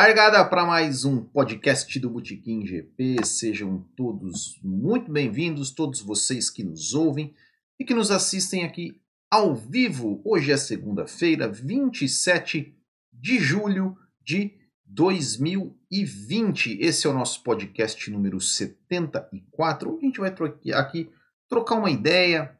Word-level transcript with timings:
Largada 0.00 0.44
para 0.44 0.64
mais 0.64 1.04
um 1.04 1.24
podcast 1.24 1.98
do 1.98 2.08
Botequim 2.08 2.64
GP. 2.64 3.16
Sejam 3.26 3.84
todos 3.96 4.56
muito 4.62 5.10
bem-vindos, 5.10 5.72
todos 5.72 6.00
vocês 6.00 6.48
que 6.48 6.62
nos 6.62 6.94
ouvem 6.94 7.34
e 7.80 7.84
que 7.84 7.92
nos 7.92 8.12
assistem 8.12 8.62
aqui 8.62 9.02
ao 9.28 9.56
vivo. 9.56 10.22
Hoje 10.24 10.52
é 10.52 10.56
segunda-feira, 10.56 11.48
27 11.48 12.72
de 13.12 13.40
julho 13.40 13.96
de 14.22 14.52
2020. 14.86 16.78
Esse 16.80 17.08
é 17.08 17.10
o 17.10 17.14
nosso 17.14 17.42
podcast 17.42 18.08
número 18.08 18.40
74. 18.40 19.98
A 19.98 20.00
gente 20.00 20.20
vai 20.20 20.32
aqui 20.74 21.10
trocar 21.48 21.74
uma 21.74 21.90
ideia 21.90 22.56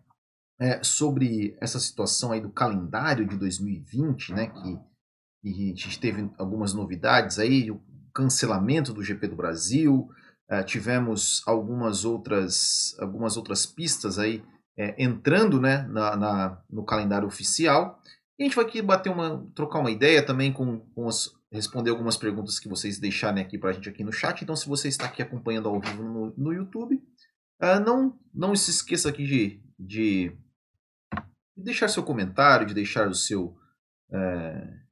é, 0.60 0.82
sobre 0.82 1.56
essa 1.60 1.78
situação 1.78 2.32
aí 2.32 2.40
do 2.40 2.50
calendário 2.50 3.24
de 3.24 3.36
2020, 3.36 4.32
né? 4.32 4.48
Que, 4.48 4.76
que 5.42 5.72
a 5.72 5.76
gente 5.76 6.00
teve 6.00 6.30
algumas 6.38 6.72
novidades 6.74 7.38
aí, 7.38 7.70
o 7.70 7.80
cancelamento 8.14 8.92
do 8.92 9.02
GP 9.02 9.28
do 9.28 9.36
Brasil, 9.36 10.08
é, 10.50 10.62
tivemos 10.62 11.42
algumas 11.46 12.04
outras, 12.04 12.96
algumas 12.98 13.36
outras 13.36 13.66
pistas 13.66 14.18
aí 14.18 14.42
é, 14.76 14.94
entrando 15.02 15.60
né, 15.60 15.86
na, 15.88 16.16
na, 16.16 16.62
no 16.70 16.84
calendário 16.84 17.28
oficial. 17.28 18.00
E 18.38 18.42
a 18.42 18.46
gente 18.46 18.56
vai 18.56 18.64
aqui 18.64 18.80
bater 18.80 19.10
uma, 19.10 19.46
trocar 19.54 19.80
uma 19.80 19.90
ideia 19.90 20.24
também 20.24 20.52
com, 20.52 20.80
com 20.94 21.08
as, 21.08 21.30
responder 21.52 21.90
algumas 21.90 22.16
perguntas 22.16 22.58
que 22.58 22.68
vocês 22.68 22.98
deixarem 22.98 23.42
aqui 23.42 23.58
para 23.58 23.70
a 23.70 23.72
gente 23.72 23.88
aqui 23.88 24.04
no 24.04 24.12
chat. 24.12 24.42
Então, 24.42 24.56
se 24.56 24.68
você 24.68 24.88
está 24.88 25.06
aqui 25.06 25.20
acompanhando 25.20 25.68
ao 25.68 25.80
vivo 25.80 26.02
no, 26.02 26.34
no 26.36 26.52
YouTube, 26.52 26.96
uh, 27.62 27.80
não, 27.84 28.18
não 28.32 28.54
se 28.54 28.70
esqueça 28.70 29.08
aqui 29.08 29.24
de, 29.24 29.62
de 29.78 30.36
de 31.58 31.64
deixar 31.64 31.88
seu 31.88 32.04
comentário, 32.04 32.66
de 32.66 32.72
deixar 32.72 33.08
o 33.08 33.14
seu. 33.14 33.56
É, 34.12 34.87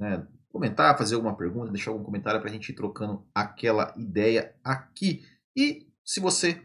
né, 0.00 0.26
comentar, 0.48 0.96
fazer 0.96 1.14
alguma 1.14 1.36
pergunta, 1.36 1.70
deixar 1.70 1.90
algum 1.90 2.02
comentário 2.02 2.40
para 2.40 2.48
a 2.48 2.52
gente 2.52 2.70
ir 2.70 2.74
trocando 2.74 3.24
aquela 3.34 3.94
ideia 3.96 4.54
aqui. 4.64 5.22
E 5.54 5.86
se 6.04 6.18
você 6.18 6.60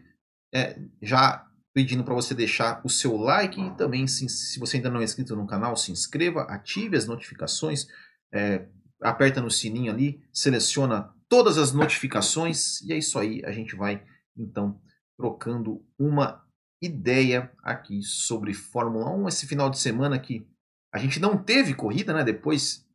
é, 0.52 0.80
já 1.02 1.46
pedindo 1.74 2.02
para 2.02 2.14
você 2.14 2.34
deixar 2.34 2.80
o 2.82 2.88
seu 2.88 3.16
like 3.18 3.60
e 3.60 3.70
também 3.76 4.06
se, 4.06 4.26
se, 4.30 4.58
você 4.58 4.78
ainda 4.78 4.88
não 4.88 5.00
é 5.00 5.04
inscrito 5.04 5.36
no 5.36 5.46
canal, 5.46 5.76
se 5.76 5.92
inscreva, 5.92 6.42
ative 6.44 6.96
as 6.96 7.06
notificações, 7.06 7.86
é, 8.32 8.66
aperta 9.02 9.42
no 9.42 9.50
sininho 9.50 9.92
ali, 9.92 10.24
seleciona 10.32 11.14
todas 11.28 11.58
as 11.58 11.72
notificações 11.72 12.80
e 12.80 12.94
é 12.94 12.96
isso 12.96 13.18
aí. 13.18 13.42
A 13.44 13.52
gente 13.52 13.76
vai 13.76 14.02
então 14.34 14.80
trocando 15.18 15.84
uma 15.98 16.42
ideia 16.80 17.52
aqui 17.62 18.02
sobre 18.02 18.54
Fórmula 18.54 19.10
1. 19.10 19.28
Esse 19.28 19.46
final 19.46 19.68
de 19.68 19.78
semana 19.78 20.18
que 20.18 20.48
a 20.92 20.98
gente 20.98 21.20
não 21.20 21.36
teve 21.36 21.74
corrida, 21.74 22.14
né? 22.14 22.24
Depois 22.24 22.85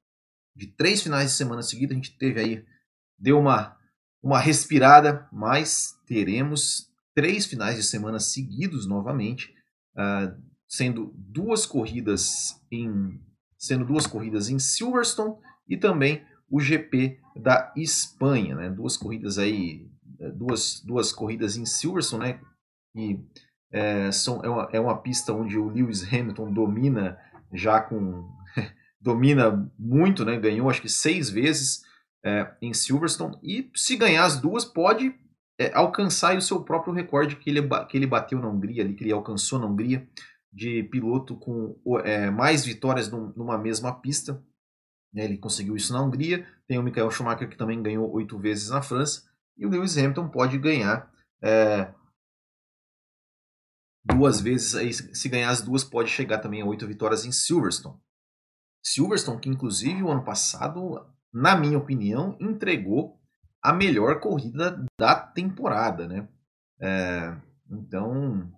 de 0.55 0.67
três 0.67 1.01
finais 1.01 1.31
de 1.31 1.37
semana 1.37 1.61
seguidos, 1.61 1.93
a 1.93 1.95
gente 1.95 2.17
teve 2.17 2.39
aí, 2.39 2.65
deu 3.17 3.39
uma, 3.39 3.77
uma 4.21 4.39
respirada, 4.39 5.27
mas 5.31 5.95
teremos 6.05 6.89
três 7.15 7.45
finais 7.45 7.75
de 7.77 7.83
semana 7.83 8.19
seguidos 8.19 8.85
novamente, 8.85 9.53
uh, 9.95 10.35
sendo 10.67 11.13
duas 11.15 11.65
corridas 11.65 12.61
em 12.71 13.19
sendo 13.57 13.85
duas 13.85 14.07
corridas 14.07 14.49
em 14.49 14.57
Silverstone 14.57 15.35
e 15.69 15.77
também 15.77 16.25
o 16.49 16.59
GP 16.59 17.19
da 17.35 17.71
Espanha, 17.77 18.55
né? 18.55 18.69
Duas 18.71 18.97
corridas 18.97 19.37
aí, 19.37 19.87
duas, 20.33 20.81
duas 20.83 21.13
corridas 21.13 21.55
em 21.57 21.65
Silverstone, 21.65 22.23
né? 22.25 22.41
E 22.95 23.19
é, 23.71 24.11
são, 24.11 24.43
é, 24.43 24.49
uma, 24.49 24.69
é 24.73 24.79
uma 24.79 24.97
pista 24.97 25.31
onde 25.31 25.57
o 25.57 25.69
Lewis 25.69 26.03
Hamilton 26.11 26.51
domina 26.51 27.17
já 27.53 27.79
com. 27.79 28.29
Domina 29.01 29.71
muito, 29.77 30.23
né? 30.23 30.39
Ganhou 30.39 30.69
acho 30.69 30.81
que 30.81 30.89
seis 30.89 31.29
vezes 31.29 31.81
é, 32.23 32.53
em 32.61 32.73
Silverstone. 32.73 33.37
E 33.41 33.69
se 33.75 33.95
ganhar 33.95 34.25
as 34.25 34.39
duas, 34.39 34.63
pode 34.63 35.15
é, 35.59 35.73
alcançar 35.73 36.37
o 36.37 36.41
seu 36.41 36.63
próprio 36.63 36.93
recorde 36.93 37.35
que 37.35 37.49
ele, 37.49 37.61
que 37.89 37.97
ele 37.97 38.07
bateu 38.07 38.39
na 38.39 38.47
Hungria, 38.47 38.83
ali, 38.83 38.93
que 38.93 39.03
ele 39.03 39.11
alcançou 39.11 39.59
na 39.59 39.65
Hungria, 39.65 40.07
de 40.53 40.83
piloto 40.83 41.35
com 41.35 41.79
é, 42.03 42.29
mais 42.29 42.65
vitórias 42.65 43.09
num, 43.09 43.33
numa 43.35 43.57
mesma 43.57 43.99
pista. 43.99 44.43
Né? 45.13 45.25
Ele 45.25 45.37
conseguiu 45.37 45.75
isso 45.75 45.93
na 45.93 46.01
Hungria. 46.01 46.45
Tem 46.67 46.77
o 46.77 46.83
Michael 46.83 47.09
Schumacher 47.09 47.49
que 47.49 47.57
também 47.57 47.81
ganhou 47.81 48.11
oito 48.11 48.37
vezes 48.37 48.69
na 48.69 48.81
França. 48.81 49.29
E 49.57 49.65
o 49.65 49.69
Lewis 49.69 49.97
Hamilton 49.97 50.29
pode 50.29 50.57
ganhar 50.57 51.11
é, 51.43 51.93
duas 54.03 54.41
vezes, 54.41 54.75
aí, 54.75 54.93
se 54.93 55.29
ganhar 55.29 55.49
as 55.49 55.61
duas, 55.61 55.83
pode 55.83 56.09
chegar 56.09 56.39
também 56.39 56.61
a 56.61 56.65
oito 56.65 56.87
vitórias 56.87 57.25
em 57.25 57.31
Silverstone. 57.31 57.99
Silverstone, 58.83 59.39
que 59.39 59.49
inclusive 59.49 60.03
o 60.03 60.11
ano 60.11 60.23
passado, 60.23 61.05
na 61.33 61.55
minha 61.55 61.77
opinião, 61.77 62.37
entregou 62.39 63.19
a 63.61 63.71
melhor 63.71 64.19
corrida 64.19 64.83
da 64.99 65.15
temporada, 65.15 66.07
né? 66.07 66.27
É, 66.79 67.37
então, 67.69 68.51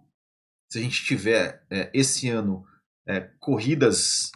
se 0.72 0.79
a 0.79 0.81
gente 0.81 1.03
tiver 1.03 1.66
é, 1.69 1.91
esse 1.94 2.29
ano 2.29 2.66
é, 3.06 3.19
corridas 3.39 4.31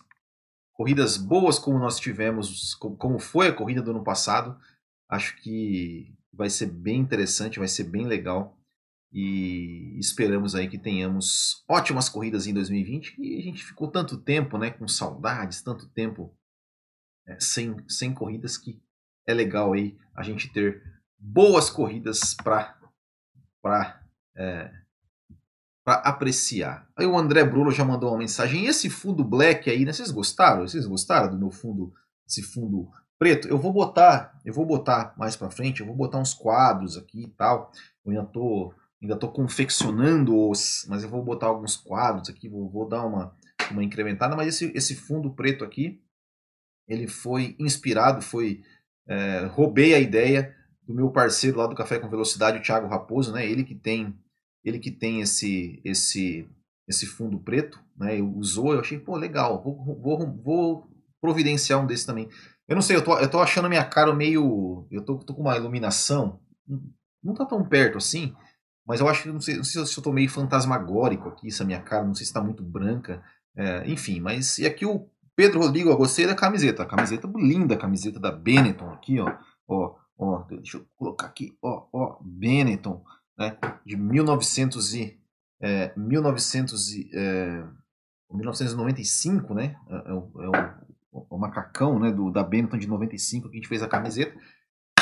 corridas 0.74 1.18
boas 1.18 1.58
como 1.58 1.80
nós 1.80 2.00
tivemos, 2.00 2.76
como 2.76 3.18
foi 3.18 3.48
a 3.48 3.54
corrida 3.54 3.82
do 3.82 3.90
ano 3.90 4.04
passado, 4.04 4.60
acho 5.10 5.36
que 5.42 6.14
vai 6.32 6.52
ser 6.52 6.68
bem 6.68 7.00
interessante, 7.00 7.58
vai 7.58 7.68
ser 7.68 7.86
bem 7.86 8.06
legal 8.06 8.57
e 9.12 9.98
esperamos 9.98 10.54
aí 10.54 10.68
que 10.68 10.78
tenhamos 10.78 11.64
ótimas 11.68 12.10
corridas 12.10 12.46
em 12.46 12.54
2020 12.54 13.16
e 13.18 13.40
a 13.40 13.42
gente 13.42 13.64
ficou 13.64 13.90
tanto 13.90 14.18
tempo 14.18 14.58
né 14.58 14.70
com 14.70 14.88
saudades 14.88 15.62
tanto 15.62 15.88
tempo 15.90 16.36
é, 17.26 17.40
sem, 17.40 17.76
sem 17.88 18.14
corridas 18.14 18.58
que 18.58 18.82
é 19.26 19.34
legal 19.34 19.74
aí 19.74 19.98
a 20.16 20.24
gente 20.24 20.52
ter 20.52 20.82
boas 21.18 21.70
corridas 21.70 22.34
para 22.34 22.78
para 23.62 24.02
é, 24.36 24.72
para 25.84 25.96
apreciar. 26.02 26.88
Aí 26.98 27.06
o 27.06 27.18
André 27.18 27.44
Bruno 27.46 27.72
já 27.72 27.86
mandou 27.86 28.12
uma 28.12 28.18
mensagem 28.18 28.66
e 28.66 28.68
esse 28.68 28.90
fundo 28.90 29.24
black 29.24 29.70
aí 29.70 29.86
né 29.86 29.94
vocês 29.94 30.12
gostaram? 30.12 30.68
Vocês 30.68 30.86
gostaram 30.86 31.32
do 31.32 31.38
meu 31.38 31.50
fundo 31.50 31.94
esse 32.28 32.42
fundo 32.42 32.90
preto? 33.18 33.48
Eu 33.48 33.58
vou 33.58 33.74
botar 33.74 34.40
eu 34.46 34.54
vou 34.54 34.66
botar 34.66 35.14
mais 35.18 35.36
para 35.36 35.50
frente 35.50 35.82
eu 35.82 35.88
vou 35.88 35.96
botar 35.96 36.20
uns 36.20 36.34
quadros 36.34 36.98
aqui 36.98 37.24
e 37.24 37.30
tal. 37.30 37.72
Eu 38.06 38.12
ainda 38.12 38.26
tô 38.26 38.74
Ainda 39.02 39.14
estou 39.14 39.32
confeccionando-os, 39.32 40.86
mas 40.90 41.04
eu 41.04 41.10
vou 41.10 41.24
botar 41.24 41.48
alguns 41.48 41.76
quadros 41.76 42.30
aqui, 42.30 42.50
vou, 42.50 42.70
vou 42.70 42.88
dar 42.88 43.06
uma, 43.06 43.36
uma 43.70 43.84
incrementada. 43.84 44.36
Mas 44.36 44.48
esse, 44.48 44.72
esse 44.76 44.96
fundo 44.96 45.34
preto 45.34 45.64
aqui, 45.64 46.02
ele 46.88 47.08
foi 47.08 47.56
inspirado, 47.60 48.22
foi 48.22 48.64
é, 49.08 49.46
roubei 49.46 49.94
a 49.94 50.00
ideia 50.00 50.56
do 50.86 50.94
meu 50.94 51.12
parceiro 51.12 51.58
lá 51.58 51.68
do 51.68 51.76
Café 51.76 52.00
com 52.00 52.10
Velocidade, 52.10 52.58
o 52.58 52.62
Thiago 52.62 52.88
Raposo, 52.88 53.32
né? 53.32 53.46
Ele 53.46 53.64
que 53.64 53.76
tem, 53.76 54.18
ele 54.64 54.80
que 54.80 54.90
tem 54.90 55.22
esse, 55.22 55.82
esse, 55.84 56.48
esse 56.88 57.06
fundo 57.06 57.40
preto, 57.40 57.80
né? 57.96 58.22
Usou, 58.22 58.74
eu 58.74 58.80
achei, 58.80 58.98
pô, 58.98 59.16
legal, 59.16 59.62
vou, 59.62 60.02
vou, 60.02 60.42
vou 60.44 60.90
providenciar 61.22 61.82
um 61.82 61.86
desse 61.86 62.06
também. 62.06 62.30
Eu 62.68 62.76
não 62.76 62.82
sei, 62.82 62.96
eu 62.96 63.04
tô, 63.04 63.18
eu 63.18 63.30
tô 63.30 63.40
achando 63.40 63.66
a 63.66 63.70
minha 63.70 63.86
cara 63.86 64.14
meio. 64.14 64.88
Eu 64.92 65.04
tô, 65.04 65.18
tô 65.18 65.34
com 65.34 65.42
uma 65.42 65.56
iluminação. 65.56 66.40
Não 67.24 67.34
tá 67.34 67.46
tão 67.46 67.64
perto 67.68 67.98
assim. 67.98 68.36
Mas 68.88 69.02
eu 69.02 69.10
acho 69.10 69.24
que 69.24 69.30
não 69.30 69.42
sei, 69.42 69.58
não 69.58 69.64
sei 69.64 69.86
se 69.86 69.98
eu 69.98 70.04
tô 70.04 70.14
meio 70.14 70.30
fantasmagórico 70.30 71.28
aqui, 71.30 71.48
essa 71.48 71.66
minha 71.66 71.82
cara, 71.82 72.06
não 72.06 72.16
sei 72.16 72.26
se 72.26 72.30
está 72.30 72.42
muito 72.42 72.64
branca. 72.64 73.22
É, 73.56 73.90
enfim, 73.92 74.20
mas 74.22 74.58
e 74.60 74.66
aqui 74.66 74.86
o 74.86 75.10
Pedro 75.36 75.60
Rodrigo, 75.60 75.90
eu 75.90 75.98
gostei 75.98 76.26
da 76.26 76.34
camiseta. 76.34 76.84
A 76.84 76.86
camiseta 76.86 77.30
linda, 77.36 77.76
a 77.76 77.78
camiseta 77.78 78.20
da 78.20 78.32
Benetton 78.32 78.90
aqui, 78.90 79.20
ó. 79.20 79.38
Ó, 79.68 79.96
ó, 80.18 80.44
deixa 80.44 80.78
eu 80.78 80.86
colocar 80.96 81.28
aqui, 81.28 81.56
ó, 81.62 81.86
ó, 81.94 82.18
Benetton, 82.22 83.04
né, 83.38 83.56
de 83.86 83.96
1900 83.96 84.94
e, 84.96 85.20
é, 85.62 85.94
1900 85.96 86.94
e, 86.94 87.12
é, 87.14 87.64
1995, 88.32 89.54
né, 89.54 89.76
é, 89.90 89.96
é, 89.96 90.14
o, 90.14 90.32
é 90.42 90.50
o, 91.12 91.28
o, 91.30 91.38
macacão, 91.38 92.00
né, 92.00 92.12
do, 92.12 92.32
da 92.32 92.44
Benetton 92.44 92.78
de 92.78 92.88
95 92.88 93.50
que 93.50 93.58
a 93.58 93.60
gente 93.60 93.68
fez 93.68 93.84
a 93.84 93.88
camiseta. 93.88 94.36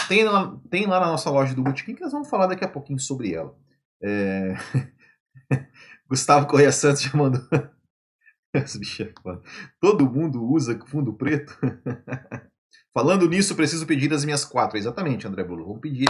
Tem, 0.09 0.25
tem 0.69 0.85
lá 0.85 0.99
na 0.99 1.07
nossa 1.07 1.29
loja 1.29 1.55
do 1.55 1.63
Botequim 1.63 1.95
que 1.95 2.01
nós 2.01 2.11
vamos 2.11 2.29
falar 2.29 2.47
daqui 2.47 2.65
a 2.65 2.69
pouquinho 2.69 2.99
sobre 2.99 3.33
ela. 3.33 3.55
É... 4.01 4.55
Gustavo 6.07 6.47
Correia 6.47 6.71
Santos 6.71 7.01
já 7.01 7.17
mandou. 7.17 7.41
É. 8.55 8.63
Todo 9.81 10.09
mundo 10.09 10.41
usa 10.41 10.79
fundo 10.87 11.11
preto? 11.11 11.57
Falando 12.93 13.27
nisso, 13.27 13.53
preciso 13.53 13.85
pedir 13.85 14.13
as 14.13 14.23
minhas 14.23 14.45
quatro. 14.45 14.77
Exatamente, 14.77 15.27
André 15.27 15.43
Bolo. 15.43 15.65
Vamos 15.65 15.81
pedir 15.81 16.07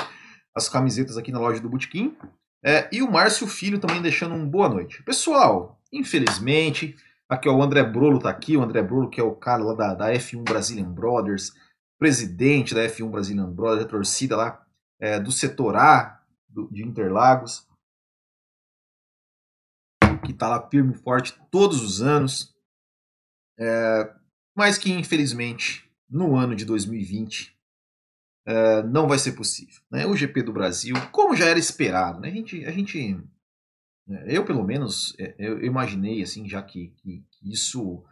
as 0.53 0.69
camisetas 0.69 1.17
aqui 1.17 1.31
na 1.31 1.39
loja 1.39 1.59
do 1.59 1.67
Botequim. 1.67 2.15
É, 2.63 2.87
e 2.91 3.01
o 3.01 3.11
Márcio 3.11 3.47
Filho 3.47 3.79
também 3.79 3.99
deixando 3.99 4.35
um 4.35 4.47
boa 4.47 4.69
noite. 4.69 5.01
Pessoal, 5.01 5.81
infelizmente, 5.91 6.95
aqui 7.27 7.49
ó, 7.49 7.55
o 7.55 7.63
André 7.63 7.83
Brolo 7.83 8.19
tá 8.19 8.29
aqui, 8.29 8.55
o 8.55 8.61
André 8.61 8.83
Brolo 8.83 9.09
que 9.09 9.19
é 9.19 9.23
o 9.23 9.35
cara 9.35 9.63
lá 9.63 9.73
da, 9.73 9.93
da 9.95 10.13
F1 10.13 10.43
Brazilian 10.43 10.91
Brothers, 10.91 11.51
presidente 11.97 12.75
da 12.75 12.85
F1 12.85 13.09
Brazilian 13.09 13.51
Brothers, 13.51 13.85
a 13.85 13.89
torcida 13.89 14.37
lá 14.37 14.63
é, 14.99 15.19
do 15.19 15.31
setor 15.31 15.75
A 15.75 16.21
do, 16.47 16.67
de 16.71 16.83
Interlagos 16.83 17.67
que 20.25 20.31
está 20.31 20.47
lá 20.47 20.67
firme 20.69 20.93
e 20.93 20.97
forte 20.97 21.33
todos 21.51 21.81
os 21.81 22.01
anos, 22.01 22.55
é, 23.59 24.13
mas 24.55 24.77
que 24.77 24.91
infelizmente 24.91 25.89
no 26.09 26.35
ano 26.35 26.55
de 26.55 26.65
2020 26.65 27.55
uh, 28.47 28.87
não 28.87 29.07
vai 29.07 29.17
ser 29.17 29.33
possível. 29.33 29.81
Né? 29.89 30.05
O 30.05 30.15
GP 30.15 30.43
do 30.43 30.53
Brasil, 30.53 30.95
como 31.11 31.35
já 31.35 31.45
era 31.45 31.59
esperado, 31.59 32.19
né? 32.19 32.29
a 32.29 32.31
gente, 32.31 32.65
a 32.65 32.71
gente 32.71 33.17
é, 34.09 34.37
eu 34.37 34.45
pelo 34.45 34.63
menos 34.63 35.15
é, 35.19 35.35
eu 35.37 35.63
imaginei 35.63 36.21
assim 36.21 36.47
já 36.47 36.61
que, 36.61 36.89
que, 36.97 37.25
que 37.31 37.51
isso 37.51 38.03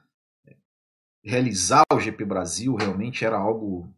realizar 1.24 1.83
o 1.92 2.00
GP 2.00 2.25
Brasil 2.25 2.75
realmente 2.75 3.24
era 3.24 3.38
algo 3.38 3.94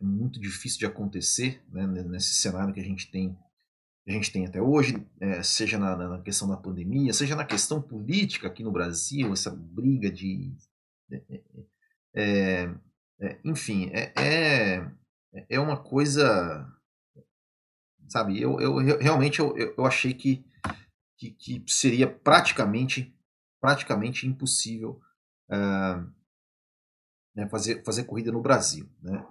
muito 0.00 0.38
difícil 0.38 0.78
de 0.78 0.86
acontecer 0.86 1.62
né, 1.70 1.86
nesse 1.86 2.34
cenário 2.34 2.74
que 2.74 2.80
a 2.80 2.84
gente 2.84 3.10
tem 3.10 3.36
a 4.08 4.12
gente 4.12 4.32
tem 4.32 4.46
até 4.46 4.60
hoje, 4.60 5.06
é, 5.20 5.42
seja 5.42 5.78
na, 5.78 5.94
na, 5.94 6.22
questão 6.22 6.48
da 6.48 6.56
pandemia, 6.56 7.12
seja 7.12 7.36
na 7.36 7.44
questão 7.44 7.80
política 7.82 8.48
aqui 8.48 8.62
no 8.62 8.72
Brasil, 8.72 9.32
essa 9.32 9.50
briga 9.50 10.10
de. 10.10 10.50
É, 12.14 12.70
é, 13.20 13.38
enfim, 13.44 13.90
é, 13.92 14.12
é, 14.16 14.90
é 15.50 15.60
uma 15.60 15.76
coisa. 15.76 16.66
Sabe, 18.08 18.40
eu, 18.40 18.58
eu 18.58 18.76
realmente 18.98 19.40
eu, 19.40 19.54
eu 19.56 19.84
achei 19.84 20.14
que, 20.14 20.42
que, 21.18 21.32
que 21.32 21.62
seria 21.68 22.06
praticamente, 22.06 23.14
praticamente 23.60 24.26
impossível 24.26 24.98
uh, 25.50 26.10
né, 27.36 27.46
fazer, 27.50 27.84
fazer 27.84 28.04
corrida 28.04 28.32
no 28.32 28.40
Brasil. 28.40 28.88
Né? 29.02 29.22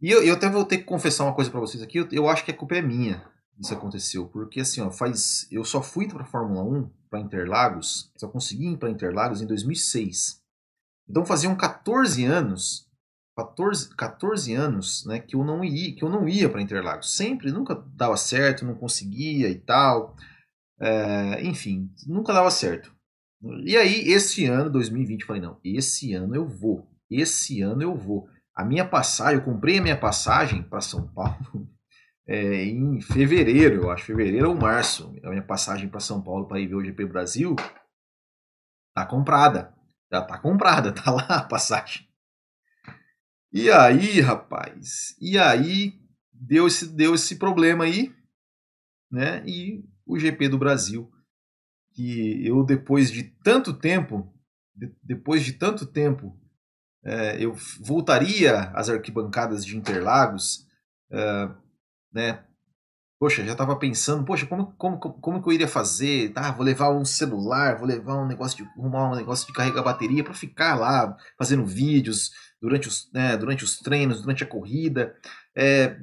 E 0.00 0.10
eu, 0.10 0.22
eu 0.22 0.34
até 0.34 0.48
vou 0.48 0.64
ter 0.64 0.78
que 0.78 0.84
confessar 0.84 1.24
uma 1.24 1.34
coisa 1.34 1.50
para 1.50 1.60
vocês 1.60 1.82
aqui. 1.82 1.98
Eu, 1.98 2.08
eu, 2.12 2.28
acho 2.28 2.44
que 2.44 2.50
a 2.50 2.56
culpa 2.56 2.76
é 2.76 2.82
minha 2.82 3.24
isso 3.58 3.74
aconteceu. 3.74 4.26
Porque 4.28 4.60
assim, 4.60 4.80
ó, 4.80 4.90
faz. 4.90 5.48
Eu 5.50 5.64
só 5.64 5.82
fui 5.82 6.06
para 6.08 6.24
Fórmula 6.24 6.62
1, 6.62 6.90
para 7.10 7.20
Interlagos, 7.20 8.12
só 8.16 8.28
consegui 8.28 8.72
ir 8.72 8.76
para 8.76 8.90
Interlagos 8.90 9.42
em 9.42 9.46
2006. 9.46 10.40
Então 11.08 11.24
faziam 11.24 11.56
14 11.56 12.24
anos. 12.24 12.86
14, 13.36 13.94
14 13.94 14.52
anos 14.52 15.06
né, 15.06 15.20
que 15.20 15.36
eu 15.36 15.44
não 15.44 15.62
ia, 15.62 15.94
que 15.94 16.02
eu 16.02 16.08
não 16.08 16.28
ia 16.28 16.48
para 16.48 16.60
Interlagos. 16.60 17.16
Sempre, 17.16 17.52
nunca 17.52 17.74
dava 17.94 18.16
certo, 18.16 18.64
não 18.64 18.74
conseguia 18.74 19.48
e 19.48 19.58
tal. 19.58 20.16
É, 20.80 21.44
enfim, 21.44 21.88
nunca 22.06 22.32
dava 22.32 22.50
certo. 22.50 22.92
E 23.64 23.76
aí, 23.76 24.08
esse 24.08 24.46
ano, 24.46 24.70
2020, 24.70 25.20
eu 25.20 25.26
falei, 25.26 25.42
não, 25.42 25.58
esse 25.62 26.12
ano 26.14 26.34
eu 26.34 26.48
vou. 26.48 26.88
Esse 27.08 27.62
ano 27.62 27.82
eu 27.82 27.96
vou. 27.96 28.28
A 28.58 28.64
minha 28.64 28.84
passagem, 28.84 29.36
eu 29.36 29.44
comprei 29.44 29.78
a 29.78 29.80
minha 29.80 29.96
passagem 29.96 30.64
para 30.64 30.80
São 30.80 31.06
Paulo 31.06 31.70
é, 32.26 32.64
em 32.64 33.00
fevereiro, 33.00 33.84
eu 33.84 33.90
acho, 33.92 34.04
fevereiro 34.04 34.48
ou 34.48 34.56
março. 34.56 35.14
A 35.22 35.30
minha 35.30 35.44
passagem 35.44 35.88
para 35.88 36.00
São 36.00 36.20
Paulo 36.20 36.48
para 36.48 36.58
ir 36.58 36.66
ver 36.66 36.74
o 36.74 36.84
GP 36.84 37.06
Brasil 37.06 37.54
tá 38.92 39.06
comprada. 39.06 39.72
Já 40.12 40.22
tá 40.22 40.36
comprada, 40.36 40.90
tá 40.92 41.08
lá 41.08 41.24
a 41.28 41.44
passagem. 41.44 42.08
E 43.52 43.70
aí, 43.70 44.20
rapaz, 44.20 45.16
e 45.20 45.38
aí 45.38 45.94
deu 46.32 46.66
esse, 46.66 46.88
deu 46.88 47.14
esse 47.14 47.36
problema 47.36 47.84
aí, 47.84 48.12
né? 49.08 49.46
E 49.46 49.84
o 50.04 50.18
GP 50.18 50.48
do 50.48 50.58
Brasil, 50.58 51.08
que 51.94 52.44
eu 52.44 52.64
depois 52.64 53.08
de 53.08 53.22
tanto 53.22 53.72
tempo, 53.72 54.34
de, 54.74 54.92
depois 55.00 55.44
de 55.44 55.52
tanto 55.52 55.86
tempo 55.86 56.36
é, 57.04 57.42
eu 57.42 57.54
voltaria 57.80 58.70
às 58.74 58.88
arquibancadas 58.88 59.64
de 59.64 59.76
Interlagos, 59.76 60.66
é, 61.10 61.48
né? 62.12 62.44
Poxa, 63.20 63.44
já 63.44 63.52
estava 63.52 63.76
pensando, 63.76 64.24
poxa, 64.24 64.46
como, 64.46 64.72
como, 64.76 64.98
como 64.98 65.42
que 65.42 65.48
eu 65.48 65.52
iria 65.52 65.66
fazer? 65.66 66.32
Tá, 66.32 66.52
vou 66.52 66.64
levar 66.64 66.90
um 66.90 67.04
celular, 67.04 67.76
vou 67.76 67.86
levar 67.86 68.14
um 68.14 68.26
negócio 68.26 68.56
de 68.58 68.70
arrumar 68.70 69.10
um 69.10 69.16
negócio 69.16 69.44
de 69.46 69.52
carregar 69.52 69.82
bateria 69.82 70.22
para 70.22 70.34
ficar 70.34 70.76
lá 70.76 71.16
fazendo 71.36 71.66
vídeos 71.66 72.30
durante 72.62 72.86
os, 72.86 73.10
né, 73.12 73.36
durante 73.36 73.64
os 73.64 73.78
treinos, 73.78 74.20
durante 74.20 74.44
a 74.44 74.46
corrida. 74.46 75.16
É, 75.56 75.96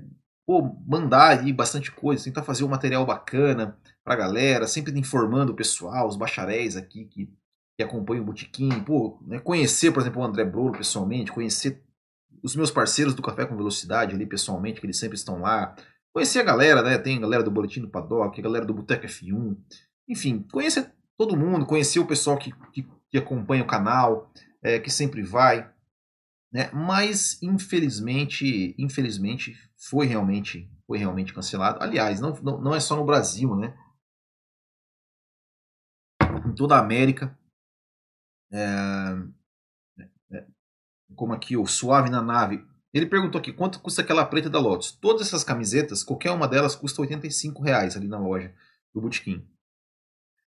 pô, 0.45 0.61
mandar 0.85 1.39
aí 1.39 1.53
bastante 1.53 1.89
coisa, 1.91 2.23
tentar 2.23 2.43
fazer 2.43 2.65
um 2.65 2.69
material 2.69 3.05
bacana 3.05 3.77
para 4.03 4.13
a 4.13 4.17
galera, 4.17 4.67
sempre 4.67 4.97
informando 4.99 5.53
o 5.53 5.55
pessoal, 5.55 6.07
os 6.07 6.17
bacharéis 6.17 6.75
aqui 6.75 7.05
que 7.05 7.29
que 7.75 7.83
acompanha 7.83 8.21
o 8.21 8.25
Botequim, 8.25 8.69
pô, 8.83 9.19
né, 9.25 9.39
conhecer, 9.39 9.91
por 9.91 10.01
exemplo, 10.01 10.21
o 10.21 10.25
André 10.25 10.45
Brolo 10.45 10.71
pessoalmente, 10.71 11.31
conhecer 11.31 11.83
os 12.41 12.55
meus 12.55 12.71
parceiros 12.71 13.13
do 13.13 13.21
Café 13.21 13.45
com 13.45 13.57
Velocidade 13.57 14.15
ali 14.15 14.25
pessoalmente, 14.25 14.79
que 14.79 14.85
eles 14.85 14.97
sempre 14.97 15.17
estão 15.17 15.41
lá, 15.41 15.75
conhecer 16.13 16.39
a 16.39 16.43
galera, 16.43 16.81
né, 16.81 16.97
tem 16.97 17.17
a 17.17 17.21
galera 17.21 17.43
do 17.43 17.51
Boletim 17.51 17.81
do 17.81 17.89
Paddock, 17.89 18.39
a 18.39 18.43
galera 18.43 18.65
do 18.65 18.73
Boteco 18.73 19.05
F1, 19.05 19.57
enfim, 20.07 20.45
conhecer 20.51 20.91
todo 21.17 21.35
mundo, 21.35 21.65
conhecer 21.65 21.99
o 21.99 22.07
pessoal 22.07 22.37
que, 22.37 22.53
que, 22.71 22.87
que 23.09 23.17
acompanha 23.17 23.63
o 23.63 23.67
canal, 23.67 24.31
é, 24.63 24.79
que 24.79 24.89
sempre 24.89 25.21
vai, 25.21 25.69
né, 26.53 26.69
mas 26.71 27.41
infelizmente, 27.43 28.73
infelizmente 28.77 29.53
foi 29.75 30.05
realmente, 30.05 30.71
foi 30.87 30.97
realmente 30.97 31.33
cancelado. 31.33 31.83
Aliás, 31.83 32.21
não, 32.21 32.31
não, 32.41 32.61
não 32.61 32.75
é 32.75 32.79
só 32.79 32.95
no 32.95 33.03
Brasil, 33.03 33.53
né, 33.53 33.75
em 36.45 36.53
toda 36.53 36.75
a 36.75 36.79
América, 36.79 37.37
é, 38.51 40.03
é, 40.31 40.45
como 41.15 41.33
aqui 41.33 41.57
o 41.57 41.65
Suave 41.65 42.09
na 42.09 42.21
Nave. 42.21 42.65
Ele 42.93 43.05
perguntou 43.05 43.39
aqui 43.39 43.51
quanto 43.51 43.81
custa 43.81 44.01
aquela 44.01 44.25
preta 44.25 44.49
da 44.49 44.59
Lotus. 44.59 44.91
Todas 44.93 45.27
essas 45.27 45.43
camisetas, 45.43 46.03
qualquer 46.03 46.31
uma 46.31 46.47
delas 46.47 46.75
custa 46.75 47.01
85 47.01 47.61
reais 47.61 47.97
ali 47.97 48.07
na 48.07 48.17
loja 48.17 48.53
do 48.93 49.01
Botequim. 49.01 49.45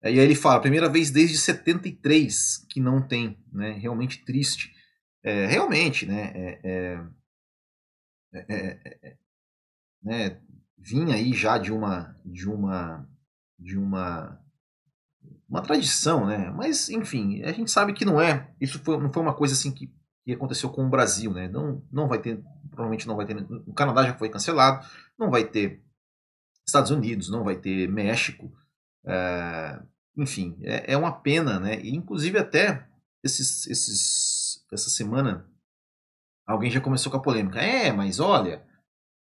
É, 0.03 0.13
e 0.13 0.19
aí 0.19 0.25
ele 0.25 0.35
fala, 0.35 0.61
primeira 0.61 0.89
vez 0.89 1.11
desde 1.11 1.39
73 1.39 2.67
que 2.69 2.81
não 2.81 3.01
tem, 3.01 3.39
né? 3.53 3.73
Realmente 3.73 4.25
triste. 4.25 4.75
É, 5.23 5.47
realmente, 5.47 6.05
né? 6.05 6.33
É, 6.35 6.61
é, 8.35 9.17
né? 10.03 10.41
Vinha 10.77 11.15
aí 11.15 11.33
já 11.33 11.59
de 11.59 11.73
uma 11.73 12.19
de 12.25 12.49
uma 12.49 13.09
de 13.57 13.79
uma 13.79 14.42
uma 15.53 15.61
tradição, 15.61 16.25
né? 16.25 16.51
Mas, 16.51 16.89
enfim, 16.89 17.43
a 17.43 17.53
gente 17.53 17.71
sabe 17.71 17.93
que 17.93 18.07
não 18.07 18.19
é. 18.19 18.51
Isso 18.59 18.79
foi, 18.79 18.97
não 18.97 19.13
foi 19.13 19.23
uma 19.23 19.35
coisa 19.35 19.53
assim 19.53 19.71
que, 19.71 19.93
que 20.25 20.33
aconteceu 20.33 20.71
com 20.71 20.87
o 20.87 20.89
Brasil, 20.89 21.31
né? 21.31 21.47
Não, 21.47 21.85
não 21.93 22.09
vai 22.09 22.19
ter, 22.23 22.43
provavelmente 22.71 23.07
não 23.07 23.17
vai 23.17 23.27
ter. 23.27 23.37
O 23.67 23.75
Canadá 23.75 24.03
já 24.03 24.15
foi 24.15 24.31
cancelado, 24.31 24.87
não 25.19 25.31
vai 25.31 25.45
ter 25.45 25.85
Estados 26.67 26.91
Unidos, 26.91 27.29
não 27.29 27.45
vai 27.45 27.55
ter 27.55 27.87
México. 27.87 28.51
É, 29.05 29.79
enfim, 30.17 30.57
é, 30.63 30.95
é, 30.95 30.97
uma 30.97 31.13
pena, 31.13 31.61
né? 31.61 31.79
E, 31.83 31.95
inclusive, 31.95 32.39
até 32.39 32.89
esses, 33.23 33.67
esses, 33.67 34.65
essa 34.73 34.89
semana, 34.89 35.47
alguém 36.47 36.71
já 36.71 36.81
começou 36.81 37.13
com 37.13 37.19
a 37.19 37.23
polêmica. 37.23 37.61
É, 37.61 37.93
mas 37.93 38.21
olha 38.21 38.67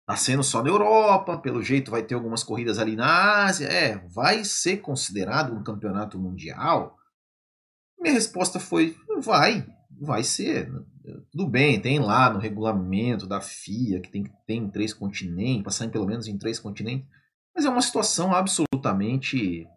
Tá 0.05 0.15
sendo 0.15 0.43
só 0.43 0.61
na 0.61 0.69
Europa, 0.69 1.39
pelo 1.39 1.63
jeito 1.63 1.89
vai 1.89 2.03
ter 2.03 2.13
algumas 2.13 2.43
corridas 2.43 2.77
ali 2.77 2.95
na 2.95 3.45
Ásia. 3.45 3.65
É, 3.65 3.97
vai 4.07 4.43
ser 4.43 4.77
considerado 4.77 5.53
um 5.53 5.63
campeonato 5.63 6.19
mundial? 6.19 6.95
Minha 7.99 8.13
resposta 8.13 8.59
foi: 8.59 8.95
vai, 9.23 9.65
vai 9.99 10.23
ser. 10.23 10.71
Tudo 11.31 11.47
bem, 11.47 11.81
tem 11.81 11.99
lá 11.99 12.31
no 12.31 12.39
regulamento 12.39 13.25
da 13.25 13.41
FIA 13.41 13.99
que 13.99 14.11
tem 14.11 14.23
que 14.23 14.31
ter 14.45 14.55
em 14.55 14.69
três 14.69 14.93
continentes, 14.93 15.63
passar 15.63 15.85
em 15.85 15.89
pelo 15.89 16.05
menos 16.05 16.27
em 16.27 16.37
três 16.37 16.59
continentes, 16.59 17.07
mas 17.55 17.65
é 17.65 17.69
uma 17.69 17.81
situação 17.81 18.33
absolutamente 18.33 19.67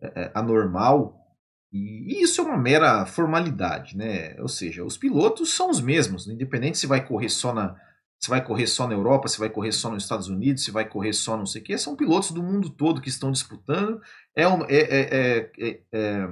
é, 0.00 0.22
é 0.22 0.32
anormal 0.34 1.26
e 1.72 2.22
isso 2.22 2.40
é 2.40 2.44
uma 2.44 2.56
mera 2.56 3.04
formalidade, 3.06 3.96
né? 3.96 4.34
Ou 4.40 4.48
seja, 4.48 4.84
os 4.84 4.96
pilotos 4.96 5.52
são 5.52 5.70
os 5.70 5.80
mesmos, 5.80 6.26
independente 6.26 6.78
se 6.78 6.86
vai 6.86 7.06
correr 7.06 7.28
só 7.28 7.52
na, 7.52 7.76
se 8.18 8.30
vai 8.30 8.42
correr 8.42 8.66
só 8.66 8.86
na 8.86 8.94
Europa, 8.94 9.28
se 9.28 9.38
vai 9.38 9.50
correr 9.50 9.72
só 9.72 9.90
nos 9.90 10.02
Estados 10.02 10.28
Unidos, 10.28 10.64
se 10.64 10.70
vai 10.70 10.88
correr 10.88 11.12
só 11.12 11.36
não 11.36 11.46
sei 11.46 11.60
o 11.60 11.64
quê. 11.64 11.78
São 11.78 11.96
pilotos 11.96 12.30
do 12.30 12.42
mundo 12.42 12.70
todo 12.70 13.00
que 13.00 13.08
estão 13.08 13.30
disputando. 13.30 14.00
É, 14.34 14.48
um, 14.48 14.64
é, 14.64 14.76
é, 14.76 15.50
é, 15.58 15.80
é 15.92 16.28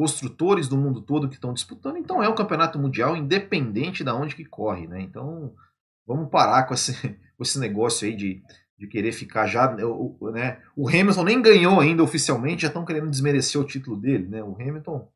construtores 0.00 0.66
do 0.66 0.78
mundo 0.78 1.02
todo 1.02 1.28
que 1.28 1.34
estão 1.34 1.52
disputando. 1.52 1.98
Então 1.98 2.22
é 2.22 2.28
um 2.28 2.34
campeonato 2.34 2.78
mundial 2.78 3.14
independente 3.14 4.02
de 4.02 4.10
onde 4.10 4.34
que 4.34 4.46
corre. 4.46 4.86
Né? 4.86 5.02
Então 5.02 5.54
vamos 6.06 6.30
parar 6.30 6.62
com 6.62 6.72
esse, 6.72 6.94
com 7.36 7.42
esse 7.42 7.58
negócio 7.58 8.08
aí 8.08 8.16
de, 8.16 8.42
de 8.78 8.86
querer 8.86 9.12
ficar 9.12 9.46
já. 9.46 9.70
O, 9.84 10.30
né? 10.30 10.58
o 10.74 10.88
Hamilton 10.88 11.24
nem 11.24 11.42
ganhou 11.42 11.78
ainda 11.78 12.02
oficialmente, 12.02 12.62
já 12.62 12.68
estão 12.68 12.82
querendo 12.82 13.10
desmerecer 13.10 13.60
o 13.60 13.66
título 13.66 13.94
dele. 13.94 14.26
Né? 14.26 14.42
O 14.42 14.54
Hamilton. 14.54 15.06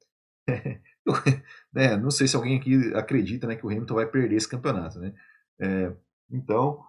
né? 1.72 1.96
Não 1.96 2.10
sei 2.10 2.28
se 2.28 2.36
alguém 2.36 2.58
aqui 2.58 2.92
acredita 2.94 3.46
né, 3.46 3.56
que 3.56 3.64
o 3.64 3.70
Hamilton 3.70 3.94
vai 3.94 4.06
perder 4.06 4.36
esse 4.36 4.48
campeonato. 4.48 4.98
Né? 4.98 5.14
É, 5.58 5.92
então, 6.30 6.84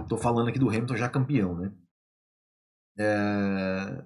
estou 0.00 0.18
falando 0.18 0.48
aqui 0.48 0.58
do 0.58 0.68
Hamilton 0.68 0.96
já 0.96 1.08
campeão, 1.08 1.56
né? 1.56 1.72
É, 2.98 4.04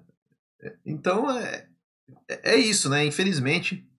é, 0.61 0.77
então 0.85 1.29
é, 1.31 1.67
é, 2.29 2.53
é 2.53 2.55
isso, 2.57 2.89
né? 2.89 3.05
Infelizmente, 3.05 3.89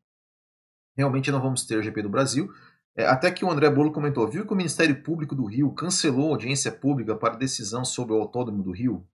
realmente 0.96 1.30
não 1.30 1.40
vamos 1.40 1.66
ter 1.66 1.76
o 1.76 1.82
GP 1.82 2.02
do 2.02 2.08
Brasil. 2.08 2.48
É, 2.96 3.06
até 3.06 3.30
que 3.30 3.44
o 3.44 3.50
André 3.50 3.68
Bolo 3.70 3.92
comentou: 3.92 4.28
viu 4.28 4.46
que 4.46 4.52
o 4.52 4.56
Ministério 4.56 5.02
Público 5.02 5.34
do 5.34 5.44
Rio 5.44 5.72
cancelou 5.72 6.28
a 6.28 6.34
audiência 6.34 6.70
pública 6.70 7.16
para 7.16 7.36
decisão 7.36 7.84
sobre 7.84 8.14
o 8.14 8.20
Autódromo 8.20 8.62
do 8.62 8.70
Rio? 8.70 9.06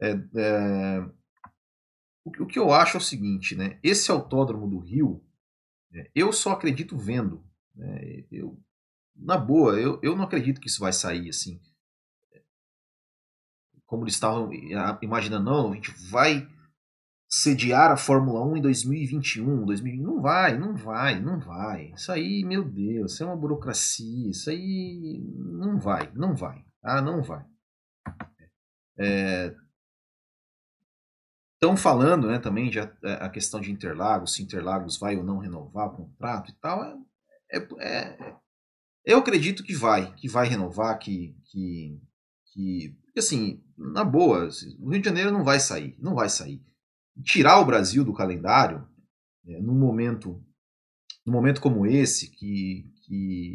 É, 0.00 0.12
é, 0.12 1.00
o, 2.24 2.30
o, 2.30 2.46
que 2.46 2.58
eu 2.58 2.72
acho 2.72 2.96
é 2.96 3.00
o 3.00 3.02
seguinte, 3.02 3.54
né? 3.54 3.78
Esse 3.82 4.10
Autódromo 4.10 4.66
do 4.68 4.78
Rio, 4.78 5.22
é, 5.92 6.10
eu 6.14 6.32
só 6.32 6.52
acredito 6.52 6.96
vendo. 6.96 7.44
Né? 7.74 8.24
Eu, 8.30 8.58
na 9.16 9.36
boa, 9.36 9.78
eu, 9.78 10.00
eu 10.02 10.16
não 10.16 10.24
acredito 10.24 10.60
que 10.60 10.68
isso 10.68 10.80
vai 10.80 10.92
sair 10.92 11.28
assim. 11.28 11.60
Como 13.86 14.04
eles 14.04 14.14
estavam 14.14 14.50
imaginando, 15.02 15.50
não, 15.50 15.72
a 15.72 15.74
gente 15.74 15.90
vai 16.10 16.48
sediar 17.32 17.90
a 17.90 17.96
Fórmula 17.96 18.44
1 18.44 18.56
em 18.58 18.60
2021, 18.60 19.64
2020. 19.64 20.02
Não 20.02 20.20
vai, 20.20 20.58
não 20.58 20.76
vai, 20.76 21.18
não 21.18 21.40
vai. 21.40 21.92
Isso 21.94 22.12
aí, 22.12 22.44
meu 22.44 22.62
Deus, 22.62 23.12
isso 23.12 23.22
é 23.22 23.26
uma 23.26 23.36
burocracia. 23.36 24.30
Isso 24.30 24.50
aí 24.50 25.22
não 25.34 25.78
vai, 25.78 26.12
não 26.14 26.34
vai. 26.34 26.62
Ah, 26.82 27.00
não 27.00 27.22
vai. 27.22 27.44
Estão 31.54 31.72
é, 31.72 31.76
falando 31.76 32.28
né, 32.28 32.38
também 32.38 32.68
de 32.68 32.80
a, 32.80 32.84
a, 33.20 33.30
questão 33.30 33.60
de 33.60 33.72
Interlagos, 33.72 34.34
se 34.34 34.42
Interlagos 34.42 34.98
vai 34.98 35.16
ou 35.16 35.24
não 35.24 35.38
renovar 35.38 35.88
o 35.88 35.96
contrato 35.96 36.50
e 36.50 36.54
tal. 36.54 36.82
É, 36.84 36.98
é, 37.50 37.58
é, 37.80 38.36
eu 39.04 39.18
acredito 39.18 39.64
que 39.64 39.74
vai, 39.74 40.14
que 40.14 40.28
vai 40.28 40.46
renovar, 40.46 40.98
que, 40.98 41.36
que, 41.46 41.98
que 42.52 42.94
assim, 43.16 43.62
na 43.76 44.04
boa, 44.04 44.48
o 44.78 44.90
Rio 44.90 45.00
de 45.00 45.08
Janeiro 45.08 45.30
não 45.30 45.44
vai 45.44 45.58
sair, 45.58 45.96
não 45.98 46.14
vai 46.14 46.28
sair. 46.28 46.62
Tirar 47.24 47.58
o 47.60 47.64
Brasil 47.64 48.04
do 48.04 48.14
calendário 48.14 48.86
é, 49.46 49.60
num 49.60 49.74
momento 49.74 50.42
num 51.26 51.32
momento 51.32 51.60
como 51.60 51.86
esse 51.86 52.30
que 52.30 52.90
que, 53.04 53.54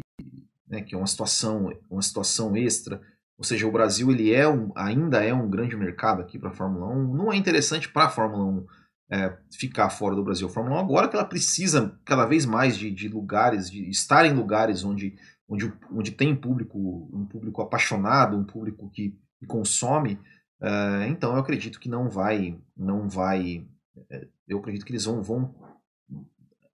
né, 0.68 0.82
que 0.82 0.94
é 0.94 0.98
uma 0.98 1.06
situação 1.06 1.72
uma 1.90 2.02
situação 2.02 2.56
extra 2.56 3.00
ou 3.36 3.44
seja 3.44 3.66
o 3.66 3.72
Brasil 3.72 4.10
ele 4.10 4.32
é 4.32 4.48
um, 4.48 4.70
ainda 4.76 5.24
é 5.24 5.32
um 5.32 5.48
grande 5.48 5.76
mercado 5.76 6.22
aqui 6.22 6.38
para 6.38 6.50
a 6.50 6.52
Fórmula 6.54 6.86
1 6.86 7.14
não 7.14 7.32
é 7.32 7.36
interessante 7.36 7.88
para 7.88 8.04
a 8.04 8.10
Fórmula 8.10 8.44
1 8.44 8.66
é, 9.10 9.36
ficar 9.50 9.88
fora 9.88 10.14
do 10.14 10.22
Brasil. 10.22 10.46
A 10.46 10.50
Fórmula 10.50 10.76
1 10.76 10.84
agora 10.84 11.08
que 11.08 11.16
ela 11.16 11.24
precisa 11.24 11.98
cada 12.04 12.26
vez 12.26 12.44
mais 12.44 12.76
de, 12.76 12.90
de 12.90 13.08
lugares 13.08 13.70
de 13.70 13.88
estar 13.88 14.26
em 14.26 14.34
lugares 14.34 14.84
onde 14.84 15.16
onde, 15.48 15.72
onde 15.90 16.10
tem 16.10 16.36
público 16.36 17.08
um 17.12 17.24
público 17.24 17.62
apaixonado 17.62 18.36
um 18.36 18.44
público 18.44 18.90
que, 18.90 19.18
consome 19.46 20.18
Uh, 20.60 21.06
então 21.08 21.34
eu 21.34 21.38
acredito 21.38 21.78
que 21.78 21.88
não 21.88 22.08
vai, 22.08 22.58
não 22.76 23.08
vai, 23.08 23.64
é, 24.10 24.26
eu 24.48 24.58
acredito 24.58 24.84
que 24.84 24.90
eles 24.90 25.04
vão, 25.04 25.22
vão 25.22 25.54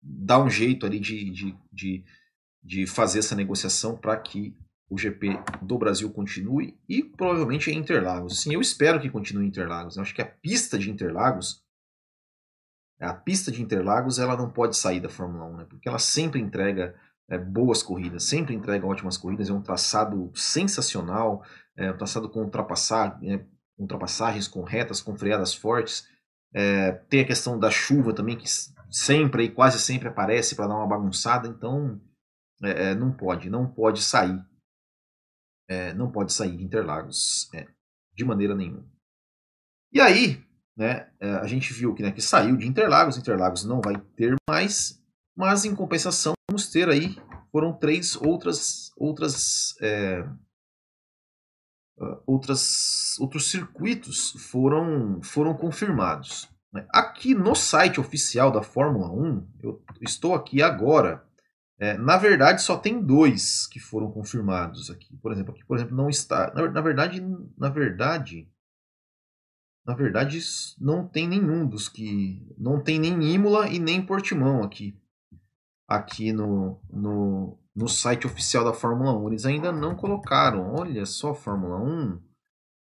dar 0.03 0.43
um 0.43 0.49
jeito 0.49 0.87
ali 0.87 0.99
de, 0.99 1.31
de, 1.31 1.59
de, 1.71 2.05
de 2.63 2.87
fazer 2.87 3.19
essa 3.19 3.37
negociação 3.37 3.97
para 3.97 4.17
que 4.17 4.57
o 4.89 4.97
GP 4.97 5.39
do 5.61 5.77
Brasil 5.77 6.11
continue 6.11 6.79
e 6.89 7.03
provavelmente 7.03 7.71
em 7.71 7.77
Interlagos. 7.77 8.39
Assim, 8.39 8.55
eu 8.55 8.61
espero 8.61 9.01
que 9.01 9.11
continue 9.11 9.45
em 9.45 9.49
Interlagos. 9.49 9.97
Eu 9.97 10.03
acho 10.03 10.15
que 10.15 10.23
a 10.23 10.27
pista 10.27 10.79
de 10.79 10.91
Interlagos, 10.91 11.63
a 13.01 13.13
pista 13.13 13.51
de 13.51 13.63
Interlagos, 13.63 14.19
ela 14.19 14.37
não 14.37 14.51
pode 14.51 14.79
sair 14.79 15.01
da 15.01 15.11
Fórmula 15.11 15.45
1, 15.47 15.57
né? 15.59 15.67
porque 15.69 15.89
ela 15.89 15.99
sempre 15.99 16.41
entrega 16.41 16.95
é, 17.29 17.39
boas 17.39 17.83
corridas, 17.83 18.25
sempre 18.25 18.55
entrega 18.55 18.87
ótimas 18.87 19.17
corridas. 19.17 19.49
É 19.49 19.53
um 19.53 19.63
traçado 19.63 20.31
sensacional, 20.35 21.45
é 21.77 21.91
um 21.91 21.97
traçado 21.97 22.29
com 22.29 22.41
ultrapassar, 22.43 23.19
é, 23.23 23.45
ultrapassagens 23.79 24.47
com 24.47 24.63
retas, 24.63 25.01
com 25.01 25.17
freadas 25.17 25.55
fortes. 25.55 26.07
É, 26.53 26.93
tem 26.93 27.21
a 27.21 27.27
questão 27.27 27.59
da 27.59 27.71
chuva 27.71 28.15
também, 28.15 28.37
que 28.37 28.49
sempre 28.91 29.45
e 29.45 29.51
quase 29.51 29.79
sempre 29.81 30.09
aparece 30.09 30.55
para 30.55 30.69
dar 30.69 30.77
uma 30.77 30.87
bagunçada, 30.87 31.49
então 31.49 32.01
é, 32.63 32.91
é, 32.91 32.95
não 32.95 33.13
pode, 33.13 33.51
não 33.51 33.67
pode 33.67 34.01
sair. 34.01 34.41
É, 35.69 35.93
não 35.95 36.13
pode 36.13 36.33
sair 36.33 36.57
de 36.57 36.63
Interlagos 36.63 37.51
é, 37.55 37.67
de 38.15 38.25
maneira 38.25 38.55
nenhuma. 38.55 38.87
E 39.93 40.01
aí, 40.01 40.45
né, 40.77 41.11
a 41.21 41.47
gente 41.47 41.73
viu 41.73 41.95
que, 41.95 42.03
né, 42.03 42.13
que 42.13 42.21
saiu 42.21 42.57
de 42.57 42.67
Interlagos, 42.67 43.17
Interlagos 43.17 43.65
não 43.65 43.81
vai 43.81 43.97
ter 44.17 44.35
mais, 44.49 45.03
mas 45.37 45.65
em 45.65 45.75
compensação 45.75 46.35
vamos 46.49 46.71
ter 46.71 46.89
aí, 46.89 47.17
foram 47.51 47.73
três 47.73 48.17
outras, 48.17 48.93
outras 48.97 49.75
é, 49.81 50.21
uh, 51.99 52.23
outras, 52.27 53.19
outros 53.19 53.51
circuitos 53.51 54.33
foram, 54.51 55.21
foram 55.23 55.55
confirmados. 55.55 56.49
Né? 56.73 56.87
Aqui 56.91 57.35
no 57.35 57.55
site 57.55 58.01
oficial 58.01 58.51
da 58.51 58.63
Fórmula 58.63 59.11
1, 59.11 59.49
eu 59.63 59.83
estou 60.01 60.35
aqui 60.35 60.63
agora. 60.63 61.25
É, 61.79 61.99
na 61.99 62.17
verdade, 62.17 62.63
só 62.63 62.77
tem 62.77 63.03
dois 63.03 63.67
que 63.67 63.81
foram 63.81 64.11
confirmados 64.11 64.91
aqui. 64.91 65.17
Por 65.17 65.33
exemplo, 65.33 65.53
aqui, 65.53 65.65
por 65.65 65.77
exemplo, 65.77 65.97
não 65.97 66.09
está. 66.09 66.53
Na, 66.55 66.71
na 66.71 66.81
verdade, 66.81 67.21
na 67.59 67.69
verdade, 67.69 68.49
na 69.85 69.95
verdade, 69.95 70.39
não 70.79 71.07
tem 71.07 71.29
nenhum 71.29 71.67
dos 71.67 71.89
que. 71.89 72.47
Não 72.57 72.81
tem 72.81 72.99
nem 72.99 73.23
Imola 73.35 73.69
e 73.69 73.79
nem 73.79 74.05
Portimão 74.05 74.63
aqui. 74.63 74.97
Aqui 75.87 76.33
no, 76.33 76.81
no, 76.91 77.59
no 77.75 77.89
site 77.89 78.27
oficial 78.27 78.65
da 78.65 78.73
Fórmula 78.73 79.13
1. 79.19 79.29
Eles 79.29 79.47
ainda 79.47 79.73
não 79.73 79.95
colocaram. 79.95 80.75
Olha 80.75 81.05
só, 81.05 81.35
Fórmula 81.35 81.79
1. 81.79 82.23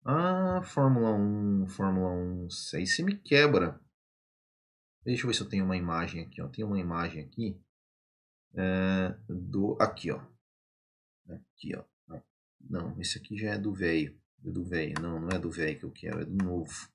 Ah, 0.05 0.61
Fórmula 0.63 1.11
1, 1.11 1.67
Fórmula 1.67 2.11
1. 2.11 2.47
Aí 2.75 2.87
você 2.87 3.03
me 3.03 3.15
quebra. 3.15 3.79
Deixa 5.03 5.23
eu 5.23 5.27
ver 5.27 5.33
se 5.33 5.41
eu 5.41 5.49
tenho 5.49 5.65
uma 5.65 5.77
imagem 5.77 6.23
aqui. 6.23 6.41
Ó. 6.41 6.47
Tem 6.47 6.65
uma 6.65 6.79
imagem 6.79 7.23
aqui. 7.23 7.59
É, 8.55 9.15
do 9.27 9.77
Aqui, 9.79 10.11
ó. 10.11 10.21
Aqui, 11.29 11.75
ó. 11.75 11.83
Não, 12.59 12.99
esse 12.99 13.17
aqui 13.17 13.37
já 13.37 13.51
é 13.51 13.57
do 13.57 13.73
velho. 13.73 14.19
É 14.43 14.51
do 14.51 14.63
velho. 14.63 14.93
Não, 15.01 15.19
não 15.19 15.29
é 15.29 15.39
do 15.39 15.49
velho 15.49 15.79
que 15.79 15.85
eu 15.85 15.91
quero. 15.91 16.21
É 16.21 16.25
do 16.25 16.43
novo. 16.43 16.89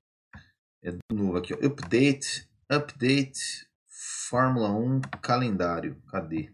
É 0.82 0.90
do 0.92 0.98
novo 1.12 1.38
aqui, 1.38 1.54
ó. 1.54 1.56
Update. 1.66 2.48
Update. 2.68 3.68
Fórmula 4.28 4.70
1 4.70 5.00
calendário. 5.22 6.00
Cadê? 6.08 6.52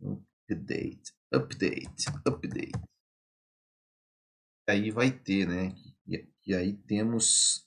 Update, 0.00 1.12
update, 1.32 2.08
update. 2.26 2.88
Aí 4.68 4.90
vai 4.90 5.10
ter, 5.10 5.46
né? 5.46 5.74
E, 6.06 6.28
e 6.46 6.54
aí 6.54 6.74
temos. 6.86 7.66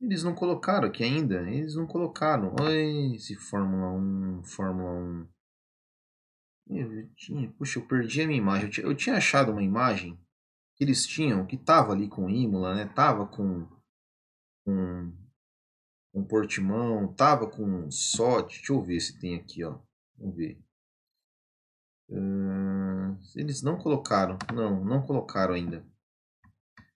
Eles 0.00 0.22
não 0.22 0.34
colocaram 0.34 0.88
aqui 0.88 1.04
ainda. 1.04 1.48
Eles 1.48 1.76
não 1.76 1.86
colocaram. 1.86 2.54
Oi, 2.60 3.14
esse 3.14 3.36
Fórmula 3.36 3.92
1, 3.92 4.44
Fórmula 4.44 4.90
1. 4.90 5.28
Eu 6.70 7.14
tinha, 7.14 7.52
puxa, 7.52 7.78
eu 7.78 7.86
perdi 7.86 8.22
a 8.22 8.26
minha 8.26 8.38
imagem. 8.38 8.66
Eu 8.66 8.70
tinha, 8.70 8.86
eu 8.86 8.94
tinha 8.96 9.16
achado 9.16 9.52
uma 9.52 9.62
imagem 9.62 10.18
que 10.76 10.82
eles 10.82 11.06
tinham, 11.06 11.46
que 11.46 11.56
tava 11.56 11.92
ali 11.92 12.08
com 12.08 12.28
Imola, 12.28 12.74
né? 12.74 12.86
Tava 12.86 13.26
com, 13.26 13.68
com, 14.64 15.12
com 16.14 16.22
Portimão, 16.22 17.12
tava 17.12 17.48
com 17.50 17.90
Sote. 17.90 18.58
Deixa 18.58 18.72
eu 18.72 18.80
ver 18.80 19.00
se 19.00 19.18
tem 19.18 19.34
aqui, 19.34 19.64
ó. 19.64 19.80
Vamos 20.16 20.36
ver. 20.36 20.62
Uh, 22.08 23.18
eles 23.34 23.62
não 23.62 23.76
colocaram. 23.76 24.38
Não, 24.54 24.84
não 24.84 25.02
colocaram 25.02 25.54
ainda. 25.54 25.84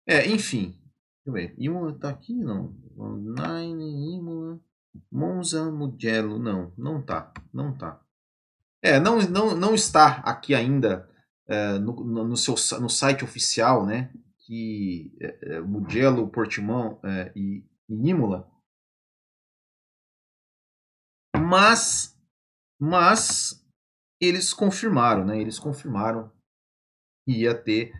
É, 0.07 0.25
enfim. 0.29 0.71
Deixa 0.71 1.27
eu 1.27 1.33
ver. 1.33 1.55
Imola 1.59 1.99
tá 1.99 2.11
aqui? 2.11 2.33
Não. 2.33 2.73
Online, 2.97 4.17
Imola. 4.17 4.61
Monza, 5.11 5.69
Mugello. 5.73 6.39
Não, 6.39 6.73
não 6.79 7.03
tá. 7.03 7.33
Não 7.53 7.77
tá. 7.77 8.01
É, 8.81 9.01
não, 9.01 9.19
não, 9.23 9.57
não 9.57 9.75
está 9.75 10.19
aqui 10.19 10.55
ainda 10.55 11.11
é, 11.49 11.77
no, 11.81 12.05
no, 12.05 12.37
seu, 12.37 12.55
no 12.81 12.89
site 12.89 13.25
oficial, 13.25 13.85
né? 13.85 14.13
Que 14.47 15.13
é, 15.21 15.61
Mugello, 15.61 16.29
Portimão 16.29 17.01
e, 17.35 17.65
e 17.89 18.11
Imola. 18.11 18.49
Mas, 21.49 22.15
mas 22.79 23.67
eles 24.21 24.53
confirmaram, 24.53 25.25
né? 25.25 25.41
Eles 25.41 25.59
confirmaram 25.59 26.31
que 27.25 27.41
ia 27.41 27.55
ter 27.55 27.91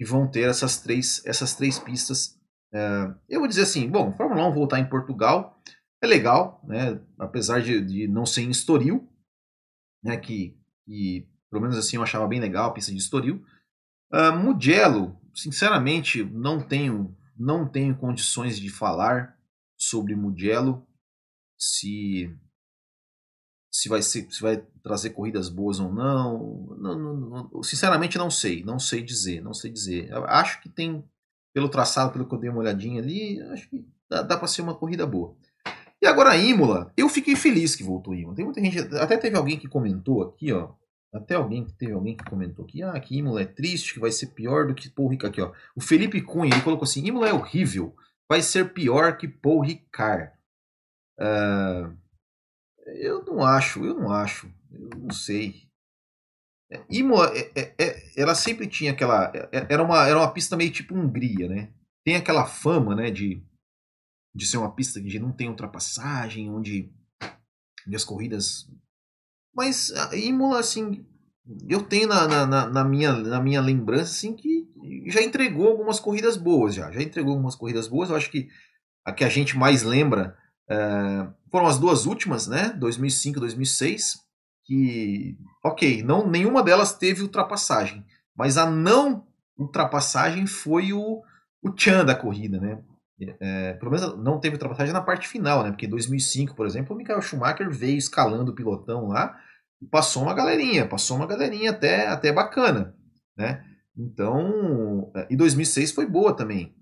e 0.00 0.04
vão 0.06 0.26
ter 0.26 0.48
essas 0.48 0.80
três, 0.80 1.22
essas 1.26 1.54
três 1.54 1.78
pistas. 1.78 2.40
É, 2.72 3.14
eu 3.28 3.40
vou 3.40 3.48
dizer 3.48 3.62
assim, 3.62 3.90
bom, 3.90 4.10
Fórmula 4.16 4.48
1 4.48 4.54
voltar 4.54 4.78
em 4.78 4.88
Portugal 4.88 5.60
é 6.02 6.06
legal, 6.06 6.62
né? 6.64 6.98
Apesar 7.18 7.60
de, 7.60 7.78
de 7.82 8.08
não 8.08 8.24
ser 8.24 8.40
em 8.40 8.50
Estoril, 8.50 9.06
né? 10.02 10.16
Que, 10.16 10.58
que 10.86 11.28
pelo 11.50 11.60
menos 11.60 11.76
assim 11.76 11.96
eu 11.96 12.02
achava 12.02 12.26
bem 12.26 12.40
legal 12.40 12.70
a 12.70 12.72
pista 12.72 12.90
de 12.90 12.96
Estoril. 12.96 13.44
Uh, 14.10 14.32
Mugello, 14.34 15.20
sinceramente, 15.34 16.24
não 16.24 16.66
tenho 16.66 17.14
não 17.36 17.68
tenho 17.68 17.98
condições 17.98 18.58
de 18.58 18.70
falar 18.70 19.38
sobre 19.76 20.16
Mugello. 20.16 20.86
Se 21.58 22.34
se 23.74 23.88
vai, 23.88 24.00
ser, 24.02 24.30
se 24.30 24.40
vai 24.40 24.64
trazer 24.84 25.10
corridas 25.10 25.48
boas 25.48 25.80
ou 25.80 25.92
não. 25.92 26.76
Não, 26.78 26.96
não, 26.96 27.16
não. 27.50 27.62
Sinceramente, 27.64 28.16
não 28.16 28.30
sei. 28.30 28.62
Não 28.62 28.78
sei 28.78 29.02
dizer. 29.02 29.42
Não 29.42 29.52
sei 29.52 29.68
dizer. 29.68 30.08
Eu 30.10 30.24
acho 30.26 30.62
que 30.62 30.68
tem, 30.68 31.04
pelo 31.52 31.68
traçado, 31.68 32.12
pelo 32.12 32.24
que 32.24 32.32
eu 32.32 32.38
dei 32.38 32.48
uma 32.48 32.60
olhadinha 32.60 33.02
ali, 33.02 33.42
acho 33.50 33.68
que 33.68 33.84
dá, 34.08 34.22
dá 34.22 34.36
para 34.36 34.46
ser 34.46 34.62
uma 34.62 34.76
corrida 34.76 35.04
boa. 35.04 35.36
E 36.00 36.06
agora 36.06 36.30
a 36.30 36.36
Imola, 36.36 36.92
eu 36.96 37.08
fiquei 37.08 37.34
feliz 37.34 37.74
que 37.74 37.82
voltou 37.82 38.12
a 38.12 38.16
Imola. 38.16 38.36
Tem 38.36 38.44
muita 38.44 38.60
gente, 38.60 38.78
até 38.78 39.16
teve 39.16 39.36
alguém 39.36 39.58
que 39.58 39.66
comentou 39.66 40.22
aqui, 40.22 40.52
ó. 40.52 40.72
Até 41.12 41.34
alguém 41.34 41.64
que 41.64 41.72
teve 41.72 41.92
alguém 41.92 42.16
que 42.16 42.24
comentou 42.24 42.64
aqui, 42.64 42.80
ah, 42.80 42.98
que 43.00 43.16
Imola 43.16 43.42
é 43.42 43.44
triste, 43.44 43.94
que 43.94 44.00
vai 44.00 44.12
ser 44.12 44.28
pior 44.28 44.68
do 44.68 44.74
que 44.74 44.88
Paul 44.88 45.08
Ricard 45.08 45.32
aqui, 45.32 45.40
ó. 45.40 45.52
O 45.74 45.80
Felipe 45.80 46.22
Cunha, 46.22 46.54
ele 46.54 46.62
colocou 46.62 46.84
assim: 46.84 47.04
Imola 47.04 47.28
é 47.28 47.32
horrível, 47.32 47.96
vai 48.28 48.40
ser 48.40 48.72
pior 48.72 49.16
que 49.16 49.26
Paul 49.26 49.62
Ricard. 49.62 50.30
Uh, 51.18 52.03
eu 52.86 53.24
não 53.24 53.42
acho, 53.42 53.84
eu 53.84 53.94
não 53.94 54.12
acho. 54.12 54.50
Eu 54.70 54.90
não 54.98 55.10
sei. 55.10 55.68
É, 56.70 56.84
Imola, 56.90 57.30
é, 57.36 57.50
é, 57.54 57.74
é, 57.78 58.20
ela 58.20 58.34
sempre 58.34 58.66
tinha 58.66 58.92
aquela. 58.92 59.32
É, 59.34 59.66
era 59.68 59.82
uma, 59.82 60.06
era 60.06 60.18
uma 60.18 60.32
pista 60.32 60.56
meio 60.56 60.72
tipo 60.72 60.94
Hungria, 60.94 61.48
né? 61.48 61.72
Tem 62.04 62.16
aquela 62.16 62.46
fama, 62.46 62.94
né, 62.94 63.10
de, 63.10 63.42
de 64.34 64.46
ser 64.46 64.58
uma 64.58 64.74
pista 64.74 65.00
que 65.00 65.18
não 65.18 65.32
tem 65.32 65.48
ultrapassagem, 65.48 66.50
onde, 66.50 66.92
onde 67.86 67.96
as 67.96 68.04
corridas. 68.04 68.68
Mas 69.54 69.90
Imola, 70.12 70.60
assim, 70.60 71.06
eu 71.68 71.82
tenho 71.82 72.08
na, 72.08 72.46
na, 72.46 72.66
na, 72.66 72.84
minha, 72.84 73.12
na 73.12 73.40
minha 73.40 73.60
lembrança, 73.60 74.12
assim, 74.12 74.34
que 74.34 74.68
já 75.06 75.22
entregou 75.22 75.68
algumas 75.68 76.00
corridas 76.00 76.36
boas, 76.36 76.74
já. 76.74 76.90
Já 76.90 77.00
entregou 77.00 77.32
algumas 77.32 77.54
corridas 77.54 77.88
boas. 77.88 78.10
Eu 78.10 78.16
acho 78.16 78.30
que 78.30 78.48
a 79.04 79.12
que 79.12 79.24
a 79.24 79.28
gente 79.28 79.56
mais 79.56 79.82
lembra 79.82 80.36
é, 80.68 80.76
foram 81.54 81.68
as 81.68 81.78
duas 81.78 82.04
últimas, 82.04 82.48
né? 82.48 82.70
2005 82.80 83.38
e 83.38 83.40
2006 83.40 84.16
que, 84.64 85.38
ok, 85.64 86.02
não, 86.02 86.28
nenhuma 86.28 86.64
delas 86.64 86.98
teve 86.98 87.22
ultrapassagem, 87.22 88.04
mas 88.36 88.58
a 88.58 88.68
não 88.68 89.24
ultrapassagem 89.56 90.48
foi 90.48 90.92
o, 90.92 91.22
o 91.62 91.72
Chan 91.76 92.04
da 92.04 92.16
corrida, 92.16 92.58
né? 92.58 92.82
É, 93.38 93.74
pelo 93.74 93.92
menos 93.92 94.18
não 94.18 94.40
teve 94.40 94.56
ultrapassagem 94.56 94.92
na 94.92 95.00
parte 95.00 95.28
final, 95.28 95.62
né? 95.62 95.70
Porque 95.70 95.86
em 95.86 95.90
2005, 95.90 96.56
por 96.56 96.66
exemplo, 96.66 96.92
o 96.92 96.98
Michael 96.98 97.22
Schumacher 97.22 97.70
veio 97.70 97.98
escalando 97.98 98.50
o 98.50 98.54
pilotão 98.56 99.06
lá 99.06 99.38
e 99.80 99.86
passou 99.86 100.24
uma 100.24 100.34
galerinha, 100.34 100.88
passou 100.88 101.16
uma 101.16 101.26
galerinha 101.26 101.70
até, 101.70 102.08
até 102.08 102.32
bacana, 102.32 102.96
né? 103.36 103.64
Então, 103.96 105.12
é, 105.14 105.28
e 105.30 105.36
2006 105.36 105.92
foi 105.92 106.04
boa 106.04 106.34
também. 106.34 106.74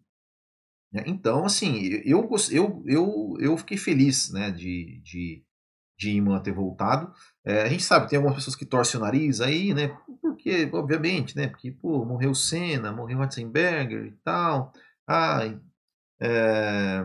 Né? 0.92 1.02
Então, 1.06 1.44
assim, 1.44 1.82
eu, 2.04 2.28
eu, 2.50 2.82
eu, 2.86 3.36
eu 3.40 3.56
fiquei 3.56 3.76
feliz, 3.76 4.30
né, 4.30 4.50
de, 4.50 5.00
de, 5.02 5.44
de 5.98 6.10
Imola 6.10 6.42
ter 6.42 6.52
voltado. 6.52 7.12
É, 7.44 7.62
a 7.62 7.68
gente 7.68 7.82
sabe, 7.82 8.08
tem 8.08 8.16
algumas 8.16 8.36
pessoas 8.36 8.56
que 8.56 8.66
torcem 8.66 9.00
o 9.00 9.02
nariz 9.02 9.40
aí, 9.40 9.74
né? 9.74 9.96
Porque, 10.20 10.68
obviamente, 10.72 11.36
né? 11.36 11.48
Porque, 11.48 11.72
pô, 11.72 12.04
morreu 12.04 12.34
Senna, 12.34 12.92
morreu 12.92 13.18
Ratzenberger 13.18 14.06
e 14.06 14.12
tal. 14.24 14.72
Ai, 15.06 15.60
é, 16.20 17.04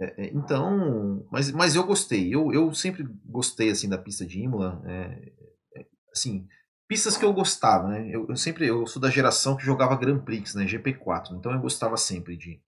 é, 0.00 0.26
é, 0.26 0.30
então, 0.34 1.26
mas, 1.30 1.50
mas 1.52 1.74
eu 1.74 1.84
gostei. 1.84 2.34
Eu, 2.34 2.52
eu 2.52 2.72
sempre 2.74 3.04
gostei, 3.24 3.70
assim, 3.70 3.88
da 3.88 3.98
pista 3.98 4.24
de 4.26 4.40
Imola. 4.40 4.82
É, 4.86 5.32
é, 5.76 5.86
assim, 6.12 6.46
pistas 6.88 7.16
que 7.16 7.24
eu 7.24 7.32
gostava, 7.32 7.88
né? 7.88 8.08
Eu, 8.10 8.26
eu, 8.28 8.36
sempre, 8.36 8.66
eu 8.66 8.86
sou 8.86 9.00
da 9.02 9.10
geração 9.10 9.56
que 9.56 9.64
jogava 9.64 9.96
Grand 9.96 10.20
Prix, 10.20 10.54
né? 10.54 10.64
GP4. 10.66 11.32
Então 11.32 11.52
eu 11.52 11.60
gostava 11.60 11.96
sempre 11.96 12.36
de 12.36 12.60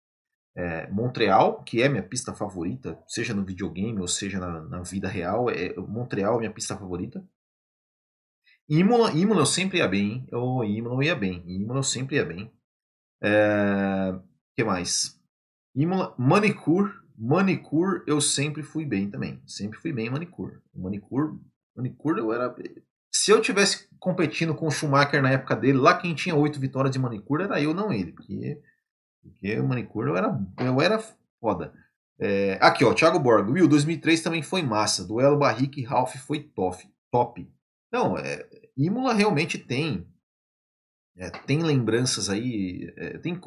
é, 0.57 0.91
Montreal, 0.91 1.63
que 1.63 1.83
é 1.83 1.89
minha 1.89 2.03
pista 2.03 2.33
favorita, 2.33 2.99
seja 3.07 3.35
no 3.35 3.45
videogame 3.45 4.01
ou 4.01 4.09
seja 4.09 4.41
na, 4.41 4.63
na 4.63 4.83
vida 4.83 5.07
real, 5.07 5.51
é, 5.51 5.75
Montreal 5.77 6.37
é 6.37 6.39
minha 6.41 6.53
pista 6.53 6.77
favorita. 6.77 7.23
Imola, 8.69 9.13
Imola 9.13 9.43
eu 9.43 9.47
sempre 9.47 9.79
ia 9.79 9.87
bem, 9.87 10.27
oh, 10.33 10.65
Imola 10.65 10.97
eu 10.97 11.03
ia 11.03 11.15
bem, 11.15 11.45
Imola 11.47 11.81
eu 11.81 11.85
sempre 11.85 12.17
ia 12.17 12.25
bem. 12.25 12.51
É, 13.23 14.19
que 14.57 14.65
mais? 14.65 15.21
Imola, 15.75 16.15
Manicure, 16.19 16.91
Manicure 17.19 18.03
eu 18.07 18.21
sempre 18.21 18.63
fui 18.63 18.87
bem 18.87 19.11
também, 19.11 19.43
sempre 19.47 19.79
fui 19.79 19.93
bem 19.93 20.07
em 20.07 20.11
Manicure. 20.11 20.59
Manicure, 20.75 21.39
Manicure 21.77 22.19
eu 22.19 22.33
era... 22.33 22.55
Se 23.13 23.31
eu 23.31 23.41
tivesse 23.41 23.89
competindo 23.99 24.55
com 24.55 24.67
o 24.67 24.71
Schumacher 24.71 25.23
na 25.23 25.31
época 25.31 25.55
dele, 25.55 25.79
lá 25.79 25.97
quem 25.97 26.15
tinha 26.15 26.35
oito 26.35 26.59
vitórias 26.59 26.93
de 26.93 26.99
Manicure 26.99 27.45
era 27.45 27.61
eu, 27.61 27.75
não 27.75 27.93
ele, 27.93 28.13
porque 28.13 28.61
porque 29.27 29.59
o 29.59 29.67
manicure 29.67 30.09
eu 30.09 30.17
era, 30.17 30.41
eu 30.59 30.81
era 30.81 31.03
foda. 31.41 31.73
É, 32.19 32.59
aqui, 32.61 32.85
ó, 32.85 32.95
Thiago 32.95 33.19
Borg. 33.19 33.51
Will, 33.51 33.69
2003 33.69 34.23
também 34.23 34.43
foi 34.43 34.63
massa. 34.63 35.05
Duelo 35.05 35.39
Barrique 35.39 35.81
e 35.81 35.85
Ralph 35.85 36.15
foi 36.17 36.41
top. 36.41 36.89
top. 37.11 37.49
Não, 37.93 38.17
é, 38.19 38.47
Imola 38.77 39.13
realmente 39.13 39.59
tem. 39.59 40.07
É, 41.17 41.31
tem 41.31 41.63
lembranças 41.63 42.29
aí. 42.29 42.93
É, 42.97 43.19
tem, 43.19 43.39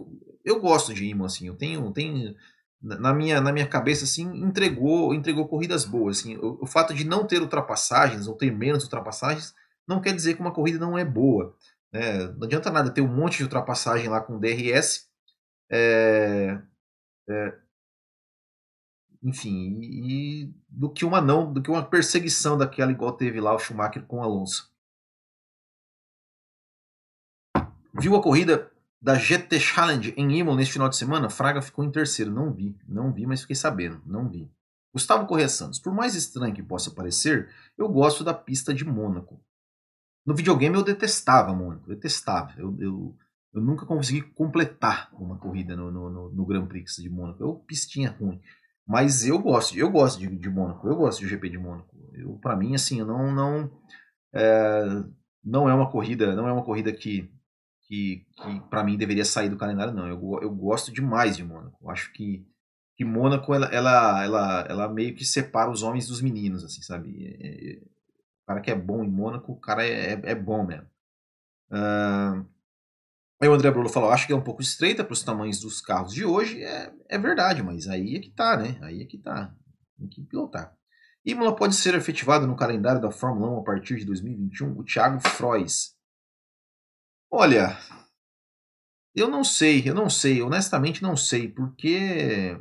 eu 0.44 0.60
gosto 0.60 0.94
de 0.94 1.06
Imola, 1.06 1.28
assim. 1.28 1.48
Eu 1.48 1.56
tenho. 1.56 1.92
tenho 1.92 2.36
na 2.82 3.14
minha, 3.14 3.42
na 3.42 3.52
minha 3.52 3.68
cabeça, 3.68 4.06
assim, 4.06 4.24
entregou, 4.42 5.14
entregou 5.14 5.50
corridas 5.50 5.84
boas. 5.84 6.20
Assim, 6.20 6.38
o, 6.38 6.60
o 6.62 6.66
fato 6.66 6.94
de 6.94 7.04
não 7.04 7.28
ter 7.28 7.42
ultrapassagens, 7.42 8.26
ou 8.26 8.36
ter 8.36 8.52
menos 8.52 8.86
ultrapassagens, 8.86 9.54
não 9.86 10.00
quer 10.00 10.14
dizer 10.16 10.36
que 10.36 10.40
uma 10.40 10.54
corrida 10.54 10.80
não 10.80 10.98
é 10.98 11.04
boa. 11.04 11.54
Né? 11.92 12.28
Não 12.38 12.46
adianta 12.46 12.72
nada 12.72 12.90
ter 12.90 13.02
um 13.02 13.14
monte 13.14 13.38
de 13.38 13.44
ultrapassagem 13.44 14.08
lá 14.08 14.22
com 14.22 14.40
DRS 14.40 15.09
é, 15.72 16.62
é, 17.30 17.60
enfim, 19.22 19.80
e, 19.82 20.54
do 20.68 20.90
que 20.90 21.04
uma 21.06 21.22
não, 21.22 21.52
do 21.52 21.62
que 21.62 21.70
uma 21.70 21.84
perseguição 21.86 22.58
daquela 22.58 22.92
igual 22.92 23.14
teve 23.14 23.40
lá 23.42 23.54
o 23.54 23.60
Schumacher 23.60 24.06
com 24.06 24.18
o 24.18 24.24
Alonso. 24.24 24.72
Viu 27.94 28.16
a 28.16 28.24
corrida 28.24 28.72
da 29.02 29.16
GT 29.16 29.60
Challenge 29.60 30.14
em 30.16 30.38
Imola 30.38 30.58
neste 30.58 30.74
final 30.74 30.90
de 30.90 30.96
semana? 30.96 31.30
Fraga 31.30 31.62
ficou 31.62 31.84
em 31.84 31.92
terceiro. 31.92 32.32
Não 32.32 32.54
vi, 32.54 32.78
não 32.88 33.12
vi, 33.12 33.26
mas 33.26 33.42
fiquei 33.42 33.56
sabendo, 33.56 34.02
não 34.06 34.30
vi. 34.30 34.50
Gustavo 34.94 35.28
Correia 35.28 35.50
Santos, 35.50 35.80
por 35.80 35.94
mais 35.94 36.16
estranho 36.16 36.54
que 36.54 36.64
possa 36.64 36.92
parecer, 36.92 37.50
eu 37.78 37.88
gosto 37.90 38.24
da 38.24 38.34
pista 38.34 38.74
de 38.74 38.84
Mônaco. 38.86 39.40
No 40.26 40.36
videogame 40.36 40.76
eu 40.76 40.84
detestava 40.84 41.54
Mônaco, 41.54 41.88
detestava. 41.88 42.54
Eu, 42.58 42.76
eu, 42.80 43.18
eu 43.54 43.62
nunca 43.62 43.86
consegui 43.86 44.22
completar 44.22 45.10
uma 45.14 45.38
corrida 45.38 45.76
no, 45.76 45.92
no, 45.92 46.10
no, 46.10 46.30
no 46.30 46.46
Grand 46.46 46.68
Prix 46.68 46.98
de 46.98 47.10
Mônaco. 47.10 47.44
Eu 47.44 47.56
pistinha 47.56 48.12
ruim. 48.12 48.40
Mas 48.88 49.26
eu 49.26 49.40
gosto, 49.40 49.78
eu 49.78 49.90
gosto 49.92 50.20
de, 50.20 50.28
de 50.28 50.50
Mônaco, 50.50 50.88
eu 50.88 50.96
gosto 50.96 51.20
de 51.20 51.28
GP 51.28 51.50
de 51.50 51.58
Mônaco. 51.58 51.96
Eu, 52.14 52.34
para 52.42 52.56
mim, 52.56 52.74
assim, 52.74 53.00
eu 53.00 53.06
não, 53.06 53.32
não, 53.32 53.72
é, 54.34 55.04
não 55.44 55.70
é 55.70 55.74
uma 55.74 55.92
corrida, 55.92 56.36
não 56.36 56.48
é 56.48 56.54
uma 56.54 56.64
corrida 56.64 56.92
que, 56.92 57.30
que, 57.84 58.26
que 58.36 58.60
para 58.70 58.84
mim 58.84 58.98
deveria 58.98 59.26
sair 59.26 59.50
do 59.50 59.58
calendário, 59.58 59.94
não. 59.94 60.08
Eu, 60.08 60.40
eu 60.42 60.50
gosto 60.50 60.92
demais 60.92 61.38
de 61.38 61.44
Mônaco. 61.44 61.78
Eu 61.82 61.90
acho 61.92 62.12
que, 62.14 62.48
que 62.98 63.06
Mônaco 63.06 63.54
ela, 63.54 63.68
ela, 63.68 64.24
ela, 64.24 64.68
ela 64.68 64.90
meio 64.90 65.16
que 65.16 65.24
separa 65.24 65.70
os 65.70 65.84
homens 65.84 66.08
dos 66.08 66.22
meninos, 66.22 66.64
assim, 66.64 66.82
sabe? 66.82 67.26
É, 67.26 67.74
é, 67.74 67.78
o 67.78 68.46
cara 68.48 68.62
que 68.62 68.72
é 68.72 68.76
bom 68.76 69.04
em 69.04 69.10
Mônaco, 69.10 69.52
o 69.52 69.60
cara 69.60 69.86
é, 69.86 70.14
é, 70.14 70.22
é 70.32 70.36
bom 70.36 70.66
mesmo. 70.66 70.88
Uh, 71.72 72.44
Aí 73.42 73.48
o 73.48 73.54
André 73.54 73.72
Brolo 73.72 73.88
falou, 73.88 74.12
acho 74.12 74.28
que 74.28 74.34
é 74.34 74.36
um 74.36 74.44
pouco 74.44 74.62
estreita 74.62 75.04
para 75.04 75.14
os 75.14 75.24
tamanhos 75.24 75.60
dos 75.60 75.80
carros 75.80 76.14
de 76.14 76.26
hoje. 76.26 76.62
É, 76.62 76.94
é 77.08 77.18
verdade, 77.18 77.64
mas 77.64 77.88
aí 77.88 78.16
é 78.16 78.20
que 78.20 78.32
tá, 78.32 78.58
né? 78.58 78.78
Aí 78.82 79.02
é 79.02 79.06
que 79.06 79.18
tá. 79.18 79.56
Tem 79.98 80.08
que 80.08 80.22
pilotar. 80.24 80.76
Imola 81.26 81.56
pode 81.56 81.76
ser 81.76 81.96
efetivado 81.96 82.48
no 82.48 82.56
calendário 82.56 83.02
da 83.02 83.12
Fórmula 83.12 83.50
1 83.52 83.60
a 83.60 83.64
partir 83.64 83.98
de 83.98 84.06
2021? 84.06 84.78
O 84.78 84.84
Thiago 84.84 85.20
Frois. 85.20 85.96
Olha, 87.32 87.78
eu 89.16 89.30
não 89.30 89.44
sei, 89.44 89.84
eu 89.86 89.94
não 89.94 90.10
sei, 90.10 90.42
honestamente 90.42 91.04
não 91.04 91.16
sei, 91.16 91.48
porque 91.48 92.58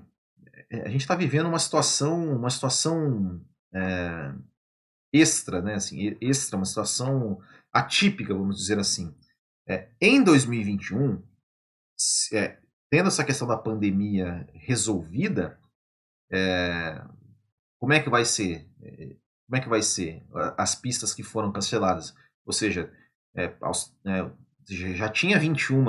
é, 0.70 0.82
a 0.82 0.88
gente 0.88 1.00
está 1.00 1.14
vivendo 1.14 1.46
uma 1.46 1.58
situação, 1.58 2.36
uma 2.36 2.50
situação 2.50 3.40
é, 3.72 4.34
extra, 5.12 5.62
né? 5.62 5.74
Assim, 5.74 6.16
extra, 6.20 6.56
uma 6.56 6.66
situação 6.66 7.40
atípica, 7.72 8.34
vamos 8.34 8.56
dizer 8.58 8.78
assim. 8.78 9.14
É, 9.68 9.86
em 10.00 10.24
2021, 10.24 11.22
é, 12.32 12.58
tendo 12.90 13.08
essa 13.08 13.24
questão 13.24 13.46
da 13.46 13.56
pandemia 13.56 14.48
resolvida, 14.54 15.60
é, 16.32 17.04
como 17.78 17.92
é 17.92 18.00
que 18.00 18.08
vai 18.08 18.24
ser? 18.24 18.66
É, 18.80 19.16
como 19.46 19.56
é 19.56 19.60
que 19.60 19.68
vai 19.68 19.82
ser 19.82 20.26
as 20.56 20.74
pistas 20.74 21.12
que 21.12 21.22
foram 21.22 21.52
canceladas? 21.52 22.14
Ou 22.46 22.52
seja, 22.52 22.90
é, 23.34 23.44
é, 23.44 24.30
já 24.94 25.08
tinha 25.08 25.38
21, 25.38 25.84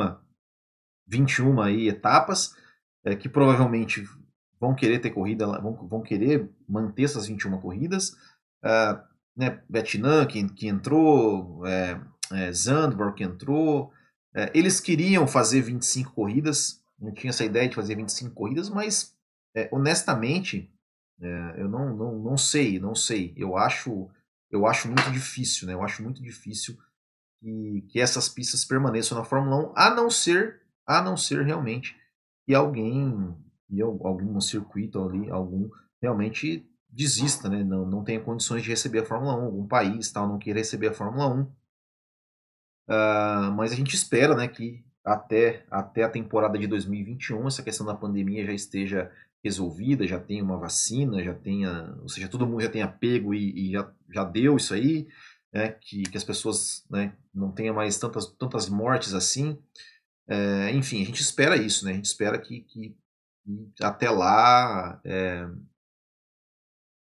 21 1.07 1.61
aí 1.61 1.87
etapas 1.87 2.55
que 3.21 3.29
provavelmente 3.29 4.03
vão 4.59 4.75
querer 4.75 4.99
ter 4.99 5.11
corrida, 5.11 5.45
vão, 5.61 5.87
vão 5.87 6.01
querer 6.01 6.49
manter 6.67 7.03
essas 7.03 7.27
21 7.27 7.59
corridas. 7.61 8.11
Uh, 8.63 9.01
né, 9.35 9.63
Vietnã, 9.69 10.25
que, 10.25 10.47
que 10.49 10.67
entrou, 10.67 11.63
é, 12.31 12.51
que 13.15 13.23
entrou. 13.23 13.91
É, 14.33 14.51
eles 14.53 14.79
queriam 14.79 15.27
fazer 15.27 15.61
25 15.61 16.13
corridas, 16.13 16.83
não 16.99 17.13
tinha 17.13 17.29
essa 17.29 17.43
ideia 17.43 17.67
de 17.67 17.75
fazer 17.75 17.95
25 17.95 18.33
corridas, 18.35 18.69
mas 18.69 19.15
é, 19.55 19.69
honestamente, 19.71 20.71
é, 21.21 21.55
eu 21.57 21.69
não, 21.69 21.95
não, 21.95 22.19
não 22.19 22.37
sei, 22.37 22.79
não 22.79 22.95
sei. 22.95 23.33
Eu 23.35 23.57
acho, 23.57 24.09
eu 24.51 24.65
acho 24.65 24.87
muito 24.87 25.11
difícil, 25.11 25.67
né? 25.67 25.73
Eu 25.73 25.83
acho 25.83 26.03
muito 26.03 26.21
difícil 26.21 26.77
que, 27.39 27.85
que 27.89 27.99
essas 27.99 28.29
pistas 28.29 28.63
permaneçam 28.63 29.17
na 29.17 29.23
Fórmula 29.23 29.71
1, 29.71 29.73
a 29.75 29.89
não 29.95 30.09
ser, 30.09 30.61
a 30.85 31.01
não 31.01 31.17
ser 31.17 31.43
realmente 31.43 31.95
que 32.45 32.53
alguém, 32.53 33.35
e 33.69 33.81
algum 33.81 34.39
circuito 34.41 35.01
ali, 35.01 35.29
algum 35.29 35.69
realmente 36.01 36.65
desista, 36.89 37.49
né? 37.49 37.63
Não, 37.63 37.85
não 37.85 38.03
tenha 38.03 38.19
condições 38.19 38.63
de 38.63 38.69
receber 38.69 38.99
a 38.99 39.05
Fórmula 39.05 39.35
1, 39.35 39.45
algum 39.45 39.67
país 39.67 40.11
tal, 40.11 40.27
não 40.27 40.39
queira 40.39 40.59
receber 40.59 40.87
a 40.87 40.93
Fórmula 40.93 41.27
1. 41.27 41.58
Uh, 42.89 43.51
mas 43.55 43.71
a 43.71 43.75
gente 43.75 43.93
espera 43.93 44.35
né, 44.35 44.47
que 44.47 44.83
até, 45.05 45.63
até 45.69 46.03
a 46.03 46.09
temporada 46.09 46.57
de 46.57 46.65
2021 46.65 47.47
essa 47.47 47.61
questão 47.61 47.85
da 47.85 47.93
pandemia 47.93 48.43
já 48.43 48.51
esteja 48.51 49.11
resolvida, 49.43 50.07
já 50.07 50.19
tenha 50.19 50.43
uma 50.43 50.57
vacina, 50.57 51.23
já 51.23 51.33
tenha, 51.33 51.95
ou 52.01 52.09
seja, 52.09 52.27
todo 52.27 52.47
mundo 52.47 52.61
já 52.61 52.69
tenha 52.69 52.87
pego 52.87 53.33
e, 53.33 53.69
e 53.69 53.71
já, 53.71 53.91
já 54.11 54.23
deu 54.23 54.57
isso 54.57 54.73
aí. 54.73 55.07
né, 55.53 55.69
que, 55.69 56.03
que 56.03 56.17
as 56.17 56.23
pessoas 56.23 56.83
né, 56.89 57.15
não 57.33 57.51
tenham 57.51 57.75
mais 57.75 57.97
tantas, 57.99 58.25
tantas 58.25 58.67
mortes 58.67 59.13
assim. 59.13 59.57
É, 60.27 60.71
enfim, 60.71 61.01
a 61.01 61.05
gente 61.05 61.21
espera 61.21 61.55
isso, 61.57 61.85
né? 61.85 61.91
A 61.91 61.95
gente 61.95 62.05
espera 62.05 62.37
que, 62.39 62.61
que, 62.61 62.95
que 63.45 63.83
até 63.83 64.09
lá 64.09 64.99
é, 65.03 65.47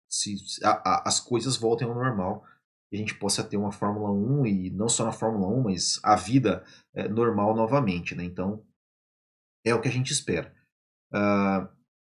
se, 0.08 0.36
a, 0.64 0.70
a, 0.70 1.08
as 1.08 1.20
coisas 1.20 1.56
voltem 1.56 1.86
ao 1.86 1.94
normal 1.94 2.44
e 2.90 2.96
a 2.96 2.98
gente 2.98 3.14
possa 3.14 3.44
ter 3.44 3.56
uma 3.56 3.72
Fórmula 3.72 4.10
1 4.10 4.46
e 4.46 4.70
não 4.70 4.88
só 4.88 5.04
na 5.04 5.12
Fórmula 5.12 5.46
1, 5.48 5.62
mas 5.62 6.00
a 6.02 6.16
vida 6.16 6.64
é, 6.94 7.08
normal 7.08 7.54
novamente, 7.54 8.14
né? 8.14 8.24
Então, 8.24 8.64
é 9.64 9.74
o 9.74 9.80
que 9.80 9.88
a 9.88 9.92
gente 9.92 10.12
espera. 10.12 10.54
Uh, 11.12 11.68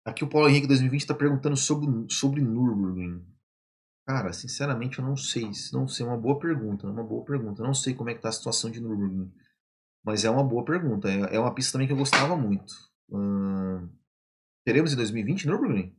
aqui 0.05 0.23
o 0.23 0.29
Paulo 0.29 0.49
Henrique 0.49 0.69
2020 0.69 1.01
está 1.01 1.15
perguntando 1.15 1.57
sobre, 1.57 1.87
sobre 2.13 2.41
Nürburgring. 2.41 3.25
Cara, 4.07 4.33
sinceramente 4.33 4.99
eu 4.99 5.05
não 5.05 5.17
sei. 5.17 5.51
Não 5.73 5.89
sei, 5.89 6.07
é 6.07 6.09
uma 6.09 6.19
boa 6.19 6.39
pergunta. 6.39 6.87
É 6.87 6.91
uma 6.91 7.05
boa 7.05 7.25
pergunta. 7.25 7.63
Eu 7.63 7.67
não 7.67 7.75
sei 7.75 7.95
como 7.95 8.11
é 8.11 8.15
que 8.15 8.23
tá 8.23 8.29
a 8.29 8.33
situação 8.33 8.71
de 8.71 8.81
Nürburgring. 8.81 9.33
Mas 10.05 10.25
é 10.25 10.31
uma 10.31 10.45
boa 10.45 10.65
pergunta. 10.65 11.09
É, 11.09 11.37
é 11.37 11.41
uma 11.41 11.55
pista 11.55 11.73
também 11.73 11.87
que 11.87 11.93
eu 11.93 11.99
gostava 11.99 12.37
muito. 12.37 12.73
Uh, 13.09 13.89
teremos 14.65 14.93
em 14.93 14.97
2020 14.97 15.47
Nürburgring? 15.47 15.97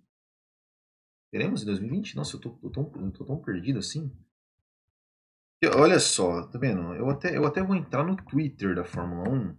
Teremos 1.32 1.62
em 1.62 1.66
2020? 1.66 2.16
Nossa, 2.16 2.36
eu 2.36 2.42
tô, 2.42 2.50
tô, 2.50 2.70
tão, 2.70 2.92
eu 3.06 3.12
tô 3.12 3.26
tão 3.26 3.42
perdido 3.42 3.80
assim. 3.80 4.12
Olha 5.70 6.00
só, 6.00 6.44
tá 6.48 6.58
vendo? 6.58 6.94
Eu 6.96 7.10
até, 7.10 7.38
eu 7.38 7.46
até 7.46 7.62
vou 7.62 7.76
entrar 7.76 8.04
no 8.04 8.16
Twitter 8.16 8.74
da 8.76 8.84
Fórmula 8.84 9.30
1. 9.30 9.56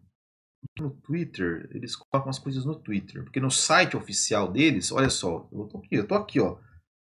No 0.80 0.90
Twitter, 0.90 1.68
eles 1.72 1.94
colocam 1.94 2.28
as 2.28 2.40
coisas 2.40 2.64
no 2.64 2.74
Twitter. 2.74 3.22
Porque 3.22 3.40
no 3.40 3.50
site 3.50 3.96
oficial 3.96 4.50
deles, 4.50 4.90
olha 4.90 5.08
só, 5.08 5.48
eu 5.52 5.66
tô 5.66 5.78
aqui, 5.78 5.94
eu 5.94 6.06
tô 6.06 6.14
aqui, 6.14 6.40
ó. 6.40 6.58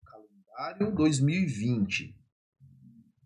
Calendário 0.06 0.96
2020. 0.96 2.16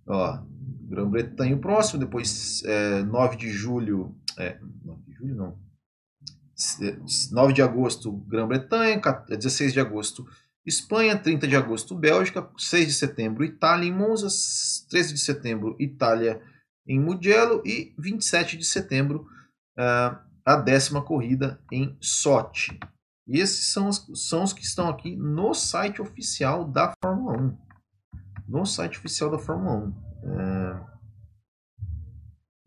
Ó, 0.08 0.44
Grã-Bretanha 0.88 1.56
o 1.56 1.60
próximo, 1.60 2.00
depois 2.00 2.64
é, 2.64 3.04
9 3.04 3.38
de 3.38 3.50
julho. 3.52 4.16
É, 4.40 4.60
9 4.84 5.04
de 5.04 5.14
julho 5.14 5.36
não. 5.36 5.60
9 7.32 7.54
de 7.54 7.62
agosto, 7.62 8.12
Grã-Bretanha, 8.12 9.00
16 9.30 9.72
de 9.72 9.80
agosto, 9.80 10.26
Espanha, 10.70 11.18
30 11.18 11.48
de 11.48 11.56
agosto, 11.56 11.96
Bélgica, 11.96 12.48
6 12.56 12.88
de 12.88 12.94
setembro, 12.94 13.44
Itália 13.44 13.88
em 13.88 13.92
Monza, 13.92 14.28
13 14.88 15.14
de 15.14 15.20
setembro, 15.20 15.76
Itália 15.80 16.42
em 16.88 17.00
Mugello 17.00 17.64
e 17.66 17.94
27 17.98 18.56
de 18.56 18.64
setembro, 18.64 19.28
uh, 19.78 20.16
a 20.46 20.56
décima 20.56 21.04
corrida 21.04 21.60
em 21.72 21.98
Sochi. 22.00 22.80
E 23.28 23.40
esses 23.40 23.72
são 23.74 23.88
os, 23.88 24.06
são 24.14 24.44
os 24.44 24.54
que 24.54 24.64
estão 24.64 24.88
aqui 24.88 25.16
no 25.16 25.54
site 25.56 26.02
oficial 26.02 26.66
da 26.66 26.94
Fórmula 27.04 27.38
1. 27.38 27.58
No 28.48 28.66
site 28.66 29.00
oficial 29.00 29.32
da 29.32 29.40
Fórmula 29.40 29.76
1. 29.76 29.90
Uh, 29.90 30.86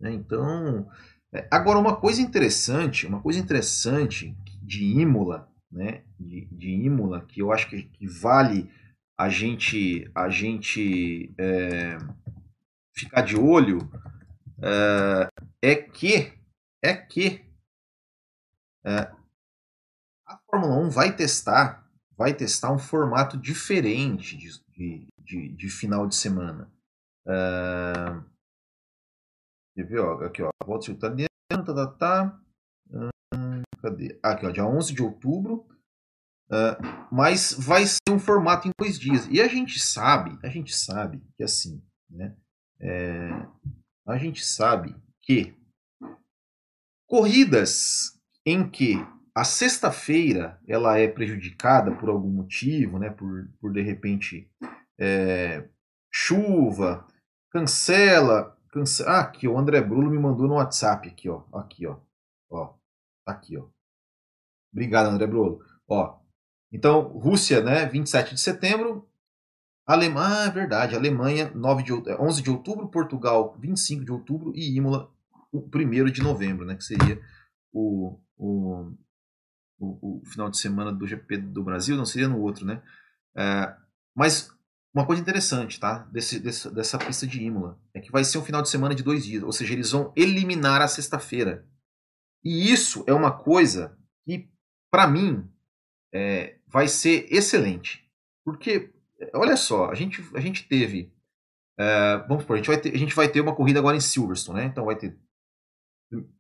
né, 0.01 0.13
então, 0.13 0.89
é, 1.33 1.47
agora 1.51 1.79
uma 1.79 1.97
coisa 1.97 2.21
interessante, 2.21 3.07
uma 3.07 3.21
coisa 3.21 3.39
interessante 3.39 4.37
de 4.61 4.85
Imola 4.85 5.52
né, 5.73 6.05
de, 6.21 6.47
de 6.53 6.71
Imola, 6.71 7.25
que 7.25 7.41
eu 7.41 7.51
acho 7.51 7.69
que, 7.69 7.85
que 7.85 8.07
vale 8.07 8.71
a 9.17 9.29
gente, 9.29 10.11
a 10.15 10.29
gente 10.29 11.35
é, 11.39 11.97
ficar 12.95 13.23
de 13.23 13.37
olho, 13.37 13.91
é, 14.61 15.29
é 15.63 15.75
que, 15.77 16.33
é 16.83 16.95
que 16.95 17.45
é, 18.85 19.11
a 20.27 20.39
Fórmula 20.51 20.77
1 20.77 20.91
vai 20.91 21.17
testar, 21.17 21.89
vai 22.17 22.35
testar 22.35 22.73
um 22.73 22.79
formato 22.79 23.39
diferente 23.39 24.37
de, 24.37 24.51
de, 24.69 25.09
de, 25.19 25.49
de 25.49 25.69
final 25.69 26.07
de 26.07 26.15
semana. 26.15 26.71
Ó, 29.99 30.25
aqui, 30.25 30.43
ó, 30.43 30.51
volta 30.65 30.91
italiana, 30.91 31.29
tá, 31.49 31.63
tá, 31.63 31.87
tá. 31.87 32.41
Cadê? 33.83 34.19
Aqui, 34.23 34.47
ó, 34.47 34.51
dia 34.51 34.65
11 34.65 34.95
de 34.95 35.03
outubro. 35.03 35.67
Uh, 36.49 36.77
mas 37.11 37.55
vai 37.55 37.85
ser 37.87 38.11
um 38.11 38.19
formato 38.19 38.69
em 38.69 38.73
dois 38.79 38.99
dias. 38.99 39.27
E 39.31 39.41
a 39.41 39.49
gente 39.49 39.81
sabe, 39.81 40.39
a 40.43 40.49
gente 40.49 40.75
sabe 40.75 41.23
que 41.35 41.43
assim, 41.43 41.83
né? 42.09 42.37
É, 42.79 43.31
a 44.07 44.19
gente 44.19 44.45
sabe 44.45 44.95
que 45.23 45.57
corridas 47.07 48.19
em 48.45 48.69
que 48.69 48.97
a 49.35 49.45
sexta-feira 49.45 50.61
ela 50.69 50.99
é 50.99 51.09
prejudicada 51.09 51.95
por 51.95 52.09
algum 52.09 52.29
motivo, 52.29 52.99
né? 52.99 53.09
Por, 53.09 53.49
por 53.61 53.73
de 53.73 53.81
repente 53.81 54.51
é, 54.99 55.69
chuva, 56.13 57.07
cancela, 57.51 58.59
cancela. 58.69 59.11
Ah, 59.11 59.21
aqui 59.21 59.49
o 59.49 59.57
André 59.57 59.81
Bruno 59.81 60.11
me 60.11 60.19
mandou 60.19 60.47
no 60.47 60.55
WhatsApp 60.55 61.09
aqui, 61.09 61.29
ó, 61.29 61.45
aqui, 61.53 61.87
ó, 61.87 61.99
ó. 62.51 62.75
Tá 63.25 63.33
aqui, 63.33 63.57
ó. 63.57 63.69
Obrigado, 64.73 65.09
André 65.09 65.27
Brolo. 65.27 65.61
Ó, 65.89 66.23
então, 66.73 67.03
Rússia, 67.19 67.63
né, 67.63 67.87
27 67.87 68.35
de 68.35 68.41
setembro. 68.41 69.09
Alemanha, 69.87 70.45
ah, 70.45 70.47
é 70.47 70.51
verdade, 70.51 70.95
Alemanha, 70.95 71.51
9 71.55 71.83
de, 71.83 71.93
11 71.93 72.41
é, 72.41 72.43
de 72.43 72.51
outubro, 72.51 72.89
Portugal, 72.89 73.57
25 73.59 74.05
de 74.05 74.13
outubro 74.13 74.53
e 74.55 74.77
Imola, 74.77 75.13
o 75.53 75.59
1 75.59 76.05
de 76.11 76.23
novembro, 76.23 76.65
né, 76.65 76.77
que 76.77 76.85
seria 76.85 77.21
o, 77.73 78.17
o, 78.37 78.93
o, 79.81 80.21
o, 80.21 80.23
final 80.25 80.49
de 80.49 80.57
semana 80.57 80.93
do 80.93 81.07
GP 81.07 81.37
do 81.37 81.65
Brasil, 81.65 81.97
não 81.97 82.07
seria 82.07 82.29
no 82.29 82.41
outro, 82.41 82.65
né? 82.65 82.81
É, 83.37 83.77
mas 84.15 84.57
uma 84.95 85.05
coisa 85.05 85.21
interessante, 85.21 85.81
tá? 85.81 85.99
Desse, 86.13 86.39
desse, 86.39 86.71
dessa 86.71 86.97
pista 86.97 87.27
de 87.27 87.43
Imola 87.43 87.79
é 87.93 88.01
que 88.01 88.13
vai 88.13 88.23
ser 88.23 88.39
um 88.39 88.45
final 88.45 88.63
de 88.63 88.69
semana 88.69 88.95
de 88.95 89.03
dois 89.03 89.25
dias, 89.25 89.43
ou 89.43 89.53
seja, 89.53 89.73
eles 89.73 89.91
vão 89.91 90.13
eliminar 90.15 90.81
a 90.81 90.89
sexta-feira. 90.89 91.67
E 92.45 92.73
isso 92.73 93.05
é 93.07 93.13
uma 93.13 93.31
coisa 93.31 93.97
que, 94.25 94.51
para 94.91 95.07
mim, 95.07 95.49
é, 96.13 96.59
vai 96.67 96.89
ser 96.89 97.27
excelente. 97.33 98.09
Porque, 98.45 98.93
olha 99.35 99.57
só, 99.57 99.91
a 99.91 99.95
gente, 99.95 100.21
a 100.35 100.41
gente 100.41 100.69
teve. 100.69 101.13
É, 101.79 102.19
vamos 102.29 102.43
supor, 102.43 102.55
a 102.55 102.57
gente, 102.59 102.67
vai 102.67 102.81
ter, 102.81 102.95
a 102.95 102.99
gente 102.99 103.15
vai 103.15 103.29
ter 103.29 103.41
uma 103.41 103.55
corrida 103.55 103.79
agora 103.79 103.97
em 103.97 104.01
Silverstone, 104.01 104.61
né? 104.61 104.65
Então 104.67 104.85
vai 104.85 104.97
ter 104.97 105.19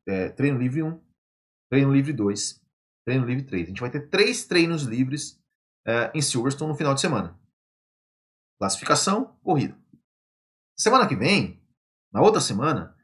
é, 0.06 0.28
treino 0.30 0.58
livre 0.58 0.82
1, 0.82 1.00
treino 1.70 1.92
livre 1.92 2.12
2, 2.12 2.60
treino 3.06 3.24
livre 3.24 3.44
3. 3.44 3.64
A 3.64 3.68
gente 3.68 3.80
vai 3.80 3.90
ter 3.90 4.08
três 4.08 4.44
treinos 4.44 4.82
livres 4.82 5.40
é, 5.86 6.12
em 6.14 6.20
Silverstone 6.20 6.70
no 6.70 6.76
final 6.76 6.94
de 6.94 7.00
semana. 7.00 7.38
Classificação, 8.58 9.36
corrida. 9.42 9.76
Semana 10.78 11.08
que 11.08 11.16
vem, 11.16 11.62
na 12.12 12.20
outra 12.20 12.40
semana, 12.40 12.96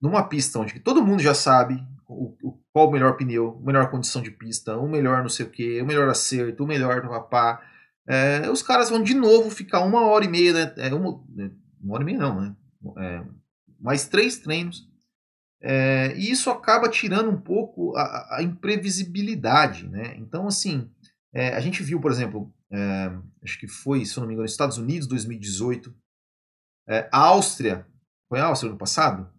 numa 0.00 0.28
pista 0.28 0.58
onde 0.58 0.78
todo 0.80 1.04
mundo 1.04 1.22
já 1.22 1.34
sabe 1.34 1.76
o, 2.10 2.36
o, 2.42 2.60
qual 2.72 2.88
o 2.88 2.92
melhor 2.92 3.16
pneu, 3.16 3.60
melhor 3.64 3.90
condição 3.90 4.20
de 4.20 4.30
pista, 4.30 4.76
o 4.76 4.88
melhor 4.88 5.22
não 5.22 5.28
sei 5.28 5.46
o 5.46 5.50
que, 5.50 5.80
o 5.80 5.86
melhor 5.86 6.08
acerto, 6.08 6.64
o 6.64 6.66
melhor 6.66 7.00
papá. 7.08 7.62
É, 8.06 8.50
os 8.50 8.62
caras 8.62 8.90
vão 8.90 9.02
de 9.02 9.14
novo 9.14 9.50
ficar 9.50 9.80
uma 9.80 10.06
hora 10.06 10.24
e 10.24 10.28
meia, 10.28 10.52
né? 10.52 10.74
É, 10.78 10.92
uma, 10.92 11.24
né, 11.28 11.50
uma 11.80 11.94
hora 11.94 12.02
e 12.02 12.06
meia 12.06 12.18
não, 12.18 12.40
né? 12.40 12.56
É, 12.98 13.24
mais 13.78 14.08
três 14.08 14.38
treinos. 14.38 14.88
É, 15.62 16.16
e 16.16 16.30
isso 16.30 16.50
acaba 16.50 16.88
tirando 16.88 17.30
um 17.30 17.40
pouco 17.40 17.94
a, 17.96 18.38
a 18.38 18.42
imprevisibilidade, 18.42 19.88
né? 19.88 20.16
Então, 20.16 20.48
assim, 20.48 20.90
é, 21.32 21.54
a 21.54 21.60
gente 21.60 21.82
viu, 21.82 22.00
por 22.00 22.10
exemplo, 22.10 22.52
é, 22.72 23.12
acho 23.42 23.58
que 23.58 23.68
foi, 23.68 24.04
se 24.04 24.16
eu 24.16 24.22
não 24.22 24.28
me 24.28 24.34
engano, 24.34 24.46
Estados 24.46 24.78
Unidos 24.78 25.06
2018, 25.06 25.94
a 27.12 27.18
Áustria, 27.18 27.86
foi 28.28 28.40
a 28.40 28.46
Áustria 28.46 28.72
no 28.72 28.78
passado? 28.78 29.30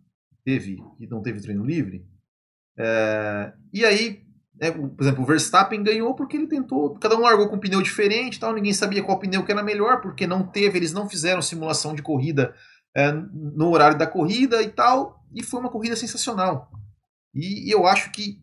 Teve, 0.45 0.77
que 0.97 1.05
não 1.07 1.21
teve 1.21 1.41
treino 1.41 1.65
livre? 1.65 2.07
É, 2.83 3.53
e 3.71 3.85
aí, 3.85 4.23
né, 4.59 4.71
por 4.71 5.01
exemplo, 5.01 5.23
o 5.23 5.25
Verstappen 5.25 5.83
ganhou 5.83 6.15
porque 6.15 6.35
ele 6.35 6.47
tentou. 6.47 6.95
Cada 6.95 7.15
um 7.15 7.21
largou 7.21 7.47
com 7.47 7.57
um 7.57 7.59
pneu 7.59 7.81
diferente, 7.81 8.39
tal, 8.39 8.53
ninguém 8.53 8.73
sabia 8.73 9.03
qual 9.03 9.19
pneu 9.19 9.45
que 9.45 9.51
era 9.51 9.61
melhor, 9.61 10.01
porque 10.01 10.25
não 10.25 10.47
teve, 10.47 10.79
eles 10.79 10.91
não 10.91 11.07
fizeram 11.07 11.41
simulação 11.43 11.93
de 11.93 12.01
corrida 12.01 12.55
é, 12.97 13.11
no 13.11 13.69
horário 13.69 13.97
da 13.97 14.07
corrida 14.07 14.63
e 14.63 14.69
tal. 14.69 15.23
E 15.31 15.43
foi 15.43 15.59
uma 15.59 15.69
corrida 15.69 15.95
sensacional. 15.95 16.71
E, 17.35 17.69
e 17.69 17.71
eu 17.71 17.85
acho 17.85 18.11
que, 18.11 18.41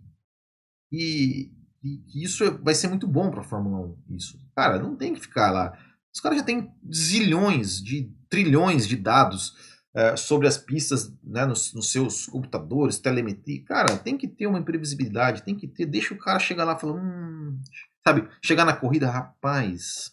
e, 0.93 1.51
que 1.83 2.25
isso 2.25 2.59
vai 2.63 2.75
ser 2.75 2.89
muito 2.89 3.09
bom 3.09 3.31
para 3.31 3.41
a 3.41 3.45
Fórmula 3.45 3.95
1. 4.09 4.17
Isso. 4.17 4.39
Cara, 4.57 4.79
não 4.79 4.97
tem 4.97 5.15
que 5.15 5.21
ficar 5.21 5.51
lá. 5.51 5.77
Os 6.15 6.21
caras 6.21 6.39
já 6.39 6.45
têm 6.45 6.73
zilhões 6.93 7.83
de 7.83 8.11
trilhões 8.31 8.87
de 8.87 8.97
dados 8.97 9.78
é, 9.99 10.15
sobre 10.15 10.47
as 10.47 10.57
pistas 10.57 11.13
né, 11.25 11.45
nos, 11.45 11.75
nos, 11.75 11.91
seus 11.91 12.27
computadores, 12.27 13.01
telemetria. 13.01 13.65
Cara, 13.65 13.99
tem 13.99 14.17
que 14.17 14.29
ter 14.29 14.47
uma 14.47 14.61
imprevisibilidade, 14.61 15.43
tem 15.43 15.57
que 15.57 15.67
ter. 15.67 15.87
Deixa 15.87 16.15
o 16.15 16.19
cara 16.19 16.39
chegar 16.39 16.63
lá 16.63 16.77
e 16.77 16.81
falar, 16.81 16.93
hum, 16.93 17.61
sabe, 18.07 18.29
chegar 18.41 18.65
na 18.65 18.77
corrida, 18.77 19.11
rapaz, 19.11 20.13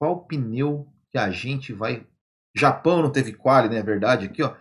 qual 0.00 0.24
pneu 0.24 0.90
que 1.10 1.18
a 1.18 1.30
gente 1.30 1.74
vai. 1.74 2.06
Japão 2.56 3.02
não 3.02 3.12
teve 3.12 3.34
quali, 3.34 3.68
né? 3.68 3.76
É 3.76 3.82
verdade, 3.82 4.24
aqui, 4.24 4.42
ó. 4.42 4.56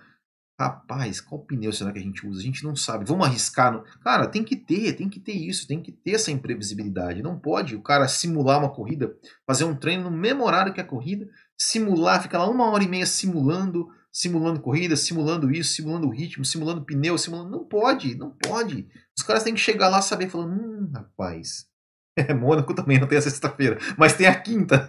Rapaz, 0.59 1.21
qual 1.21 1.39
pneu 1.39 1.71
será 1.71 1.93
que 1.93 1.99
a 1.99 2.01
gente 2.01 2.27
usa? 2.27 2.41
A 2.41 2.43
gente 2.43 2.65
não 2.65 2.75
sabe. 2.75 3.05
Vamos 3.05 3.25
arriscar. 3.25 3.71
No... 3.71 3.81
Cara, 4.01 4.27
tem 4.27 4.43
que 4.43 4.57
ter, 4.57 4.91
tem 4.91 5.07
que 5.07 5.21
ter 5.21 5.33
isso, 5.33 5.65
tem 5.65 5.81
que 5.81 5.93
ter 5.93 6.15
essa 6.15 6.31
imprevisibilidade. 6.31 7.23
Não 7.23 7.39
pode 7.39 7.77
o 7.77 7.81
cara 7.81 8.09
simular 8.09 8.59
uma 8.59 8.69
corrida, 8.69 9.15
fazer 9.47 9.63
um 9.63 9.75
treino 9.75 10.09
no 10.09 10.11
mesmo 10.11 10.43
horário 10.43 10.73
que 10.73 10.81
a 10.81 10.85
corrida, 10.85 11.29
simular, 11.57 12.21
ficar 12.21 12.39
lá 12.39 12.49
uma 12.49 12.69
hora 12.69 12.83
e 12.83 12.89
meia 12.89 13.05
simulando, 13.05 13.89
simulando 14.15 14.62
corrida, 14.62 14.95
simulando 14.95 15.51
isso, 15.51 15.73
simulando 15.73 16.08
o 16.08 16.10
ritmo, 16.10 16.45
simulando 16.45 16.86
pneu, 16.86 17.17
simulando. 17.17 17.49
Não 17.49 17.65
pode, 17.65 18.15
não 18.15 18.32
pode. 18.32 18.88
Os 19.15 19.21
caras 19.21 19.43
têm 19.43 19.54
que 19.54 19.60
chegar 19.60 19.89
lá 19.89 20.01
saber 20.01 20.30
falando, 20.30 20.54
hum, 20.54 20.91
rapaz. 20.93 21.67
É, 22.17 22.34
Mônaco 22.34 22.73
também 22.73 22.97
não 22.97 23.10
tem 23.10 23.17
a 23.17 23.21
sexta-feira, 23.21 23.78
mas 23.97 24.13
tem 24.13 24.25
a 24.25 24.39
quinta. 24.39 24.88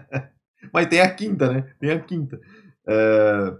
mas 0.72 0.86
tem 0.86 1.02
a 1.02 1.14
quinta, 1.14 1.52
né? 1.52 1.74
Tem 1.78 1.90
a 1.90 2.00
quinta. 2.00 2.40
É... 2.88 3.54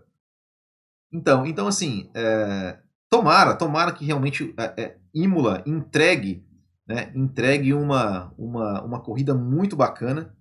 Então, 1.13 1.45
então 1.45 1.69
assim, 1.69 2.11
é... 2.15 2.79
tomara, 3.11 3.55
tomara 3.55 3.93
que 3.93 4.07
realmente 4.07 4.55
é, 4.79 4.97
Imola 5.13 5.63
entregue, 5.67 6.43
né? 6.87 7.13
Entregue 7.15 7.75
uma, 7.75 8.33
uma, 8.39 8.83
uma 8.83 9.03
corrida 9.03 9.35
muito 9.35 9.77
bacana. 9.77 10.35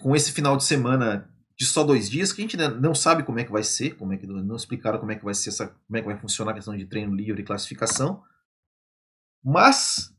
Com 0.00 0.16
esse 0.16 0.32
final 0.32 0.56
de 0.56 0.64
semana 0.64 1.30
de 1.58 1.64
só 1.64 1.82
dois 1.82 2.10
dias, 2.10 2.32
que 2.32 2.42
a 2.42 2.44
gente 2.44 2.56
não 2.56 2.94
sabe 2.94 3.22
como 3.22 3.38
é 3.38 3.44
que 3.44 3.50
vai 3.50 3.62
ser, 3.62 3.96
como 3.96 4.12
é 4.12 4.16
que 4.18 4.26
não 4.26 4.56
explicaram 4.56 4.98
como 4.98 5.10
é 5.12 5.16
que 5.16 5.24
vai 5.24 5.34
ser 5.34 5.48
essa, 5.48 5.68
como 5.68 5.96
é 5.96 6.00
que 6.00 6.06
vai 6.06 6.18
funcionar 6.18 6.50
a 6.50 6.54
questão 6.54 6.76
de 6.76 6.86
treino 6.86 7.14
livre 7.14 7.40
e 7.40 7.44
classificação. 7.44 8.22
Mas 9.42 10.14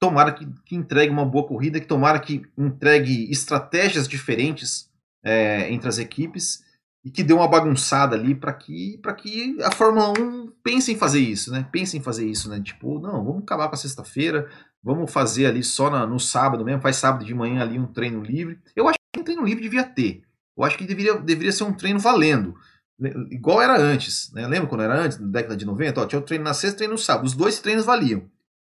tomara 0.00 0.32
que, 0.32 0.44
que 0.64 0.74
entregue 0.74 1.12
uma 1.12 1.24
boa 1.24 1.46
corrida, 1.46 1.78
que 1.78 1.86
tomara 1.86 2.18
que 2.18 2.42
entregue 2.58 3.30
estratégias 3.30 4.08
diferentes 4.08 4.90
é, 5.24 5.72
entre 5.72 5.88
as 5.88 5.98
equipes 5.98 6.64
e 7.04 7.10
que 7.10 7.22
dê 7.22 7.32
uma 7.32 7.46
bagunçada 7.46 8.16
ali 8.16 8.34
para 8.34 8.52
que 8.52 8.98
para 8.98 9.14
que 9.14 9.56
a 9.62 9.70
Fórmula 9.70 10.12
1 10.18 10.52
pense 10.64 10.92
em 10.92 10.96
fazer 10.96 11.20
isso, 11.20 11.52
né? 11.52 11.68
Pense 11.70 11.96
em 11.96 12.02
fazer 12.02 12.28
isso, 12.28 12.48
né? 12.48 12.60
Tipo, 12.60 12.98
não, 12.98 13.24
vamos 13.24 13.42
acabar 13.42 13.68
com 13.68 13.74
a 13.74 13.78
sexta-feira, 13.78 14.48
vamos 14.82 15.12
fazer 15.12 15.46
ali 15.46 15.62
só 15.62 15.88
na, 15.88 16.04
no 16.06 16.18
sábado 16.18 16.64
mesmo, 16.64 16.82
faz 16.82 16.96
sábado 16.96 17.24
de 17.24 17.34
manhã 17.34 17.62
ali 17.62 17.78
um 17.78 17.86
treino 17.86 18.22
livre. 18.22 18.60
Eu 18.74 18.88
acho 18.88 18.98
um 19.20 19.24
treino 19.24 19.44
livre 19.44 19.62
devia 19.62 19.84
ter. 19.84 20.24
Eu 20.56 20.64
acho 20.64 20.76
que 20.76 20.84
deveria, 20.84 21.18
deveria 21.18 21.52
ser 21.52 21.64
um 21.64 21.72
treino 21.72 21.98
valendo. 21.98 22.54
Igual 23.30 23.60
era 23.60 23.78
antes. 23.78 24.32
Né? 24.32 24.46
Lembra 24.46 24.68
quando 24.68 24.82
era 24.82 25.00
antes, 25.00 25.18
na 25.18 25.28
década 25.28 25.56
de 25.56 25.64
90? 25.64 26.00
Ó, 26.00 26.06
tinha 26.06 26.18
o 26.18 26.24
treino 26.24 26.44
na 26.44 26.54
sexta 26.54 26.76
e 26.76 26.78
treino 26.78 26.94
no 26.94 26.98
sábado. 26.98 27.26
Os 27.26 27.34
dois 27.34 27.60
treinos 27.60 27.84
valiam. 27.84 28.30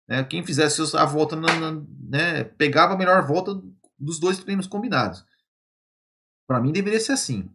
Né? 0.07 0.23
Quem 0.23 0.45
fizesse 0.45 0.81
a 0.95 1.05
volta, 1.05 1.35
na, 1.35 1.59
na, 1.59 1.81
né? 2.09 2.43
pegava 2.43 2.93
a 2.93 2.97
melhor 2.97 3.25
volta 3.25 3.61
dos 3.97 4.19
dois 4.19 4.39
treinos 4.39 4.67
combinados. 4.67 5.25
Para 6.47 6.61
mim 6.61 6.71
deveria 6.71 6.99
ser 6.99 7.13
assim. 7.13 7.49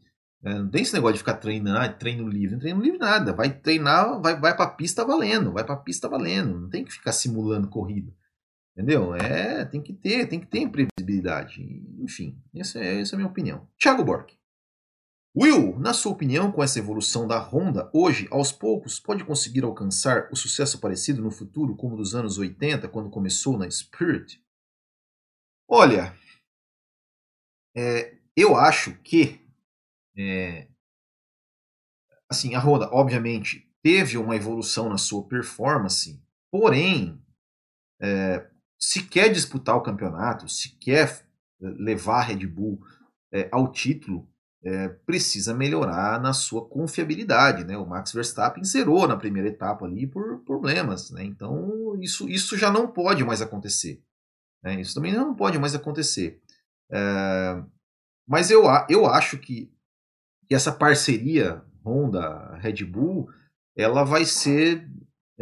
É, 0.45 0.55
não 0.55 0.69
tem 0.69 0.83
esse 0.83 0.93
negócio 0.93 1.15
de 1.15 1.21
ficar 1.21 1.35
treinando, 1.35 1.95
treino 1.99 2.29
livre. 2.29 2.53
Não 2.53 2.61
treino 2.61 2.81
livre 2.81 2.99
nada. 2.99 3.33
Vai 3.33 3.51
treinar, 3.51 4.21
vai, 4.21 4.39
vai 4.39 4.55
pra 4.57 4.67
pista 4.67 5.05
valendo. 5.05 5.53
Vai 5.53 5.65
pra 5.65 5.77
pista 5.77 6.09
valendo. 6.09 6.61
Não 6.61 6.69
tem 6.69 6.85
que 6.85 6.93
ficar 6.93 7.13
simulando 7.13 7.69
corrida. 7.69 8.13
Entendeu? 8.73 9.15
É, 9.15 9.65
tem 9.65 9.83
que 9.83 9.93
ter, 9.93 10.27
tem 10.27 10.41
que 10.41 10.47
ter 10.47 10.69
previsibilidade. 10.71 11.63
Enfim, 11.99 12.43
essa 12.55 12.79
é, 12.79 13.01
essa 13.01 13.15
é 13.15 13.17
a 13.17 13.19
minha 13.19 13.31
opinião. 13.31 13.69
Thiago 13.79 14.05
Borg. 14.05 14.31
Will, 15.35 15.79
na 15.79 15.95
sua 15.95 16.13
opinião, 16.13 16.53
com 16.53 16.63
essa 16.63 16.79
evolução 16.79 17.27
da 17.27 17.39
Honda, 17.39 17.91
hoje, 17.95 18.29
aos 18.31 18.53
poucos, 18.53 19.01
pode 19.01 19.25
conseguir 19.25 19.65
alcançar 19.65 20.29
o 20.31 20.37
sucesso 20.37 20.79
parecido 20.79 21.23
no 21.23 21.31
futuro 21.31 21.75
como 21.75 21.97
dos 21.97 22.15
anos 22.15 22.37
80, 22.37 22.87
quando 22.89 23.11
começou 23.11 23.57
na 23.57 23.71
Spirit? 23.71 24.43
Olha, 25.67 26.15
é, 27.75 28.19
eu 28.37 28.57
acho 28.57 28.95
que 29.01 29.41
é, 30.17 30.69
assim, 32.29 32.55
a 32.55 32.61
Honda, 32.61 32.91
obviamente, 32.93 33.71
teve 33.83 34.19
uma 34.19 34.37
evolução 34.37 34.89
na 34.89 34.99
sua 34.99 35.27
performance, 35.27 36.23
porém, 36.51 37.23
é, 38.01 38.51
se 38.83 39.05
quer 39.05 39.29
disputar 39.29 39.77
o 39.77 39.81
campeonato, 39.81 40.49
se 40.49 40.71
quer 40.71 41.25
eh, 41.63 41.69
levar 41.79 42.19
a 42.19 42.23
Red 42.23 42.45
Bull 42.49 42.81
é, 43.33 43.49
ao 43.53 43.71
título, 43.71 44.29
é, 44.65 44.89
precisa 44.89 45.55
melhorar 45.55 46.21
na 46.21 46.33
sua 46.33 46.69
confiabilidade. 46.69 47.65
Né? 47.65 47.77
O 47.77 47.87
Max 47.87 48.13
Verstappen 48.13 48.65
zerou 48.65 49.07
na 49.07 49.17
primeira 49.17 49.49
etapa 49.49 49.85
ali 49.85 50.05
por 50.05 50.41
problemas. 50.41 51.13
Né? 51.13 51.25
Então, 51.25 51.97
isso, 52.01 52.29
isso 52.29 52.57
já 52.57 52.73
não 52.73 52.89
pode 52.89 53.25
mais 53.25 53.41
acontecer. 53.41 54.03
Né? 54.63 54.81
Isso 54.81 54.95
também 54.95 55.13
não 55.13 55.33
pode 55.33 55.61
mais 55.61 55.77
acontecer. 55.77 56.43
É, 56.91 57.63
mas 58.27 58.51
eu, 58.51 58.65
eu 58.89 59.07
acho 59.07 59.39
que, 59.39 59.73
que 60.49 60.55
essa 60.57 60.73
parceria 60.73 61.65
Honda-Red 61.85 62.85
Bull 62.85 63.31
ela 63.77 64.03
vai 64.03 64.25
ser 64.25 64.89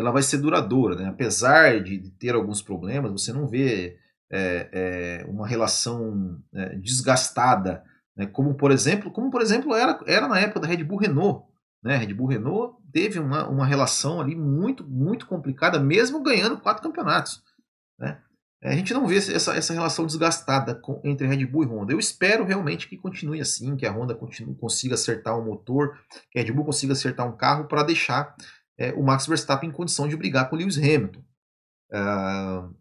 ela 0.00 0.10
vai 0.10 0.22
ser 0.22 0.38
duradoura, 0.38 0.96
né? 0.96 1.08
apesar 1.08 1.82
de, 1.82 2.10
ter 2.18 2.34
alguns 2.34 2.62
problemas, 2.62 3.12
você 3.12 3.32
não 3.32 3.46
vê 3.46 3.98
é, 4.30 4.68
é, 4.72 5.26
uma 5.28 5.46
relação 5.46 6.38
é, 6.54 6.76
desgastada, 6.76 7.82
né? 8.16 8.26
como 8.26 8.54
por 8.54 8.70
exemplo, 8.70 9.10
como 9.10 9.30
por 9.30 9.42
exemplo 9.42 9.74
era, 9.74 10.00
era 10.06 10.28
na 10.28 10.38
época 10.38 10.60
da 10.60 10.66
Red 10.66 10.84
Bull 10.84 10.98
Renault, 10.98 11.44
né? 11.82 11.96
Red 11.96 12.12
Bull 12.12 12.28
Renault 12.28 12.76
teve 12.92 13.18
uma, 13.18 13.48
uma 13.48 13.64
relação 13.64 14.20
ali 14.20 14.36
muito 14.36 14.86
muito 14.86 15.26
complicada, 15.26 15.80
mesmo 15.80 16.22
ganhando 16.22 16.60
quatro 16.60 16.82
campeonatos, 16.82 17.42
né? 17.98 18.20
A 18.62 18.72
gente 18.72 18.92
não 18.92 19.06
vê 19.06 19.16
essa, 19.16 19.56
essa 19.56 19.72
relação 19.72 20.04
desgastada 20.04 20.74
com, 20.74 21.00
entre 21.02 21.26
Red 21.26 21.46
Bull 21.46 21.64
e 21.64 21.66
Honda. 21.66 21.94
Eu 21.94 21.98
espero 21.98 22.44
realmente 22.44 22.88
que 22.88 22.96
continue 22.98 23.40
assim, 23.40 23.74
que 23.74 23.86
a 23.86 23.90
Honda 23.90 24.14
continue, 24.14 24.54
consiga 24.54 24.94
acertar 24.94 25.38
um 25.38 25.44
motor, 25.44 25.98
que 26.30 26.38
a 26.38 26.42
Red 26.42 26.52
Bull 26.52 26.66
consiga 26.66 26.92
acertar 26.92 27.26
um 27.26 27.34
carro 27.34 27.66
para 27.66 27.82
deixar 27.82 28.34
é, 28.80 28.94
o 28.94 29.02
Max 29.02 29.26
Verstappen 29.26 29.68
em 29.68 29.72
condição 29.72 30.08
de 30.08 30.16
brigar 30.16 30.48
com 30.48 30.56
o 30.56 30.58
Lewis 30.58 30.78
Hamilton. 30.78 31.20
Uh, 31.92 32.74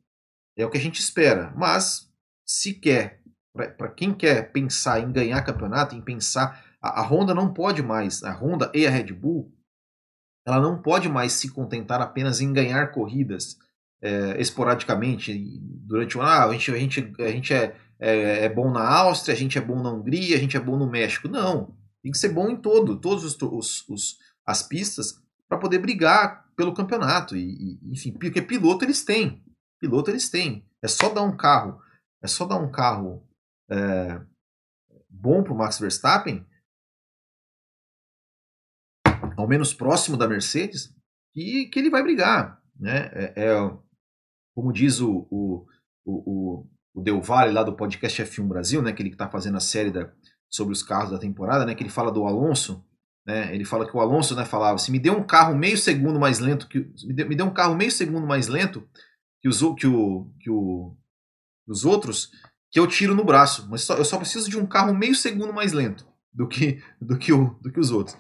é 0.58 0.66
o 0.66 0.70
que 0.70 0.78
a 0.78 0.82
gente 0.82 1.02
espera. 1.02 1.54
Mas, 1.58 2.10
se 2.46 2.74
quer, 2.74 3.22
para 3.54 3.90
quem 3.90 4.14
quer 4.14 4.54
pensar 4.54 5.02
em 5.02 5.12
ganhar 5.12 5.44
campeonato, 5.44 5.96
em 5.96 6.02
pensar. 6.02 6.64
A, 6.82 7.02
a, 7.02 7.04
Honda 7.04 7.34
não 7.34 7.54
pode 7.54 7.84
mais, 7.84 8.24
a 8.24 8.32
Honda 8.32 8.72
e 8.74 8.88
a 8.88 8.90
Red 8.90 9.12
Bull, 9.12 9.54
ela 10.48 10.62
não 10.62 10.82
pode 10.82 11.10
mais 11.10 11.34
se 11.34 11.50
contentar 11.50 12.02
apenas 12.02 12.40
em 12.40 12.54
ganhar 12.54 12.94
corridas 12.94 13.58
é, 14.02 14.40
esporadicamente 14.40 15.38
durante 15.86 16.18
o. 16.18 16.22
Ah, 16.22 16.46
a 16.46 16.54
gente, 16.54 16.72
a 16.72 16.78
gente, 16.78 17.14
a 17.20 17.28
gente 17.28 17.54
é, 17.54 17.76
é, 18.00 18.46
é, 18.46 18.50
bom 18.50 18.72
na 18.72 18.88
Áustria, 18.88 19.36
a 19.36 19.38
gente 19.38 19.58
é 19.58 19.62
bom 19.62 19.84
na 19.84 19.92
Hungria, 19.92 20.38
a 20.38 20.40
gente 20.40 20.56
é 20.56 20.60
bom 20.62 20.78
no 20.78 20.90
México. 20.90 21.28
Não. 21.28 21.76
Tem 22.02 22.14
que 22.14 22.18
ser 22.18 22.30
bom 22.30 22.50
em 22.50 22.56
todo, 22.56 22.96
todos 22.96 23.26
os, 23.26 23.38
os, 23.42 23.90
os 23.90 24.18
as 24.46 24.64
pistas 24.64 25.22
para 25.50 25.58
poder 25.58 25.80
brigar 25.80 26.48
pelo 26.56 26.74
campeonato. 26.74 27.36
E, 27.36 27.80
e, 27.82 27.92
enfim, 27.92 28.14
porque 28.14 28.42
piloto 28.42 28.86
eles 28.86 29.04
têm. 29.04 29.44
Piloto 29.80 30.12
eles 30.12 30.30
têm. 30.30 30.66
É 30.82 30.88
só 30.88 31.10
dar 31.10 31.24
um 31.24 31.36
carro, 31.36 31.82
é 32.22 32.28
só 32.28 32.46
dar 32.46 32.58
um 32.58 32.72
carro 32.72 33.28
é, 33.70 34.22
bom 35.10 35.44
para 35.44 35.54
o 35.54 35.58
Max 35.58 35.80
Verstappen, 35.80 36.46
ao 39.36 39.48
menos 39.48 39.74
próximo 39.74 40.16
da 40.16 40.28
Mercedes, 40.28 40.96
que, 41.34 41.66
que 41.66 41.80
ele 41.80 41.90
vai 41.90 42.04
brigar. 42.04 42.62
Né? 42.80 43.10
É, 43.14 43.34
é 43.46 43.80
como 44.54 44.74
diz 44.74 45.00
o, 45.00 45.28
o, 45.32 45.66
o, 46.06 46.68
o 46.94 47.02
Del 47.02 47.22
Valle 47.22 47.54
lá 47.54 47.64
do 47.64 47.76
podcast 47.76 48.22
F1 48.24 48.48
Brasil, 48.48 48.82
né, 48.82 48.92
que 48.92 49.02
ele 49.02 49.10
está 49.10 49.30
fazendo 49.30 49.56
a 49.56 49.62
série 49.62 49.92
da, 49.92 50.12
sobre 50.50 50.74
os 50.74 50.84
carros 50.84 51.12
da 51.12 51.18
temporada, 51.18 51.66
né, 51.66 51.74
que 51.74 51.82
ele 51.82 51.90
fala 51.90 52.12
do 52.12 52.26
Alonso, 52.26 52.86
né? 53.30 53.54
Ele 53.54 53.64
fala 53.64 53.88
que 53.88 53.96
o 53.96 54.00
Alonso 54.00 54.36
né, 54.36 54.44
falava: 54.44 54.80
se 54.80 54.92
me 54.92 54.98
deu 54.98 55.14
um 55.14 55.24
carro 55.24 55.56
meio 55.56 55.78
segundo 55.78 56.20
mais 56.20 56.40
lento 56.40 56.68
que 56.68 56.80
me 57.06 57.14
deu, 57.14 57.30
me 57.30 57.36
deu 57.36 57.46
um 57.46 57.54
carro 57.54 57.76
meio 57.76 57.92
segundo 57.92 58.26
mais 58.26 58.48
lento 58.48 58.90
que 59.40 59.48
os, 59.48 59.60
que 59.78 59.86
o, 59.86 60.34
que 60.40 60.50
o, 60.50 60.98
os 61.68 61.86
outros, 61.86 62.32
que 62.72 62.80
eu 62.80 62.88
tiro 62.88 63.14
no 63.14 63.24
braço. 63.24 63.70
Mas 63.70 63.84
só, 63.84 63.96
eu 63.96 64.04
só 64.04 64.18
preciso 64.18 64.50
de 64.50 64.58
um 64.58 64.66
carro 64.66 64.96
meio 64.96 65.14
segundo 65.14 65.54
mais 65.54 65.74
lento 65.74 66.08
do 66.34 66.48
que, 66.48 66.82
do 67.00 67.20
que, 67.20 67.32
o, 67.32 67.52
do 67.62 67.72
que 67.72 67.80
os 67.80 67.92
outros. 67.92 68.18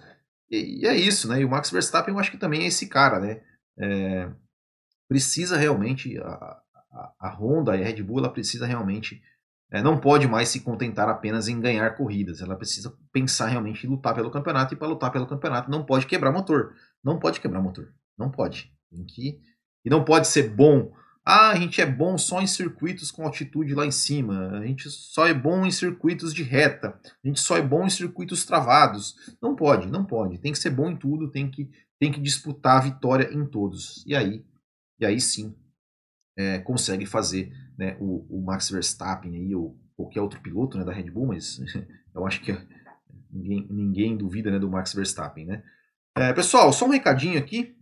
E, 0.48 0.84
e 0.84 0.86
é 0.86 0.96
isso, 0.96 1.28
né? 1.28 1.42
E 1.42 1.46
o 1.46 1.50
Max 1.50 1.72
Verstappen 1.72 2.14
eu 2.14 2.20
acho 2.20 2.30
que 2.30 2.38
também 2.38 2.62
é 2.62 2.68
esse 2.68 2.88
cara, 2.88 3.20
né? 3.20 3.42
É, 3.80 4.30
precisa 5.08 5.58
realmente 5.58 6.20
a, 6.20 6.62
a, 6.92 7.14
a 7.20 7.30
Honda 7.36 7.76
e 7.76 7.82
a 7.82 7.86
Red 7.86 8.04
Bull 8.04 8.20
ela 8.20 8.32
precisa 8.32 8.68
realmente 8.68 9.24
é, 9.72 9.84
não 9.84 10.00
pode 10.00 10.28
mais 10.28 10.50
se 10.50 10.62
contentar 10.62 11.08
apenas 11.08 11.48
em 11.48 11.60
ganhar 11.60 11.96
corridas. 11.96 12.42
Ela 12.42 12.56
precisa 12.56 12.94
pensar 13.12 13.48
realmente 13.48 13.86
em 13.86 13.90
lutar 13.90 14.16
pelo 14.16 14.32
campeonato 14.32 14.74
e 14.74 14.78
para 14.78 14.88
lutar 14.88 15.12
pelo 15.12 15.28
campeonato 15.28 15.70
não 15.70 15.86
pode 15.86 16.08
quebrar 16.08 16.32
motor. 16.32 16.74
Não 17.04 17.20
pode 17.20 17.40
quebrar 17.40 17.62
motor. 17.62 17.94
Não 18.18 18.32
pode. 18.32 18.72
Tem 18.90 19.06
que... 19.06 19.40
E 19.86 19.90
não 19.90 20.04
pode 20.04 20.28
ser 20.28 20.50
bom. 20.50 20.92
Ah, 21.24 21.52
a 21.52 21.56
gente 21.56 21.80
é 21.80 21.86
bom 21.86 22.18
só 22.18 22.42
em 22.42 22.48
circuitos 22.48 23.12
com 23.12 23.24
altitude 23.24 23.76
lá 23.76 23.86
em 23.86 23.92
cima. 23.92 24.50
A 24.58 24.66
gente 24.66 24.90
só 24.90 25.28
é 25.28 25.34
bom 25.34 25.64
em 25.66 25.72
circuitos 25.72 26.34
de 26.34 26.42
reta. 26.42 27.00
A 27.24 27.28
gente 27.28 27.40
só 27.40 27.56
é 27.56 27.62
bom 27.62 27.86
em 27.86 27.90
circuitos 27.90 28.44
travados. 28.44 29.16
Não 29.42 29.56
pode, 29.56 29.88
não 29.88 30.04
pode. 30.04 30.40
Tem 30.40 30.52
que 30.52 30.58
ser 30.58 30.72
bom 30.72 30.90
em 30.90 30.98
tudo. 30.98 31.30
Tem 31.30 31.50
que, 31.50 31.70
tem 32.00 32.12
que 32.12 32.20
disputar 32.20 32.78
a 32.78 32.82
vitória 32.82 33.30
em 33.32 33.46
todos. 33.46 34.04
E 34.08 34.16
aí, 34.16 34.44
e 35.00 35.06
aí 35.06 35.22
sim, 35.22 35.56
é, 36.40 36.58
consegue 36.60 37.06
fazer 37.06 37.52
né, 37.78 37.98
o, 38.00 38.26
o, 38.30 38.42
Max 38.42 38.70
Verstappen 38.70 39.36
aí, 39.36 39.54
ou 39.54 39.78
qualquer 39.98 40.22
outro 40.22 40.40
piloto 40.40 40.78
né, 40.78 40.86
da 40.86 40.94
Red 40.94 41.12
Bull, 41.12 41.28
mas 41.28 41.60
eu 42.16 42.26
acho 42.26 42.40
que 42.40 42.58
ninguém, 43.30 43.68
ninguém 43.70 44.16
duvida 44.16 44.50
né, 44.50 44.58
do 44.58 44.70
Max 44.70 44.94
Verstappen. 44.94 45.46
Né? 45.46 45.62
É, 46.18 46.32
pessoal, 46.32 46.72
só 46.72 46.86
um 46.86 46.92
recadinho 46.92 47.38
aqui. 47.38 47.76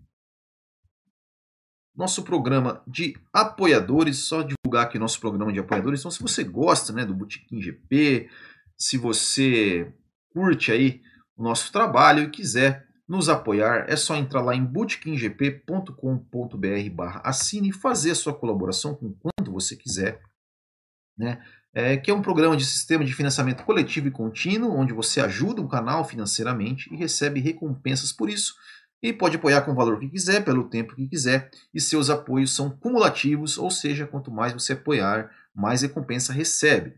Nosso 1.95 2.23
programa 2.23 2.83
de 2.87 3.15
apoiadores, 3.31 4.17
só 4.17 4.41
divulgar 4.41 4.85
aqui 4.85 4.97
nosso 4.97 5.19
programa 5.19 5.53
de 5.53 5.59
apoiadores. 5.59 5.99
Então, 5.99 6.09
se 6.09 6.21
você 6.21 6.43
gosta 6.43 6.91
né, 6.91 7.05
do 7.05 7.13
Botequim 7.13 7.61
GP, 7.61 8.27
se 8.75 8.97
você 8.97 9.93
curte 10.31 10.71
aí 10.71 11.01
o 11.35 11.43
nosso 11.43 11.71
trabalho 11.71 12.23
e 12.23 12.29
quiser 12.31 12.86
nos 13.07 13.29
apoiar, 13.29 13.85
é 13.87 13.95
só 13.95 14.15
entrar 14.15 14.41
lá 14.41 14.53
em 14.53 14.65
bootkinggp.com.br 14.65 16.89
barra 16.93 17.21
assine 17.23 17.69
e 17.69 17.73
fazer 17.73 18.11
a 18.11 18.15
sua 18.15 18.33
colaboração 18.33 18.93
com 18.93 19.13
quanto 19.13 19.51
você 19.51 19.75
quiser, 19.75 20.19
né? 21.17 21.41
É, 21.73 21.95
que 21.95 22.09
é 22.09 22.13
um 22.13 22.23
programa 22.23 22.57
de 22.57 22.65
sistema 22.65 23.05
de 23.05 23.13
financiamento 23.13 23.63
coletivo 23.63 24.07
e 24.07 24.11
contínuo, 24.11 24.75
onde 24.75 24.93
você 24.93 25.21
ajuda 25.21 25.61
o 25.61 25.67
canal 25.67 26.03
financeiramente 26.03 26.91
e 26.91 26.97
recebe 26.97 27.39
recompensas 27.39 28.11
por 28.11 28.29
isso. 28.29 28.55
E 29.01 29.13
pode 29.13 29.35
apoiar 29.35 29.61
com 29.61 29.71
o 29.71 29.75
valor 29.75 29.99
que 29.99 30.09
quiser, 30.09 30.43
pelo 30.43 30.69
tempo 30.69 30.95
que 30.95 31.07
quiser, 31.07 31.51
e 31.71 31.79
seus 31.79 32.09
apoios 32.09 32.55
são 32.55 32.71
cumulativos, 32.71 33.59
ou 33.59 33.69
seja, 33.69 34.07
quanto 34.07 34.31
mais 34.31 34.53
você 34.53 34.73
apoiar, 34.73 35.29
mais 35.53 35.83
recompensa 35.83 36.33
recebe. 36.33 36.95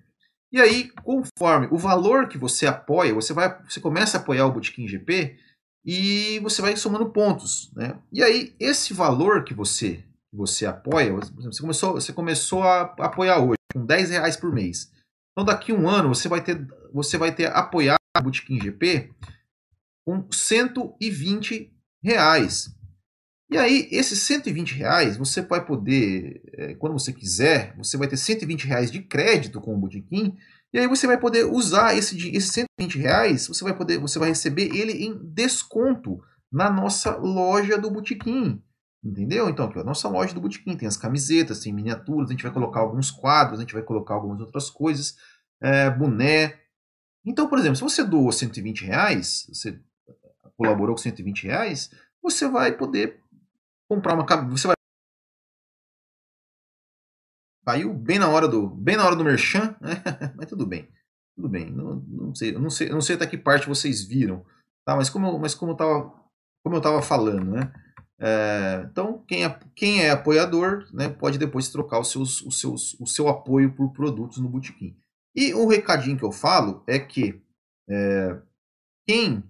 E 0.51 0.61
aí, 0.61 0.91
conforme 1.03 1.67
o 1.71 1.77
valor 1.77 2.29
que 2.29 2.37
você 2.37 2.65
apoia, 2.65 3.13
você 3.13 3.33
vai, 3.33 3.61
você 3.63 3.81
começa 3.81 4.17
a 4.17 4.21
apoiar 4.21 4.45
o 4.45 4.51
Botequim 4.51 4.87
GP 4.87 5.37
e 5.85 6.39
você 6.39 6.61
vai 6.61 6.75
somando 6.75 7.09
pontos, 7.09 7.71
né? 7.75 7.99
E 8.11 8.23
aí 8.23 8.55
esse 8.59 8.93
valor 8.93 9.43
que 9.43 9.53
você 9.53 10.03
você 10.31 10.65
apoia, 10.65 11.11
você 11.13 11.61
começou, 11.61 11.93
você 11.93 12.13
começou 12.13 12.61
a 12.61 12.81
apoiar 12.99 13.39
hoje 13.39 13.57
com 13.73 13.83
10 13.83 14.11
reais 14.11 14.37
por 14.37 14.53
mês. 14.53 14.91
Então 15.31 15.43
daqui 15.43 15.71
a 15.71 15.75
um 15.75 15.89
ano 15.89 16.09
você 16.09 16.27
vai 16.27 16.43
ter 16.43 16.67
você 16.93 17.17
vai 17.17 17.33
ter 17.33 17.47
apoiado 17.47 17.99
o 18.17 18.21
Botequim 18.23 18.59
GP 18.59 19.11
com 20.05 20.27
120 20.31 21.73
reais. 22.03 22.75
E 23.51 23.57
aí, 23.57 23.87
esses 23.91 24.19
120 24.19 24.75
reais, 24.75 25.17
você 25.17 25.41
vai 25.41 25.65
poder, 25.65 26.39
é, 26.53 26.75
quando 26.75 26.93
você 26.93 27.11
quiser, 27.11 27.75
você 27.75 27.97
vai 27.97 28.07
ter 28.07 28.15
120 28.15 28.67
reais 28.67 28.91
de 28.91 29.01
crédito 29.01 29.59
com 29.59 29.73
o 29.73 29.77
Botequim, 29.77 30.37
e 30.73 30.79
aí 30.79 30.87
você 30.87 31.07
vai 31.07 31.19
poder 31.19 31.45
usar 31.45 31.97
esse, 31.97 32.15
esse 32.35 32.47
120 32.49 32.99
reais, 32.99 33.47
você 33.47 33.63
vai 33.63 33.75
poder, 33.75 33.99
você 33.99 34.19
vai 34.19 34.29
receber 34.29 34.75
ele 34.75 34.93
em 35.03 35.17
desconto 35.33 36.21
na 36.51 36.69
nossa 36.69 37.15
loja 37.17 37.77
do 37.77 37.89
Botequim. 37.89 38.61
Entendeu? 39.03 39.49
Então, 39.49 39.65
aqui, 39.65 39.79
a 39.79 39.83
nossa 39.83 40.09
loja 40.09 40.33
do 40.33 40.41
Botequim 40.41 40.75
tem 40.75 40.87
as 40.87 40.97
camisetas, 40.97 41.61
tem 41.61 41.73
miniaturas, 41.73 42.29
a 42.29 42.33
gente 42.33 42.43
vai 42.43 42.51
colocar 42.51 42.81
alguns 42.81 43.09
quadros, 43.09 43.59
a 43.59 43.61
gente 43.61 43.73
vai 43.73 43.81
colocar 43.81 44.13
algumas 44.13 44.41
outras 44.41 44.69
coisas, 44.69 45.15
é, 45.61 45.89
boné. 45.89 46.59
Então, 47.25 47.47
por 47.47 47.57
exemplo, 47.57 47.77
se 47.77 47.81
você 47.81 48.03
doou 48.03 48.31
120 48.31 48.85
reais, 48.85 49.47
você 49.47 49.79
colaborou 50.57 50.95
com 50.95 51.01
120 51.01 51.47
reais, 51.47 51.89
você 52.21 52.47
vai 52.47 52.75
poder 52.75 53.23
comprar 53.87 54.13
uma 54.13 54.25
você 54.49 54.67
vai 54.67 54.75
caiu 57.69 57.93
bem 57.93 58.17
na 58.17 58.27
hora 58.27 58.47
do 58.47 58.67
bem 58.67 58.97
na 58.97 59.05
hora 59.05 59.15
do 59.15 59.23
merchan, 59.23 59.75
né? 59.79 60.01
mas 60.35 60.47
tudo 60.47 60.65
bem, 60.65 60.89
tudo 61.35 61.47
bem. 61.47 61.69
Não, 61.69 62.03
não 62.07 62.33
sei, 62.33 62.51
não 62.51 62.69
sei, 62.69 62.89
não 62.89 63.01
sei 63.01 63.15
até 63.15 63.27
que 63.27 63.37
parte 63.37 63.67
vocês 63.67 64.03
viram, 64.03 64.43
tá? 64.83 64.95
Mas 64.95 65.09
como, 65.09 65.37
mas 65.37 65.53
como 65.53 65.73
eu 65.73 65.75
tava, 65.75 66.11
como 66.63 66.75
eu 66.75 66.81
tava 66.81 67.01
falando, 67.01 67.51
né? 67.51 67.71
É, 68.19 68.87
então 68.91 69.23
quem 69.27 69.45
é, 69.45 69.59
quem 69.75 70.01
é 70.01 70.09
apoiador, 70.09 70.87
né, 70.91 71.07
pode 71.07 71.37
depois 71.37 71.69
trocar 71.69 71.99
os 71.99 72.11
seus, 72.11 72.41
os 72.41 72.59
seus, 72.59 72.99
o 72.99 73.05
seu 73.05 73.29
apoio 73.29 73.73
por 73.73 73.93
produtos 73.93 74.39
no 74.39 74.49
Botequim. 74.49 74.97
E 75.35 75.53
um 75.53 75.67
recadinho 75.67 76.17
que 76.17 76.25
eu 76.25 76.31
falo 76.31 76.83
é 76.87 76.97
que 76.97 77.39
é, 77.87 78.41
quem 79.07 79.43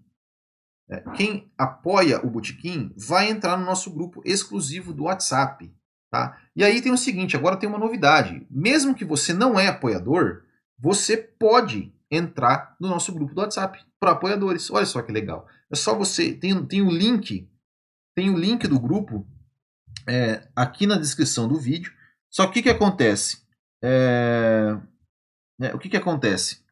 é, 0.91 1.01
quem 1.15 1.51
apoia 1.57 2.19
o 2.25 2.29
Botequim 2.29 2.91
vai 2.97 3.29
entrar 3.29 3.57
no 3.57 3.65
nosso 3.65 3.89
grupo 3.91 4.21
exclusivo 4.25 4.91
do 4.93 5.03
WhatsApp. 5.03 5.71
Tá? 6.11 6.41
E 6.55 6.63
aí 6.63 6.81
tem 6.81 6.91
o 6.91 6.97
seguinte, 6.97 7.35
agora 7.35 7.57
tem 7.57 7.69
uma 7.69 7.77
novidade. 7.77 8.45
Mesmo 8.49 8.95
que 8.95 9.05
você 9.05 9.31
não 9.33 9.59
é 9.59 9.67
apoiador, 9.67 10.43
você 10.77 11.15
pode 11.15 11.93
entrar 12.09 12.75
no 12.79 12.87
nosso 12.87 13.13
grupo 13.13 13.33
do 13.33 13.41
WhatsApp 13.41 13.85
para 13.99 14.11
apoiadores. 14.11 14.71
Olha 14.71 14.85
só 14.85 15.01
que 15.01 15.11
legal. 15.11 15.47
É 15.71 15.75
só 15.75 15.95
você 15.95 16.33
tem, 16.33 16.65
tem 16.65 16.81
o 16.81 16.89
link, 16.89 17.47
tem 18.15 18.29
o 18.29 18.37
link 18.37 18.67
do 18.67 18.79
grupo 18.79 19.27
é, 20.07 20.47
aqui 20.55 20.87
na 20.87 20.97
descrição 20.97 21.47
do 21.47 21.59
vídeo. 21.59 21.93
Só 22.31 22.47
que 22.47 22.59
o 22.59 22.63
que, 22.63 22.69
acontece? 22.69 23.43
É, 23.83 24.77
é, 25.61 25.75
o 25.75 25.79
que, 25.79 25.89
que 25.89 25.97
acontece? 25.97 26.63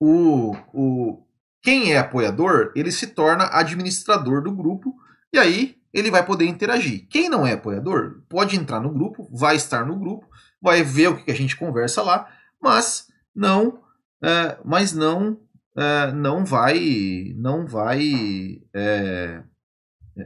O, 0.00 0.54
o, 0.72 1.26
quem 1.62 1.92
é 1.92 1.98
apoiador, 1.98 2.72
ele 2.76 2.92
se 2.92 3.08
torna 3.08 3.48
administrador 3.52 4.42
do 4.42 4.52
grupo 4.52 4.94
e 5.32 5.38
aí 5.38 5.82
ele 5.94 6.10
vai 6.10 6.26
poder 6.26 6.46
interagir. 6.46 7.06
Quem 7.08 7.28
não 7.28 7.46
é 7.46 7.52
apoiador, 7.52 8.22
pode 8.28 8.56
entrar 8.56 8.80
no 8.80 8.92
grupo, 8.92 9.28
vai 9.32 9.54
estar 9.54 9.86
no 9.86 9.96
grupo, 9.96 10.28
vai 10.60 10.82
ver 10.82 11.08
o 11.08 11.24
que 11.24 11.30
a 11.30 11.34
gente 11.34 11.56
conversa 11.56 12.02
lá, 12.02 12.28
mas 12.60 13.06
não, 13.32 13.80
é, 14.20 14.58
mas 14.64 14.92
não, 14.92 15.40
é, 15.76 16.12
não 16.12 16.44
vai, 16.44 17.32
não 17.36 17.64
vai, 17.64 18.60
é, 18.74 19.44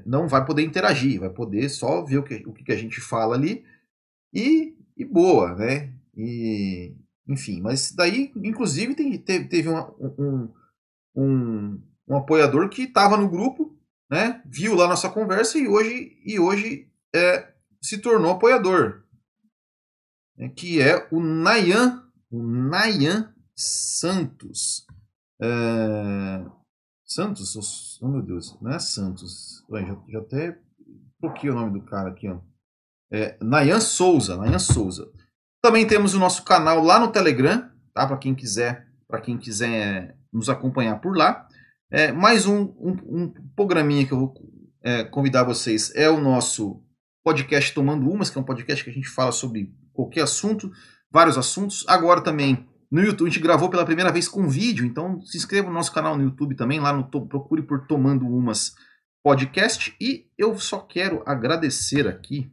não 0.07 0.27
vai 0.27 0.43
poder 0.47 0.63
interagir, 0.63 1.21
vai 1.21 1.31
poder 1.31 1.69
só 1.69 2.03
ver 2.03 2.17
o 2.17 2.23
que, 2.23 2.43
o 2.47 2.53
que 2.55 2.73
a 2.73 2.77
gente 2.77 2.99
fala 2.99 3.37
ali 3.37 3.63
e, 4.33 4.75
e 4.97 5.05
boa, 5.05 5.55
né? 5.55 5.93
E, 6.17 6.97
enfim, 7.29 7.61
mas 7.61 7.93
daí, 7.93 8.33
inclusive, 8.37 8.95
tem, 8.95 9.19
teve, 9.19 9.69
uma, 9.69 9.95
um, 10.01 10.49
um, 11.15 11.83
um 12.09 12.17
apoiador 12.17 12.71
que 12.71 12.85
estava 12.85 13.19
no 13.19 13.29
grupo, 13.29 13.78
né, 14.11 14.43
viu 14.47 14.75
lá 14.75 14.89
nossa 14.89 15.11
conversa 15.11 15.59
e 15.59 15.69
hoje, 15.69 16.19
e 16.25 16.39
hoje 16.39 16.91
é, 17.15 17.53
se 17.81 17.99
tornou 17.99 18.33
apoiador, 18.33 19.05
né, 20.37 20.49
que 20.49 20.81
é 20.81 21.09
o 21.11 21.21
Nayan, 21.21 22.05
o 22.31 22.43
Nayan 22.43 23.35
Santos. 23.55 24.87
É, 25.41 26.45
Santos? 27.05 27.99
Oh 28.03 28.09
meu 28.09 28.23
Deus, 28.23 28.57
não 28.61 28.71
é 28.71 28.79
Santos. 28.79 29.65
Ué, 29.71 29.85
já, 29.85 29.97
já 30.09 30.19
até 30.19 30.61
troquei 31.21 31.51
o 31.51 31.55
nome 31.55 31.79
do 31.79 31.85
cara 31.85 32.11
aqui. 32.11 32.29
Ó. 32.29 32.39
É, 33.11 33.37
Nayan 33.43 33.81
Souza, 33.81 34.37
Nayan 34.37 34.59
Souza. 34.59 35.11
Também 35.63 35.87
temos 35.87 36.15
o 36.15 36.19
nosso 36.19 36.45
canal 36.45 36.83
lá 36.83 37.01
no 37.01 37.11
Telegram, 37.11 37.71
tá? 37.95 38.07
Para 38.07 38.19
quem 38.19 38.35
quiser, 38.35 38.87
para 39.09 39.21
quem 39.21 39.39
quiser 39.39 40.17
nos 40.33 40.49
acompanhar 40.49 41.01
por 41.01 41.17
lá. 41.17 41.48
É, 41.91 42.13
mais 42.13 42.45
um, 42.45 42.65
um, 42.79 42.97
um 43.09 43.33
programinha 43.57 44.07
que 44.07 44.13
eu 44.13 44.19
vou 44.19 44.35
é, 44.83 45.05
convidar 45.05 45.43
vocês 45.45 45.91
é 45.95 46.09
o 46.11 46.21
nosso 46.21 46.83
podcast 47.25 47.73
Tomando 47.73 48.11
Umas, 48.11 48.29
que 48.29 48.37
é 48.37 48.41
um 48.41 48.45
podcast 48.45 48.85
que 48.85 48.91
a 48.91 48.93
gente 48.93 49.09
fala 49.09 49.33
sobre 49.33 49.73
qualquer 49.95 50.23
assunto, 50.23 50.71
vários 51.11 51.39
assuntos. 51.39 51.87
Agora 51.89 52.21
também 52.21 52.69
no 52.91 53.01
YouTube, 53.01 53.29
a 53.29 53.31
gente 53.31 53.43
gravou 53.43 53.71
pela 53.71 53.87
primeira 53.87 54.13
vez 54.13 54.29
com 54.29 54.49
vídeo, 54.49 54.85
então 54.85 55.21
se 55.23 55.39
inscreva 55.39 55.69
no 55.69 55.75
nosso 55.75 55.93
canal 55.93 56.15
no 56.15 56.25
YouTube 56.25 56.55
também, 56.55 56.79
lá 56.79 56.93
no 56.93 57.09
procure 57.09 57.63
por 57.63 57.87
Tomando 57.87 58.27
Umas 58.27 58.75
Podcast. 59.25 59.97
E 59.99 60.31
eu 60.37 60.59
só 60.59 60.81
quero 60.81 61.23
agradecer 61.27 62.07
aqui 62.07 62.53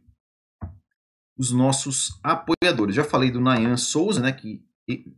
os 1.38 1.52
nossos 1.52 2.18
apoiadores. 2.22 2.94
Já 2.94 3.04
falei 3.04 3.30
do 3.30 3.40
Nayan 3.40 3.76
Souza, 3.76 4.22
né, 4.22 4.32
que 4.32 4.64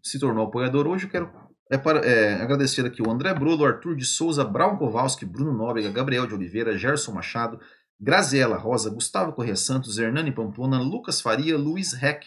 se 0.02 0.18
tornou 0.18 0.46
apoiador 0.46 0.88
hoje. 0.88 1.04
Eu 1.04 1.10
quero 1.10 1.47
é 1.70 1.76
para 1.76 2.00
é, 2.00 2.40
agradecer 2.40 2.84
aqui 2.86 3.02
o 3.02 3.10
André 3.10 3.32
Brulo, 3.34 3.64
Arthur 3.64 3.94
de 3.94 4.04
Souza, 4.04 4.44
Brown 4.44 4.76
Kowalski, 4.76 5.26
Bruno 5.26 5.52
Nóbrega, 5.52 5.90
Gabriel 5.90 6.26
de 6.26 6.34
Oliveira, 6.34 6.76
Gerson 6.78 7.12
Machado, 7.12 7.60
Graziela 8.00 8.56
Rosa, 8.56 8.90
Gustavo 8.90 9.32
Correia 9.32 9.56
Santos, 9.56 9.98
Hernani 9.98 10.32
Pamplona, 10.32 10.80
Lucas 10.80 11.20
Faria, 11.20 11.58
Luiz 11.58 11.92
Reck, 11.92 12.26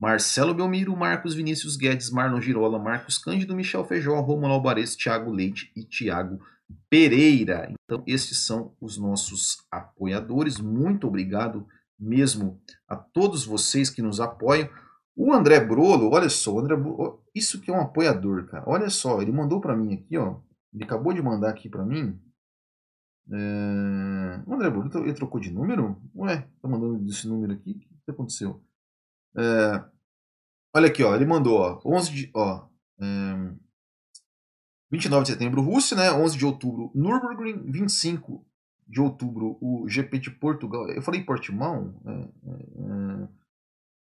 Marcelo 0.00 0.54
Belmiro, 0.54 0.96
Marcos 0.96 1.34
Vinícius 1.34 1.76
Guedes, 1.76 2.10
Marlon 2.10 2.40
Girola, 2.40 2.78
Marcos 2.78 3.18
Cândido, 3.18 3.54
Michel 3.54 3.84
Feijó, 3.84 4.18
Romulo 4.20 4.54
Albares, 4.54 4.96
Thiago 4.96 5.30
Leite 5.30 5.70
e 5.76 5.84
Thiago 5.84 6.40
Pereira. 6.88 7.70
Então, 7.84 8.02
estes 8.06 8.38
são 8.38 8.74
os 8.80 8.96
nossos 8.96 9.58
apoiadores. 9.70 10.58
Muito 10.58 11.06
obrigado 11.06 11.66
mesmo 11.98 12.58
a 12.88 12.96
todos 12.96 13.44
vocês 13.44 13.90
que 13.90 14.00
nos 14.00 14.20
apoiam. 14.20 14.70
O 15.14 15.34
André 15.34 15.60
Brolo, 15.60 16.10
olha 16.14 16.30
só, 16.30 16.54
o 16.54 16.60
André 16.60 16.76
Brolo, 16.76 17.19
isso 17.34 17.60
que 17.60 17.70
é 17.70 17.74
um 17.74 17.80
apoiador, 17.80 18.46
cara. 18.46 18.64
Olha 18.66 18.90
só, 18.90 19.20
ele 19.20 19.32
mandou 19.32 19.60
para 19.60 19.76
mim 19.76 19.94
aqui, 19.94 20.16
ó. 20.16 20.40
Ele 20.72 20.84
acabou 20.84 21.12
de 21.12 21.22
mandar 21.22 21.50
aqui 21.50 21.68
para 21.68 21.84
mim. 21.84 22.20
É... 23.30 24.42
O 24.46 24.54
André 24.54 24.70
Brolo, 24.70 24.90
ele 25.04 25.14
trocou 25.14 25.40
de 25.40 25.50
número? 25.50 26.00
Ué, 26.14 26.48
tá 26.60 26.68
mandando 26.68 26.98
desse 26.98 27.28
número 27.28 27.52
aqui? 27.52 27.70
O 27.70 28.04
que 28.04 28.10
aconteceu? 28.10 28.62
É... 29.36 29.84
Olha 30.74 30.88
aqui, 30.88 31.02
ó, 31.02 31.14
ele 31.14 31.26
mandou, 31.26 31.58
ó, 31.58 31.80
11 31.84 32.12
de, 32.12 32.30
ó, 32.34 32.68
é... 33.00 33.54
29 34.90 35.24
de 35.24 35.32
setembro, 35.32 35.62
Rússia, 35.62 35.96
né? 35.96 36.12
11 36.12 36.36
de 36.36 36.44
outubro, 36.44 36.90
Nürburgring, 36.94 37.70
25 37.70 38.44
de 38.86 39.00
outubro, 39.00 39.56
o 39.60 39.88
GP 39.88 40.18
de 40.18 40.30
Portugal. 40.32 40.88
Eu 40.88 41.00
falei 41.00 41.22
Portimão? 41.22 41.94
É, 42.04 42.10
é, 42.10 42.54
é. 43.22 43.28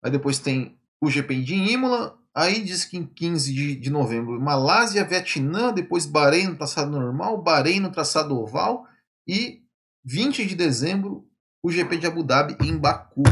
Aí 0.03 0.11
depois 0.11 0.39
tem 0.39 0.79
o 0.99 1.09
GP 1.09 1.43
de 1.43 1.53
Imola, 1.53 2.18
aí 2.35 2.61
diz 2.61 2.85
que 2.85 2.97
em 2.97 3.05
15 3.05 3.53
de, 3.53 3.75
de 3.75 3.89
novembro, 3.89 4.39
Malásia, 4.39 5.03
Vietnã, 5.03 5.73
depois 5.73 6.05
Bahrein 6.05 6.47
no 6.47 6.57
traçado 6.57 6.91
normal, 6.91 7.41
Bahrein 7.41 7.79
no 7.79 7.91
traçado 7.91 8.37
oval 8.37 8.85
e 9.27 9.61
20 10.05 10.45
de 10.45 10.55
dezembro 10.55 11.27
o 11.63 11.71
GP 11.71 11.97
de 11.97 12.07
Abu 12.07 12.23
Dhabi 12.23 12.57
em 12.65 12.77
Baku. 12.77 13.23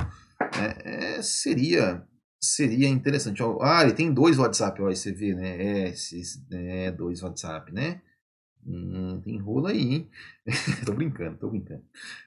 É, 0.59 1.15
é, 1.17 1.21
seria 1.21 2.05
seria 2.39 2.87
interessante. 2.87 3.41
Ah, 3.61 3.83
ele 3.83 3.93
tem 3.93 4.13
dois 4.13 4.37
WhatsApp, 4.37 4.81
ó, 4.81 4.87
aí 4.87 4.95
você 4.95 5.11
vê, 5.11 5.33
né? 5.33 5.89
É, 5.89 5.93
é 6.51 6.91
dois 6.91 7.23
WhatsApp, 7.23 7.73
né? 7.73 8.01
Hum, 8.65 9.21
tem 9.23 9.37
rolo 9.39 9.67
aí, 9.67 9.93
hein? 9.93 10.09
tô 10.85 10.93
brincando, 10.93 11.37
tô 11.37 11.49
brincando. 11.49 11.83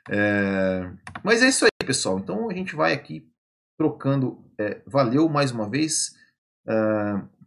É, 0.09 0.91
mas 1.23 1.43
é 1.43 1.49
isso 1.49 1.64
aí, 1.64 1.87
pessoal. 1.87 2.18
Então 2.18 2.51
a 2.51 2.55
gente 2.55 2.75
vai 2.75 2.93
aqui 2.93 3.29
trocando. 3.79 4.45
É, 4.59 4.83
valeu 4.87 5.29
mais 5.29 5.53
uma 5.53 5.68
vez. 5.68 6.14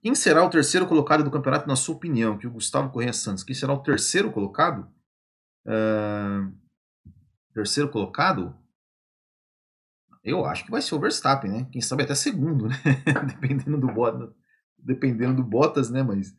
Quem 0.01 0.13
será 0.13 0.43
o 0.43 0.49
terceiro 0.49 0.85
colocado 0.85 1.23
do 1.23 1.31
campeonato, 1.31 1.67
na 1.67 1.77
sua 1.77 1.95
opinião? 1.95 2.37
Que 2.37 2.45
o 2.45 2.51
Gustavo 2.51 2.89
Correia 2.89 3.13
Santos. 3.13 3.43
Quem 3.43 3.55
será 3.55 3.71
o 3.71 3.81
terceiro 3.81 4.31
colocado? 4.31 4.85
Uh, 5.65 6.51
terceiro 7.53 7.89
colocado? 7.89 8.53
Eu 10.23 10.45
acho 10.45 10.65
que 10.65 10.71
vai 10.71 10.81
ser 10.81 10.95
o 10.95 10.99
Verstappen, 10.99 11.51
né? 11.51 11.67
Quem 11.71 11.81
sabe 11.81 12.03
até 12.03 12.15
segundo, 12.15 12.67
né? 12.67 12.75
dependendo 13.27 13.77
do 13.77 13.87
Bottas, 13.87 14.29
dependendo 14.77 15.35
do 15.35 15.43
Bottas, 15.43 15.89
né? 15.89 16.03
Mas 16.03 16.35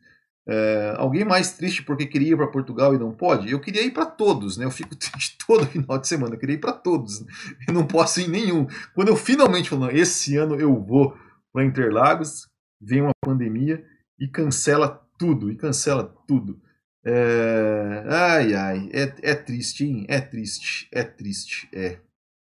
é, 0.47 0.93
alguém 0.97 1.25
mais 1.25 1.53
triste 1.53 1.81
porque 1.81 2.05
queria 2.05 2.33
ir 2.33 2.37
para 2.37 2.47
Portugal 2.47 2.93
e 2.93 2.99
não 2.99 3.11
pode? 3.11 3.49
Eu 3.49 3.59
queria 3.59 3.83
ir 3.83 3.91
para 3.91 4.05
todos, 4.05 4.57
né? 4.57 4.65
Eu 4.65 4.71
fico 4.71 4.93
triste 4.95 5.37
todo 5.47 5.65
final 5.65 5.97
de 5.97 6.07
semana. 6.07 6.35
Eu 6.35 6.39
queria 6.39 6.55
ir 6.55 6.59
para 6.59 6.73
todos. 6.73 7.25
Eu 7.67 7.73
não 7.73 7.87
posso 7.87 8.19
ir 8.21 8.25
em 8.25 8.29
nenhum. 8.29 8.67
Quando 8.93 9.07
eu 9.07 9.15
finalmente 9.15 9.71
falo, 9.71 9.89
esse 9.89 10.37
ano 10.37 10.55
eu 10.55 10.79
vou 10.79 11.17
para 11.51 11.65
Interlagos, 11.65 12.47
vem 12.81 13.01
uma 13.01 13.13
pandemia 13.23 13.85
e 14.19 14.27
cancela 14.27 14.89
tudo. 15.17 15.51
E 15.51 15.55
cancela 15.55 16.03
tudo. 16.27 16.61
É... 17.05 18.03
Ai, 18.07 18.53
ai, 18.55 18.89
é, 18.91 19.31
é 19.31 19.35
triste, 19.35 19.85
hein? 19.85 20.05
É 20.09 20.19
triste, 20.19 20.89
é 20.91 21.03
triste, 21.03 21.69
é. 21.73 21.99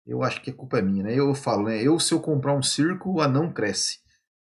Eu 0.05 0.23
acho 0.23 0.41
que 0.41 0.49
a 0.49 0.53
culpa 0.53 0.79
é 0.79 0.81
minha, 0.81 1.03
né? 1.03 1.13
Eu 1.13 1.35
falo, 1.35 1.65
né? 1.65 1.81
Eu, 1.81 1.99
se 1.99 2.13
eu 2.13 2.21
comprar 2.21 2.55
um 2.55 2.63
circo, 2.63 3.11
o 3.11 3.21
anão 3.21 3.51
cresce. 3.51 3.99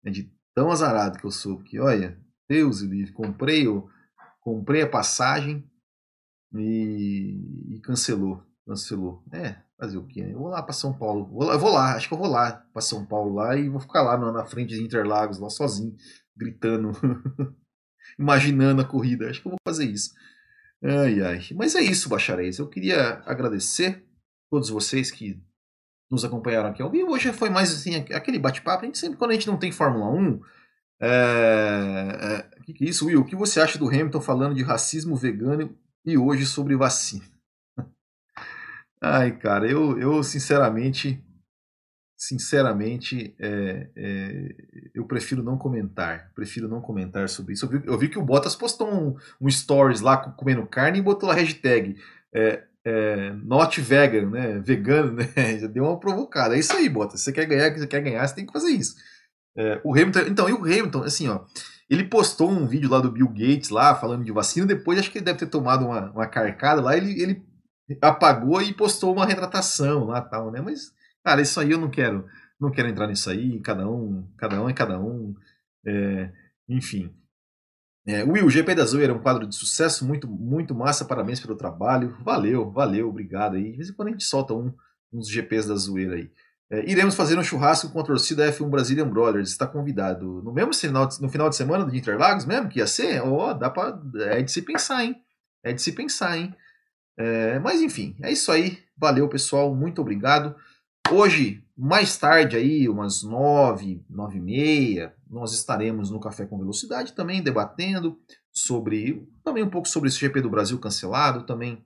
É 0.04 0.10
de 0.10 0.32
tão 0.54 0.70
azarado 0.70 1.18
que 1.18 1.26
eu 1.26 1.30
sou. 1.30 1.58
Que, 1.62 1.78
olha, 1.78 2.18
Deus 2.48 2.80
livre, 2.80 3.12
comprei, 3.12 3.66
comprei 4.40 4.82
a 4.82 4.88
passagem 4.88 5.68
e, 6.54 7.74
e, 7.74 7.80
cancelou. 7.80 8.42
Cancelou. 8.70 9.24
É, 9.32 9.56
fazer 9.76 9.98
o 9.98 10.06
quê? 10.06 10.22
Né? 10.22 10.32
Eu 10.32 10.38
vou 10.38 10.48
lá 10.48 10.62
para 10.62 10.72
São 10.72 10.96
Paulo. 10.96 11.26
Vou 11.26 11.44
lá, 11.44 11.56
vou 11.56 11.72
lá, 11.72 11.96
acho 11.96 12.06
que 12.06 12.14
eu 12.14 12.18
vou 12.18 12.28
lá 12.28 12.52
para 12.72 12.80
São 12.80 13.04
Paulo 13.04 13.34
lá 13.34 13.56
e 13.56 13.68
vou 13.68 13.80
ficar 13.80 14.02
lá 14.02 14.16
na, 14.16 14.46
frente 14.46 14.76
de 14.76 14.82
Interlagos, 14.82 15.40
lá 15.40 15.50
sozinho, 15.50 15.96
gritando, 16.36 16.92
imaginando 18.16 18.80
a 18.80 18.84
corrida. 18.84 19.28
Acho 19.28 19.42
que 19.42 19.48
eu 19.48 19.50
vou 19.50 19.58
fazer 19.66 19.86
isso. 19.86 20.12
Ai, 20.84 21.20
ai. 21.20 21.40
Mas 21.56 21.74
é 21.74 21.80
isso, 21.80 22.08
bacharéis. 22.08 22.58
Eu 22.58 22.68
queria 22.68 23.20
agradecer 23.26 24.04
todos 24.48 24.70
vocês 24.70 25.10
que 25.10 25.42
nos 26.08 26.24
acompanharam 26.24 26.68
aqui 26.68 26.80
ao 26.80 26.90
vivo. 26.90 27.10
Hoje 27.10 27.32
foi 27.32 27.50
mais 27.50 27.72
assim, 27.72 27.96
aquele 27.96 28.38
bate-papo. 28.38 28.84
A 28.84 28.86
gente 28.86 28.98
sempre, 28.98 29.18
quando 29.18 29.32
a 29.32 29.34
gente 29.34 29.48
não 29.48 29.58
tem 29.58 29.72
Fórmula 29.72 30.08
1, 30.10 30.40
é, 31.02 31.08
é, 32.22 32.62
que, 32.64 32.72
que 32.72 32.84
é 32.84 32.88
isso, 32.88 33.06
Will? 33.06 33.20
O 33.20 33.24
que 33.24 33.34
você 33.34 33.60
acha 33.60 33.78
do 33.78 33.88
Hamilton 33.88 34.20
falando 34.20 34.54
de 34.54 34.62
racismo 34.62 35.16
vegano 35.16 35.76
e 36.04 36.16
hoje 36.16 36.46
sobre 36.46 36.76
vacina? 36.76 37.24
Ai, 39.03 39.36
cara, 39.38 39.66
eu, 39.66 39.98
eu 39.98 40.22
sinceramente, 40.22 41.24
sinceramente, 42.18 43.34
é, 43.38 43.88
é, 43.96 44.55
eu 44.94 45.07
prefiro 45.07 45.42
não 45.42 45.57
comentar. 45.57 46.30
Prefiro 46.34 46.68
não 46.68 46.82
comentar 46.82 47.26
sobre 47.28 47.55
isso. 47.55 47.64
Eu 47.64 47.70
vi, 47.70 47.86
eu 47.86 47.98
vi 47.98 48.09
que 48.09 48.18
o 48.18 48.24
Bottas 48.24 48.55
postou 48.55 48.92
um, 48.92 49.16
um, 49.40 49.51
stories 49.51 50.03
lá 50.03 50.18
comendo 50.18 50.66
carne 50.66 50.98
e 50.98 51.03
botou 51.03 51.30
a 51.30 51.34
hashtag 51.34 51.96
é, 52.34 52.62
é, 52.84 53.30
not 53.32 53.80
vegan, 53.80 54.28
né? 54.28 54.59
Vegano, 54.59 55.12
né? 55.12 55.28
Já 55.59 55.66
deu 55.66 55.84
uma 55.84 55.98
provocada. 55.98 56.55
É 56.55 56.59
isso 56.59 56.76
aí, 56.76 56.88
Bottas. 56.88 57.22
Você 57.22 57.32
quer 57.32 57.46
ganhar, 57.46 57.72
você 57.72 57.86
quer 57.86 58.03
ganhar, 58.03 58.28
você 58.28 58.34
tem 58.34 58.46
que 58.46 58.53
fazer 58.53 58.70
isso. 58.70 58.96
É, 59.57 59.80
o 59.82 59.94
Hamilton, 59.94 60.20
então, 60.28 60.48
e 60.48 60.53
o 60.53 60.59
Hamilton, 60.59 61.03
assim, 61.05 61.28
ó, 61.28 61.44
ele 61.88 62.05
postou 62.05 62.51
um 62.51 62.66
vídeo 62.66 62.90
lá 62.90 63.01
do 63.01 63.11
Bill 63.11 63.28
Gates 63.28 63.70
lá, 63.70 63.94
falando 63.96 64.24
de 64.24 64.30
vacina, 64.30 64.66
depois 64.66 64.98
acho 64.98 65.11
que 65.11 65.18
ele 65.18 65.24
deve 65.24 65.38
ter 65.38 65.46
tomado 65.46 65.86
uma, 65.86 66.11
uma 66.12 66.26
carcada 66.26 66.80
lá, 66.80 66.96
ele, 66.96 67.20
ele 67.20 67.49
apagou 68.01 68.61
e 68.62 68.74
postou 68.74 69.12
uma 69.12 69.26
retratação 69.26 70.07
lá 70.07 70.20
tal, 70.20 70.51
né? 70.51 70.61
Mas, 70.61 70.93
cara, 71.24 71.41
isso 71.41 71.59
aí 71.61 71.70
eu 71.70 71.78
não 71.78 71.91
quero, 71.91 72.26
não 72.61 72.70
quero 72.70 72.88
entrar 72.88 73.07
nisso 73.07 73.30
aí, 73.30 73.61
cada 73.61 73.88
um, 73.88 74.26
cada 74.36 74.62
um 74.62 74.68
é 74.68 74.72
cada 74.72 75.01
um, 75.01 75.34
é, 75.86 76.30
enfim. 76.68 77.14
É, 78.07 78.24
Will, 78.24 78.49
GP 78.49 78.74
da 78.74 78.84
Zoeira 78.84 79.12
é 79.12 79.16
um 79.16 79.22
quadro 79.22 79.47
de 79.47 79.55
sucesso, 79.55 80.07
muito, 80.07 80.26
muito 80.26 80.74
massa, 80.74 81.05
parabéns 81.05 81.38
pelo 81.41 81.57
trabalho, 81.57 82.16
valeu, 82.22 82.70
valeu, 82.70 83.09
obrigado 83.09 83.57
aí, 83.57 83.70
de 83.70 83.76
vez 83.76 83.91
em 83.91 83.93
quando 83.93 84.09
a 84.09 84.12
gente 84.12 84.24
solta 84.24 84.55
um, 84.55 84.74
uns 85.12 85.28
GPs 85.28 85.68
da 85.68 85.74
Zoeira 85.76 86.14
aí. 86.14 86.30
É, 86.72 86.88
iremos 86.88 87.16
fazer 87.16 87.36
um 87.36 87.43
churrasco 87.43 87.91
com 87.91 87.99
a 87.99 88.05
torcida 88.05 88.51
F1 88.53 88.70
Brazilian 88.70 89.09
Brothers. 89.09 89.51
Está 89.51 89.66
convidado. 89.66 90.41
No 90.43 90.53
mesmo 90.53 90.72
final 90.72 91.05
de, 91.05 91.20
no 91.20 91.28
final 91.28 91.49
de 91.49 91.57
semana 91.57 91.84
do 91.84 91.95
Interlagos 91.95 92.47
mesmo, 92.47 92.68
que 92.68 92.78
ia 92.78 92.86
ser? 92.86 93.20
Ó, 93.22 93.51
oh, 93.51 93.55
dá 93.55 93.72
é 94.20 94.41
de 94.41 94.53
se 94.53 94.62
pensar, 94.62 95.05
hein? 95.05 95.16
É 95.64 95.72
de 95.72 95.82
se 95.82 95.93
pensar, 95.93 96.38
hein? 96.38 96.55
É, 97.20 97.58
mas 97.58 97.82
enfim, 97.82 98.16
é 98.22 98.32
isso 98.32 98.50
aí. 98.50 98.82
Valeu, 98.96 99.28
pessoal. 99.28 99.74
Muito 99.74 100.00
obrigado. 100.00 100.56
Hoje, 101.10 101.62
mais 101.76 102.16
tarde 102.16 102.56
aí, 102.56 102.88
umas 102.88 103.22
nove, 103.22 104.02
nove 104.08 104.38
e 104.38 104.40
meia, 104.40 105.14
nós 105.28 105.52
estaremos 105.52 106.10
no 106.10 106.18
Café 106.18 106.46
com 106.46 106.56
Velocidade 106.56 107.12
também 107.12 107.42
debatendo 107.42 108.18
sobre, 108.50 109.28
também 109.44 109.62
um 109.62 109.68
pouco 109.68 109.86
sobre 109.86 110.08
esse 110.08 110.18
GP 110.18 110.40
do 110.40 110.48
Brasil 110.48 110.78
cancelado, 110.78 111.44
também 111.44 111.84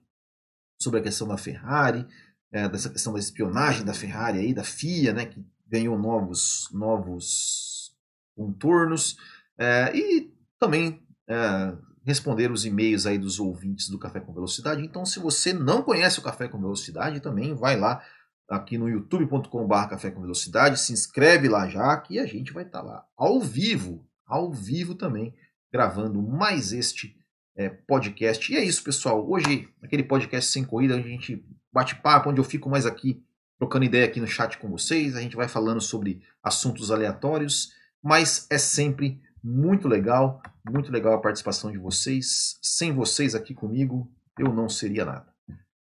sobre 0.81 1.01
a 1.01 1.03
questão 1.03 1.27
da 1.27 1.37
Ferrari, 1.37 2.07
é, 2.53 2.69
dessa 2.69 2.89
questão 2.89 3.11
da 3.11 3.19
espionagem 3.19 3.83
da 3.83 3.93
Ferrari 3.93 4.39
aí, 4.39 4.53
da 4.53 4.63
FIA, 4.63 5.11
né, 5.11 5.25
que 5.25 5.45
ganhou 5.67 5.99
novos, 5.99 6.69
novos 6.71 7.93
contornos, 8.37 9.17
é, 9.57 9.93
e 9.97 10.33
também 10.57 11.05
é, 11.27 11.75
responder 12.05 12.51
os 12.51 12.65
e-mails 12.65 13.07
aí 13.07 13.17
dos 13.17 13.39
ouvintes 13.39 13.89
do 13.89 13.97
Café 13.97 14.19
com 14.19 14.31
Velocidade. 14.31 14.85
Então, 14.85 15.05
se 15.05 15.19
você 15.19 15.51
não 15.51 15.81
conhece 15.81 16.19
o 16.19 16.21
Café 16.21 16.47
com 16.47 16.61
Velocidade, 16.61 17.19
também 17.19 17.55
vai 17.55 17.75
lá 17.75 18.03
aqui 18.47 18.77
no 18.77 18.87
youtube.com.br 18.87 19.89
Café 19.89 20.11
com 20.11 20.21
Velocidade, 20.21 20.79
se 20.79 20.93
inscreve 20.93 21.49
lá 21.49 21.67
já, 21.67 21.97
que 21.97 22.19
a 22.19 22.25
gente 22.27 22.53
vai 22.53 22.63
estar 22.63 22.81
tá 22.81 22.85
lá 22.85 23.05
ao 23.17 23.41
vivo, 23.41 24.07
ao 24.23 24.53
vivo 24.53 24.93
também, 24.93 25.33
gravando 25.73 26.21
mais 26.21 26.71
este 26.71 27.17
é, 27.57 27.69
podcast. 27.69 28.53
E 28.53 28.55
é 28.55 28.63
isso, 28.63 28.83
pessoal. 28.83 29.27
Hoje, 29.27 29.67
aquele 29.81 30.03
podcast 30.03 30.51
sem 30.51 30.63
corrida, 30.63 30.95
a 30.95 31.01
gente 31.01 31.43
bate-papo, 31.73 32.29
onde 32.29 32.39
eu 32.39 32.43
fico 32.43 32.69
mais 32.69 32.85
aqui 32.85 33.23
trocando 33.57 33.85
ideia 33.85 34.05
aqui 34.05 34.19
no 34.19 34.27
chat 34.27 34.59
com 34.59 34.69
vocês. 34.69 35.15
A 35.15 35.21
gente 35.21 35.35
vai 35.35 35.47
falando 35.47 35.81
sobre 35.81 36.21
assuntos 36.43 36.91
aleatórios, 36.91 37.71
mas 38.03 38.45
é 38.51 38.59
sempre 38.59 39.21
muito 39.45 39.87
legal, 39.87 40.41
muito 40.67 40.91
legal 40.91 41.13
a 41.13 41.21
participação 41.21 41.71
de 41.71 41.77
vocês. 41.77 42.57
Sem 42.63 42.91
vocês 42.91 43.35
aqui 43.35 43.53
comigo, 43.53 44.11
eu 44.39 44.51
não 44.51 44.67
seria 44.67 45.05
nada. 45.05 45.27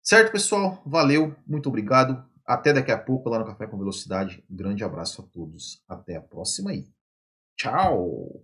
Certo, 0.02 0.32
pessoal? 0.32 0.82
Valeu, 0.84 1.36
muito 1.46 1.70
obrigado. 1.70 2.26
Até 2.44 2.74
daqui 2.74 2.92
a 2.92 2.98
pouco 2.98 3.30
lá 3.30 3.38
no 3.38 3.46
Café 3.46 3.68
com 3.68 3.78
Velocidade. 3.78 4.44
Um 4.50 4.56
grande 4.56 4.84
abraço 4.84 5.22
a 5.22 5.26
todos. 5.26 5.84
Até 5.88 6.16
a 6.16 6.22
próxima 6.22 6.72
aí. 6.72 6.88
Tchau! 7.56 8.44